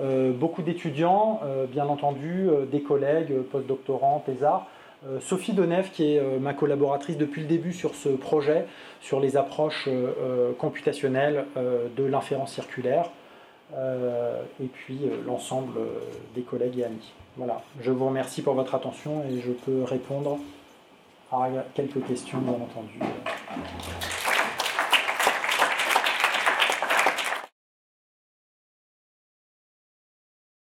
Euh, 0.00 0.32
beaucoup 0.32 0.62
d'étudiants, 0.62 1.40
euh, 1.44 1.66
bien 1.66 1.86
entendu, 1.86 2.48
euh, 2.48 2.64
des 2.66 2.80
collègues, 2.80 3.32
postdoctorants, 3.50 4.22
thésards. 4.26 4.66
Sophie 5.20 5.52
Denève, 5.52 5.90
qui 5.90 6.14
est 6.14 6.38
ma 6.40 6.54
collaboratrice 6.54 7.18
depuis 7.18 7.42
le 7.42 7.46
début 7.46 7.74
sur 7.74 7.94
ce 7.94 8.08
projet, 8.08 8.64
sur 9.02 9.20
les 9.20 9.36
approches 9.36 9.86
computationnelles 10.58 11.44
de 11.94 12.04
l'inférence 12.04 12.54
circulaire, 12.54 13.10
et 13.74 14.66
puis 14.72 15.00
l'ensemble 15.26 15.78
des 16.34 16.40
collègues 16.40 16.78
et 16.78 16.84
amis. 16.84 17.12
Voilà, 17.36 17.60
je 17.82 17.90
vous 17.90 18.06
remercie 18.06 18.40
pour 18.40 18.54
votre 18.54 18.74
attention 18.74 19.22
et 19.30 19.42
je 19.42 19.52
peux 19.52 19.82
répondre 19.82 20.38
à 21.30 21.50
quelques 21.74 22.02
questions, 22.06 22.38
bien 22.38 22.54
entendu. 22.54 22.98